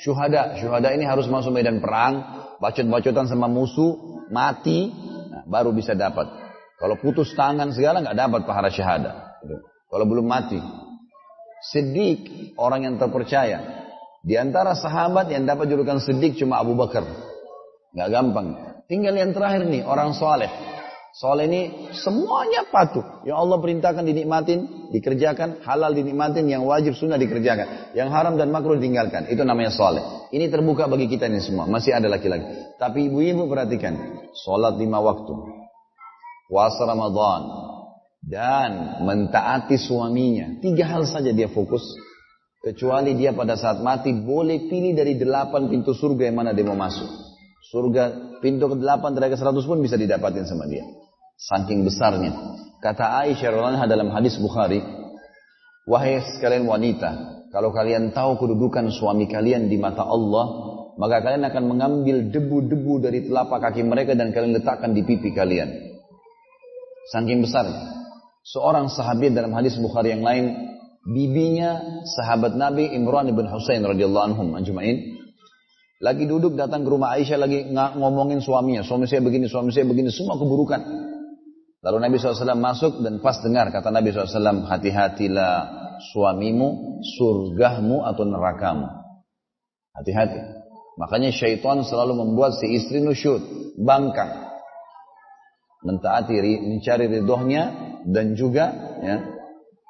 [0.00, 0.58] syuhada.
[0.58, 2.24] Syuhada ini harus masuk medan perang,
[2.58, 4.90] bacot-bacotan sama musuh, mati,
[5.46, 6.28] baru bisa dapat.
[6.78, 9.14] Kalau putus tangan segala nggak dapat pahala syahadat.
[9.92, 10.58] Kalau belum mati.
[11.62, 13.86] Siddiq, orang yang terpercaya.
[14.22, 17.06] Di antara sahabat yang dapat julukan Siddiq cuma Abu Bakar.
[17.94, 18.46] Nggak gampang.
[18.90, 20.50] Tinggal yang terakhir nih, orang soleh.
[21.12, 23.20] Soleh ini semuanya patuh.
[23.28, 25.60] Yang Allah perintahkan dinikmatin, dikerjakan.
[25.60, 27.92] Halal dinikmatin, yang wajib sunnah dikerjakan.
[27.92, 29.28] Yang haram dan makruh ditinggalkan.
[29.28, 30.00] Itu namanya soleh.
[30.32, 31.68] Ini terbuka bagi kita ini semua.
[31.68, 32.48] Masih ada laki-laki.
[32.80, 34.24] Tapi ibu-ibu perhatikan.
[34.32, 35.36] Sholat lima waktu.
[36.48, 37.42] Puasa Ramadan.
[38.24, 40.64] Dan mentaati suaminya.
[40.64, 41.84] Tiga hal saja dia fokus.
[42.64, 46.78] Kecuali dia pada saat mati boleh pilih dari delapan pintu surga yang mana dia mau
[46.78, 47.31] masuk.
[47.70, 50.82] Surga pintu ke delapan derajat seratus pun bisa didapatin sama dia.
[51.38, 52.34] Saking besarnya.
[52.82, 54.82] Kata Aisyah radhiyallahu dalam hadis Bukhari,
[55.86, 57.10] wahai sekalian wanita,
[57.54, 63.28] kalau kalian tahu kedudukan suami kalian di mata Allah, maka kalian akan mengambil debu-debu dari
[63.30, 65.70] telapak kaki mereka dan kalian letakkan di pipi kalian.
[67.12, 67.68] Saking besar.
[68.42, 70.56] Seorang sahabat dalam hadis Bukhari yang lain,
[71.06, 75.11] bibinya sahabat Nabi Imran ibn Husain radhiyallahu anhum anjumain,
[76.02, 80.10] lagi duduk datang ke rumah Aisyah lagi ngomongin suaminya, suami saya begini, suami saya begini,
[80.10, 80.82] semua keburukan.
[81.82, 85.54] Lalu Nabi SAW masuk dan pas dengar kata Nabi SAW, hati-hatilah
[86.10, 88.86] suamimu, surgamu atau nerakamu.
[89.94, 90.62] Hati-hati.
[90.98, 94.50] Makanya syaitan selalu membuat si istri nusyud, bangkang.
[95.82, 97.62] Mentaati, mencari ridhonya
[98.06, 98.70] dan juga
[99.02, 99.16] ya,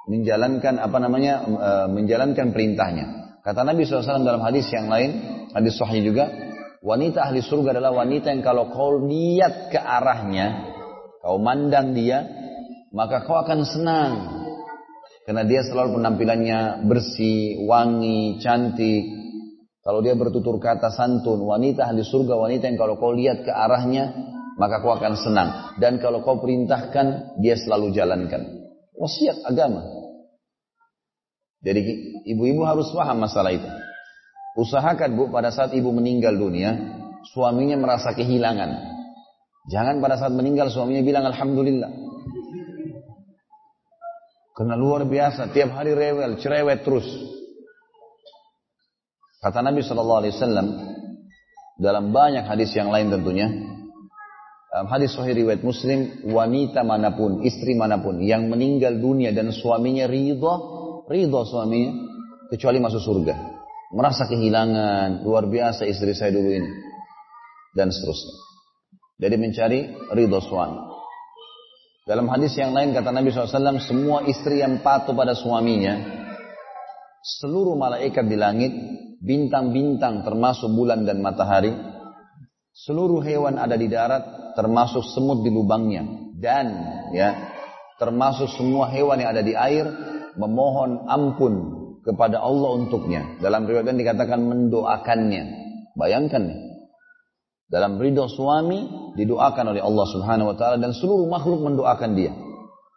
[0.09, 3.36] menjalankan apa namanya, e, menjalankan perintahnya.
[3.44, 6.29] Kata Nabi SAW dalam hadis yang lain, hadis sahih juga,
[6.81, 10.73] wanita ahli surga adalah wanita yang kalau kau lihat ke arahnya,
[11.20, 12.27] kau mandang dia,
[12.93, 14.12] maka kau akan senang.
[15.23, 19.23] Karena dia selalu penampilannya bersih, wangi, cantik,
[19.83, 24.15] kalau dia bertutur kata santun, wanita ahli surga, wanita yang kalau kau lihat ke arahnya,
[24.55, 25.49] maka kau akan senang.
[25.83, 28.47] Dan kalau kau perintahkan, dia selalu jalankan.
[28.95, 29.83] Wasiat agama.
[31.66, 31.83] Jadi
[32.31, 33.66] ibu-ibu harus paham masalah itu.
[34.53, 36.77] Usahakan bu pada saat ibu meninggal dunia,
[37.33, 38.93] suaminya merasa kehilangan.
[39.73, 41.89] Jangan pada saat meninggal suaminya bilang Alhamdulillah.
[44.53, 47.09] Karena luar biasa, tiap hari rewel, cerewet terus.
[49.41, 50.69] Kata Nabi Shallallahu Wasallam
[51.81, 53.49] dalam banyak hadis yang lain tentunya,
[54.69, 59.49] dalam hadis Sahih riwayat Muslim, wanita mana pun, istri mana pun yang meninggal dunia dan
[59.49, 60.55] suaminya ridho,
[61.09, 61.97] ridho suaminya,
[62.53, 63.52] kecuali masuk surga
[63.93, 66.70] merasa kehilangan, luar biasa istri saya dulu ini.
[67.77, 68.35] Dan seterusnya.
[69.20, 69.81] Jadi mencari
[70.12, 70.81] ridho suami.
[72.02, 76.02] Dalam hadis yang lain kata Nabi SAW, semua istri yang patuh pada suaminya,
[77.23, 78.73] seluruh malaikat di langit,
[79.23, 81.70] bintang-bintang termasuk bulan dan matahari,
[82.74, 86.02] seluruh hewan ada di darat, termasuk semut di lubangnya,
[86.43, 86.66] dan
[87.14, 87.39] ya
[88.02, 89.86] termasuk semua hewan yang ada di air,
[90.35, 93.39] memohon ampun kepada Allah untuknya.
[93.39, 95.45] Dalam riwayat dikatakan mendoakannya.
[95.95, 96.51] Bayangkan.
[97.73, 98.85] Dalam ridho suami
[99.16, 102.33] didoakan oleh Allah Subhanahu wa taala dan seluruh makhluk mendoakan dia.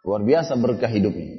[0.04, 1.32] Luar biasa berkah hidupnya.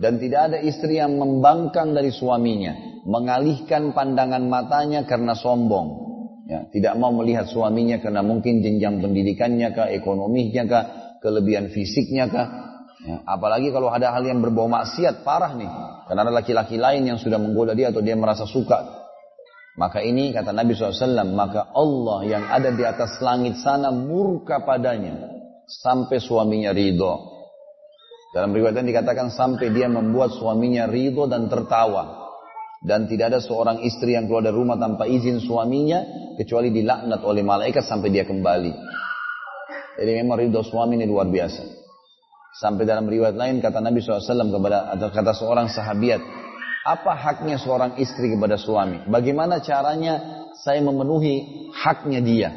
[0.00, 2.72] Dan tidak ada istri yang membangkang dari suaminya,
[3.04, 6.08] mengalihkan pandangan matanya karena sombong.
[6.48, 10.84] Ya, tidak mau melihat suaminya karena mungkin jenjang pendidikannya kah, ekonominya kah,
[11.20, 12.69] kelebihan fisiknya kah,
[13.00, 15.70] Ya, apalagi kalau ada hal yang berbau maksiat parah nih.
[16.04, 19.00] Karena ada laki-laki lain yang sudah menggoda dia atau dia merasa suka.
[19.80, 25.32] Maka ini kata Nabi SAW, maka Allah yang ada di atas langit sana murka padanya.
[25.64, 27.40] Sampai suaminya ridho.
[28.36, 32.28] Dalam riwayat dikatakan sampai dia membuat suaminya ridho dan tertawa.
[32.84, 36.04] Dan tidak ada seorang istri yang keluar dari rumah tanpa izin suaminya.
[36.36, 38.72] Kecuali dilaknat oleh malaikat sampai dia kembali.
[39.96, 41.79] Jadi memang ridho suami ini luar biasa.
[42.60, 44.20] Sampai dalam riwayat lain kata Nabi SAW
[44.52, 46.20] kepada atau kata seorang sahabiat,
[46.84, 49.00] apa haknya seorang istri kepada suami?
[49.08, 52.52] Bagaimana caranya saya memenuhi haknya dia?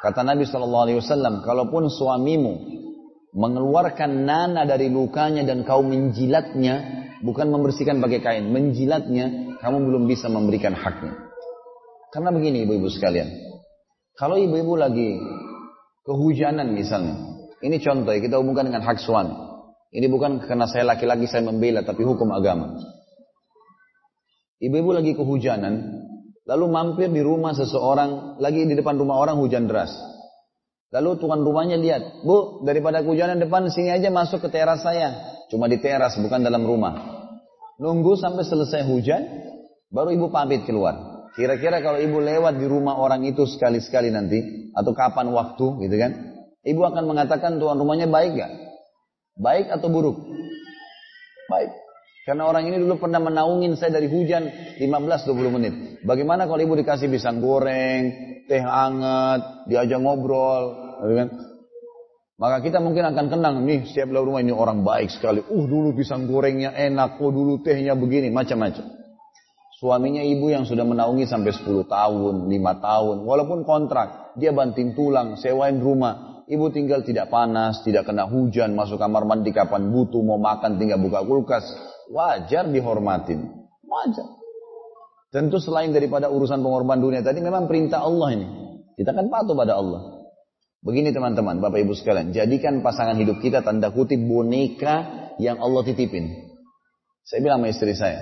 [0.00, 2.56] Kata Nabi SAW, kalaupun suamimu
[3.36, 10.32] mengeluarkan nana dari lukanya dan kau menjilatnya, bukan membersihkan pakai kain, menjilatnya, kamu belum bisa
[10.32, 11.20] memberikan haknya.
[12.08, 13.28] Karena begini ibu-ibu sekalian,
[14.16, 15.20] kalau ibu-ibu lagi
[16.08, 17.33] kehujanan misalnya,
[17.64, 19.32] ini contoh ya, kita hubungkan dengan hak suami.
[19.94, 22.76] Ini bukan karena saya laki-laki saya membela, tapi hukum agama.
[24.60, 26.04] Ibu-ibu lagi kehujanan,
[26.44, 29.96] lalu mampir di rumah seseorang, lagi di depan rumah orang hujan deras.
[30.92, 35.40] Lalu tuan rumahnya lihat, bu daripada kehujanan depan sini aja masuk ke teras saya.
[35.48, 36.94] Cuma di teras, bukan dalam rumah.
[37.80, 39.22] Nunggu sampai selesai hujan,
[39.88, 41.26] baru ibu pamit keluar.
[41.34, 46.33] Kira-kira kalau ibu lewat di rumah orang itu sekali-sekali nanti, atau kapan waktu gitu kan,
[46.64, 48.52] Ibu akan mengatakan tuan rumahnya baik gak?
[49.36, 50.16] Baik atau buruk?
[51.52, 51.70] Baik.
[52.24, 54.48] Karena orang ini dulu pernah menaungin saya dari hujan
[54.80, 55.74] 15-20 menit.
[56.08, 58.16] Bagaimana kalau ibu dikasih pisang goreng,
[58.48, 60.72] teh hangat, diajak ngobrol,
[61.04, 61.28] gitu kan?
[62.34, 65.44] Maka kita mungkin akan kenang nih setiap lalu rumah ini orang baik sekali.
[65.44, 68.88] Uh dulu pisang gorengnya enak, oh dulu tehnya begini, macam-macam.
[69.76, 75.36] Suaminya ibu yang sudah menaungi sampai 10 tahun, 5 tahun, walaupun kontrak, dia banting tulang,
[75.36, 80.40] sewain rumah, ibu tinggal tidak panas, tidak kena hujan, masuk kamar mandi kapan butuh, mau
[80.40, 81.64] makan tinggal buka kulkas.
[82.12, 83.68] Wajar dihormatin.
[83.84, 84.28] Wajar.
[85.34, 88.46] Tentu selain daripada urusan pengorbanan dunia tadi memang perintah Allah ini.
[88.94, 90.30] Kita kan patuh pada Allah.
[90.84, 96.28] Begini teman-teman, Bapak Ibu sekalian, jadikan pasangan hidup kita tanda kutip boneka yang Allah titipin.
[97.24, 98.20] Saya bilang sama istri saya,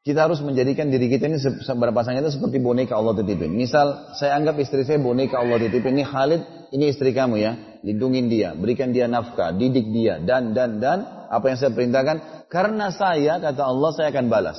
[0.00, 3.52] kita harus menjadikan diri kita ini berpasangan itu seperti boneka Allah titipin.
[3.52, 5.92] Misal saya anggap istri saya boneka Allah titipin.
[5.92, 7.52] Ini Khalid, ini istri kamu ya.
[7.84, 11.04] Lindungin dia, berikan dia nafkah, didik dia, dan, dan, dan.
[11.28, 12.48] Apa yang saya perintahkan.
[12.48, 14.58] Karena saya, kata Allah, saya akan balas.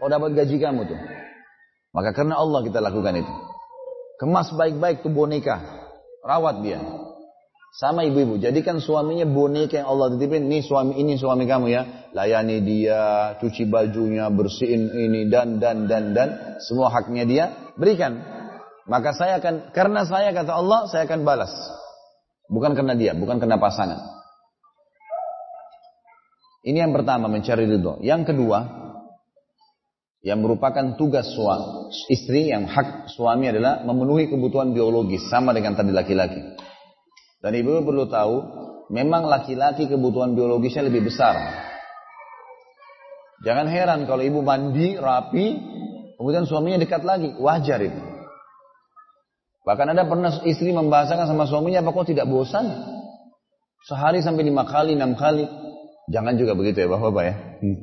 [0.00, 1.00] Kau dapat gaji kamu tuh.
[1.92, 3.32] Maka karena Allah kita lakukan itu.
[4.24, 5.60] Kemas baik-baik tuh boneka.
[6.24, 6.80] Rawat dia.
[7.72, 10.44] Sama ibu-ibu, jadikan suaminya boneka yang Allah titipin.
[10.44, 12.12] Ini suami ini suami kamu ya.
[12.12, 16.28] Layani dia, cuci bajunya, bersihin ini dan dan dan dan
[16.60, 17.44] semua haknya dia
[17.80, 18.20] berikan.
[18.84, 21.48] Maka saya akan karena saya kata Allah, saya akan balas.
[22.52, 24.04] Bukan karena dia, bukan karena pasangan.
[26.68, 28.04] Ini yang pertama mencari ridho.
[28.04, 28.68] Yang kedua,
[30.20, 35.88] yang merupakan tugas suami, istri yang hak suami adalah memenuhi kebutuhan biologis sama dengan tadi
[35.88, 36.60] laki-laki.
[37.42, 38.34] Dan ibu perlu tahu,
[38.94, 41.34] memang laki-laki kebutuhan biologisnya lebih besar.
[43.42, 45.58] Jangan heran kalau ibu mandi, rapi,
[46.14, 47.34] kemudian suaminya dekat lagi.
[47.34, 47.98] Wajar itu.
[49.66, 52.66] Bahkan ada pernah istri membahasakan sama suaminya, apa kok tidak bosan?
[53.82, 55.46] Sehari sampai lima kali, enam kali.
[56.10, 57.34] Jangan juga begitu ya bapak-bapak ya.
[57.62, 57.78] Hmm.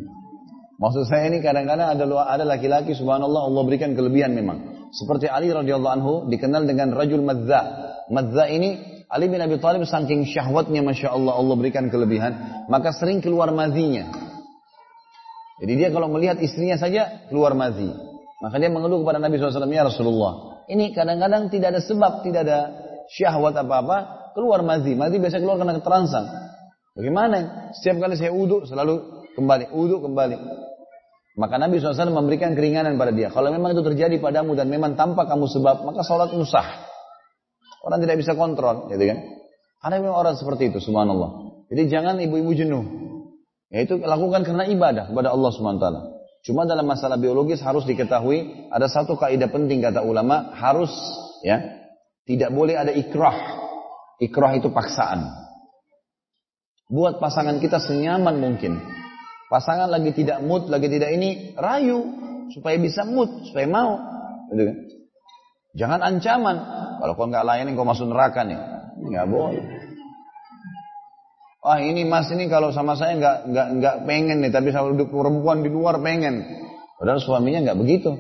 [0.80, 4.88] Maksud saya ini kadang-kadang ada ada laki-laki subhanallah Allah berikan kelebihan memang.
[4.96, 7.92] Seperti Ali radhiyallahu anhu dikenal dengan rajul madza.
[8.08, 12.66] Madza ini Ali bin Abi Thalib saking syahwatnya Masya Allah Allah berikan kelebihan.
[12.70, 14.06] Maka sering keluar mazinya.
[15.60, 17.90] Jadi dia kalau melihat istrinya saja keluar mazi.
[18.40, 20.64] Maka dia mengeluh kepada Nabi SAW, Ya Rasulullah.
[20.72, 22.60] Ini kadang-kadang tidak ada sebab, tidak ada
[23.12, 24.32] syahwat apa-apa.
[24.38, 24.96] Keluar mazi.
[24.96, 26.26] Mazi biasa keluar karena keterangsang.
[26.96, 27.38] Bagaimana?
[27.76, 29.76] Setiap kali saya uduk selalu kembali.
[29.76, 30.38] Uduk kembali.
[31.36, 33.28] Maka Nabi SAW memberikan keringanan pada dia.
[33.34, 36.89] Kalau memang itu terjadi padamu dan memang tanpa kamu sebab, maka sholat musah.
[37.84, 39.20] Orang tidak bisa kontrol, gitu kan?
[39.80, 41.64] Ada memang orang seperti itu, subhanallah.
[41.72, 42.84] Jadi jangan ibu-ibu jenuh.
[43.70, 45.88] Yaitu lakukan karena ibadah kepada Allah SWT.
[46.44, 50.90] Cuma dalam masalah biologis harus diketahui ada satu kaidah penting kata ulama harus
[51.46, 51.62] ya
[52.26, 53.60] tidak boleh ada ikrah.
[54.20, 55.30] Ikrah itu paksaan.
[56.90, 58.82] Buat pasangan kita senyaman mungkin.
[59.48, 62.06] Pasangan lagi tidak mood, lagi tidak ini, rayu
[62.54, 63.98] supaya bisa mood, supaya mau.
[64.50, 64.78] Gitu kan?
[65.78, 66.58] Jangan ancaman.
[67.00, 68.60] Kalau kau nggak layanin kau masuk neraka nih.
[69.00, 69.64] Nggak boleh.
[71.60, 75.60] Wah ini mas ini kalau sama saya nggak nggak nggak pengen nih, tapi sama perempuan
[75.60, 76.42] di luar pengen.
[76.96, 78.16] Padahal suaminya nggak begitu.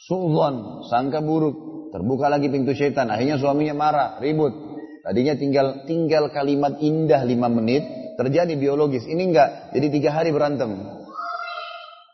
[0.00, 1.68] Sultan, sangka buruk.
[1.92, 3.12] Terbuka lagi pintu setan.
[3.12, 4.52] Akhirnya suaminya marah, ribut.
[5.04, 7.84] Tadinya tinggal tinggal kalimat indah lima menit,
[8.20, 9.08] Terjadi biologis.
[9.08, 9.72] Ini enggak.
[9.72, 10.76] Jadi tiga hari berantem.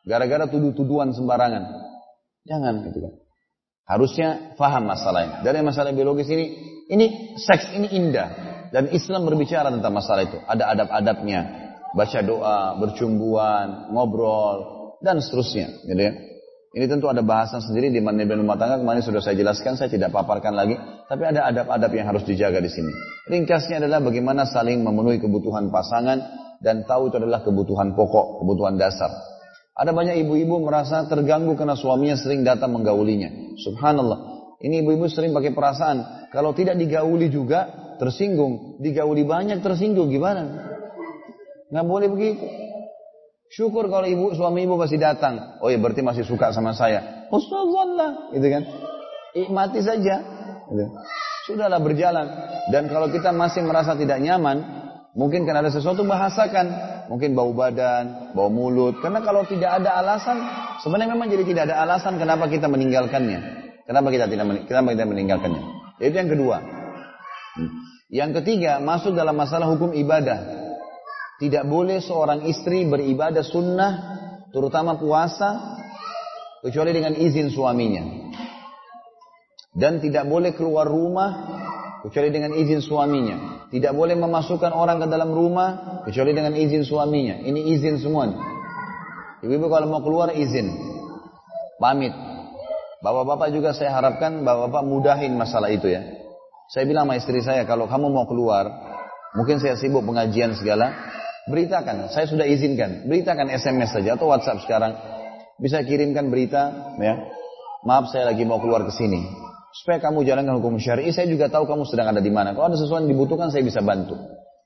[0.06, 1.66] Gara-gara tuduh-tuduhan sembarangan.
[2.46, 3.25] Jangan gitu kan.
[3.86, 5.46] Harusnya faham masalahnya.
[5.46, 6.46] Dari masalah biologis ini,
[6.90, 8.28] ini seks ini indah.
[8.74, 10.42] Dan Islam berbicara tentang masalah itu.
[10.42, 11.40] Ada adab-adabnya.
[11.94, 14.56] Baca doa, bercumbuan, ngobrol,
[14.98, 15.86] dan seterusnya.
[15.86, 16.12] Gitu ya.
[16.76, 18.76] Ini tentu ada bahasan sendiri di manajemen rumah tangga.
[18.76, 20.76] Kemarin sudah saya jelaskan, saya tidak paparkan lagi.
[21.06, 22.92] Tapi ada adab-adab yang harus dijaga di sini.
[23.30, 26.20] Ringkasnya adalah bagaimana saling memenuhi kebutuhan pasangan
[26.60, 29.08] dan tahu itu adalah kebutuhan pokok, kebutuhan dasar.
[29.76, 33.60] Ada banyak ibu-ibu merasa terganggu karena suaminya sering datang menggaulinya.
[33.60, 34.18] Subhanallah.
[34.56, 36.28] Ini ibu-ibu sering pakai perasaan.
[36.32, 38.80] Kalau tidak digauli juga, tersinggung.
[38.80, 40.08] Digauli banyak, tersinggung.
[40.08, 40.72] Gimana?
[41.68, 42.44] Nggak boleh begitu.
[43.52, 45.60] Syukur kalau ibu suami ibu masih datang.
[45.60, 47.28] Oh ya berarti masih suka sama saya.
[47.28, 48.62] Husnuzanlah, gitu kan.
[49.36, 50.24] Ikmati saja.
[50.72, 50.84] Gitu.
[51.46, 52.26] Sudahlah berjalan.
[52.72, 54.75] Dan kalau kita masih merasa tidak nyaman,
[55.16, 56.94] mungkin karena ada sesuatu bahasakan.
[57.06, 58.98] Mungkin bau badan, bau mulut.
[58.98, 60.42] Karena kalau tidak ada alasan,
[60.82, 63.40] sebenarnya memang jadi tidak ada alasan kenapa kita meninggalkannya.
[63.86, 65.62] Kenapa kita tidak kenapa kita meninggalkannya.
[66.02, 66.58] Itu yang kedua.
[67.56, 67.70] Hmm.
[68.10, 70.66] Yang ketiga, masuk dalam masalah hukum ibadah.
[71.38, 73.92] Tidak boleh seorang istri beribadah sunnah,
[74.50, 75.78] terutama puasa,
[76.62, 78.02] kecuali dengan izin suaminya.
[79.76, 81.30] Dan tidak boleh keluar rumah,
[82.06, 83.66] kecuali dengan izin suaminya.
[83.70, 87.42] Tidak boleh memasukkan orang ke dalam rumah, kecuali dengan izin suaminya.
[87.42, 88.30] Ini izin semua.
[89.42, 90.70] Ibu-ibu kalau mau keluar izin.
[91.82, 92.14] Pamit.
[93.02, 96.02] Bapak-bapak juga saya harapkan bapak-bapak mudahin masalah itu ya.
[96.72, 98.66] Saya bilang sama istri saya, kalau kamu mau keluar,
[99.38, 100.90] mungkin saya sibuk pengajian segala,
[101.46, 103.06] Beritakan, saya sudah izinkan.
[103.06, 104.98] Beritakan SMS saja atau WhatsApp sekarang.
[105.62, 107.22] Bisa kirimkan berita, ya.
[107.86, 109.45] Maaf saya lagi mau keluar ke sini.
[109.82, 112.56] Supaya kamu jalankan hukum syar'i, saya juga tahu kamu sedang ada di mana.
[112.56, 114.16] Kalau ada sesuatu yang dibutuhkan, saya bisa bantu.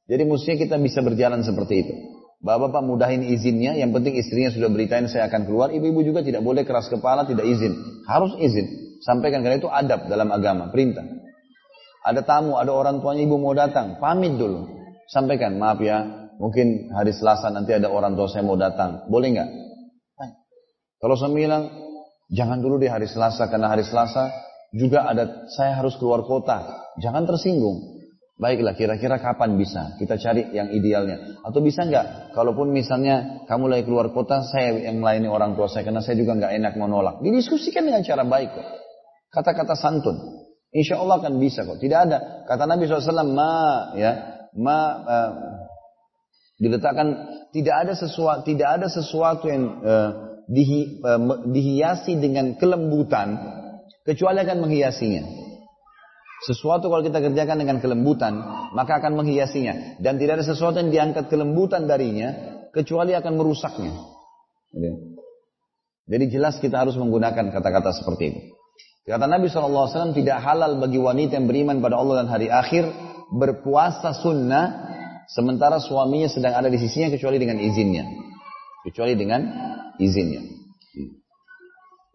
[0.06, 1.94] Jadi mestinya kita bisa berjalan seperti itu.
[2.40, 5.68] Bapak-bapak mudahin izinnya, yang penting istrinya sudah beritain saya akan keluar.
[5.74, 7.76] Ibu-ibu juga tidak boleh keras kepala, tidak izin.
[8.08, 8.98] Harus izin.
[9.04, 11.04] Sampaikan, karena itu adab dalam agama, perintah.
[12.06, 14.72] Ada tamu, ada orang tuanya ibu mau datang, pamit dulu.
[15.10, 19.04] Sampaikan, maaf ya, Mungkin hari Selasa nanti ada orang tua saya mau datang.
[19.12, 19.50] Boleh nggak?
[20.96, 21.68] Kalau saya bilang,
[22.32, 23.52] jangan dulu di hari Selasa.
[23.52, 24.32] Karena hari Selasa
[24.70, 26.86] juga ada, saya harus keluar kota.
[27.02, 28.00] Jangan tersinggung.
[28.40, 30.00] Baiklah, kira-kira kapan bisa?
[30.00, 31.44] Kita cari yang idealnya.
[31.44, 32.32] Atau bisa nggak?
[32.32, 35.84] Kalaupun misalnya kamu lagi keluar kota, saya yang melayani orang tua saya.
[35.84, 37.20] Karena saya juga nggak enak menolak.
[37.20, 38.68] Didiskusikan dengan cara baik kok.
[39.28, 40.16] Kata-kata santun.
[40.72, 41.76] Insya Allah akan bisa kok.
[41.84, 42.48] Tidak ada.
[42.48, 44.12] Kata Nabi SAW, ma, ya,
[44.56, 45.30] ma, uh,
[46.56, 47.08] diletakkan
[47.56, 50.10] tidak ada sesuatu tidak ada sesuatu yang uh,
[50.44, 53.59] dihi, uh, dihiasi dengan kelembutan
[54.10, 55.22] kecuali akan menghiasinya.
[56.42, 58.34] Sesuatu kalau kita kerjakan dengan kelembutan
[58.74, 62.32] maka akan menghiasinya dan tidak ada sesuatu yang diangkat kelembutan darinya
[62.74, 63.92] kecuali akan merusaknya.
[66.10, 68.40] Jadi jelas kita harus menggunakan kata-kata seperti itu.
[69.06, 72.88] Kata Nabi SAW tidak halal bagi wanita yang beriman pada Allah dan hari akhir
[73.30, 74.90] berpuasa sunnah
[75.30, 78.02] Sementara suaminya sedang ada di sisinya kecuali dengan izinnya.
[78.82, 79.46] Kecuali dengan
[80.02, 80.42] izinnya.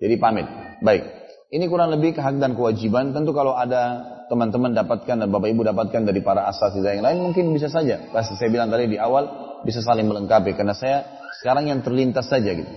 [0.04, 0.44] Jadi pamit.
[0.84, 1.25] Baik.
[1.56, 3.16] Ini kurang lebih hak dan kewajiban.
[3.16, 7.56] Tentu kalau ada teman-teman dapatkan dan bapak ibu dapatkan dari para asatidah yang lain mungkin
[7.56, 8.12] bisa saja.
[8.12, 10.52] Pasti saya bilang tadi di awal bisa saling melengkapi.
[10.52, 11.08] Karena saya
[11.40, 12.68] sekarang yang terlintas saja gitu.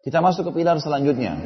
[0.00, 1.36] Kita masuk ke pilar selanjutnya.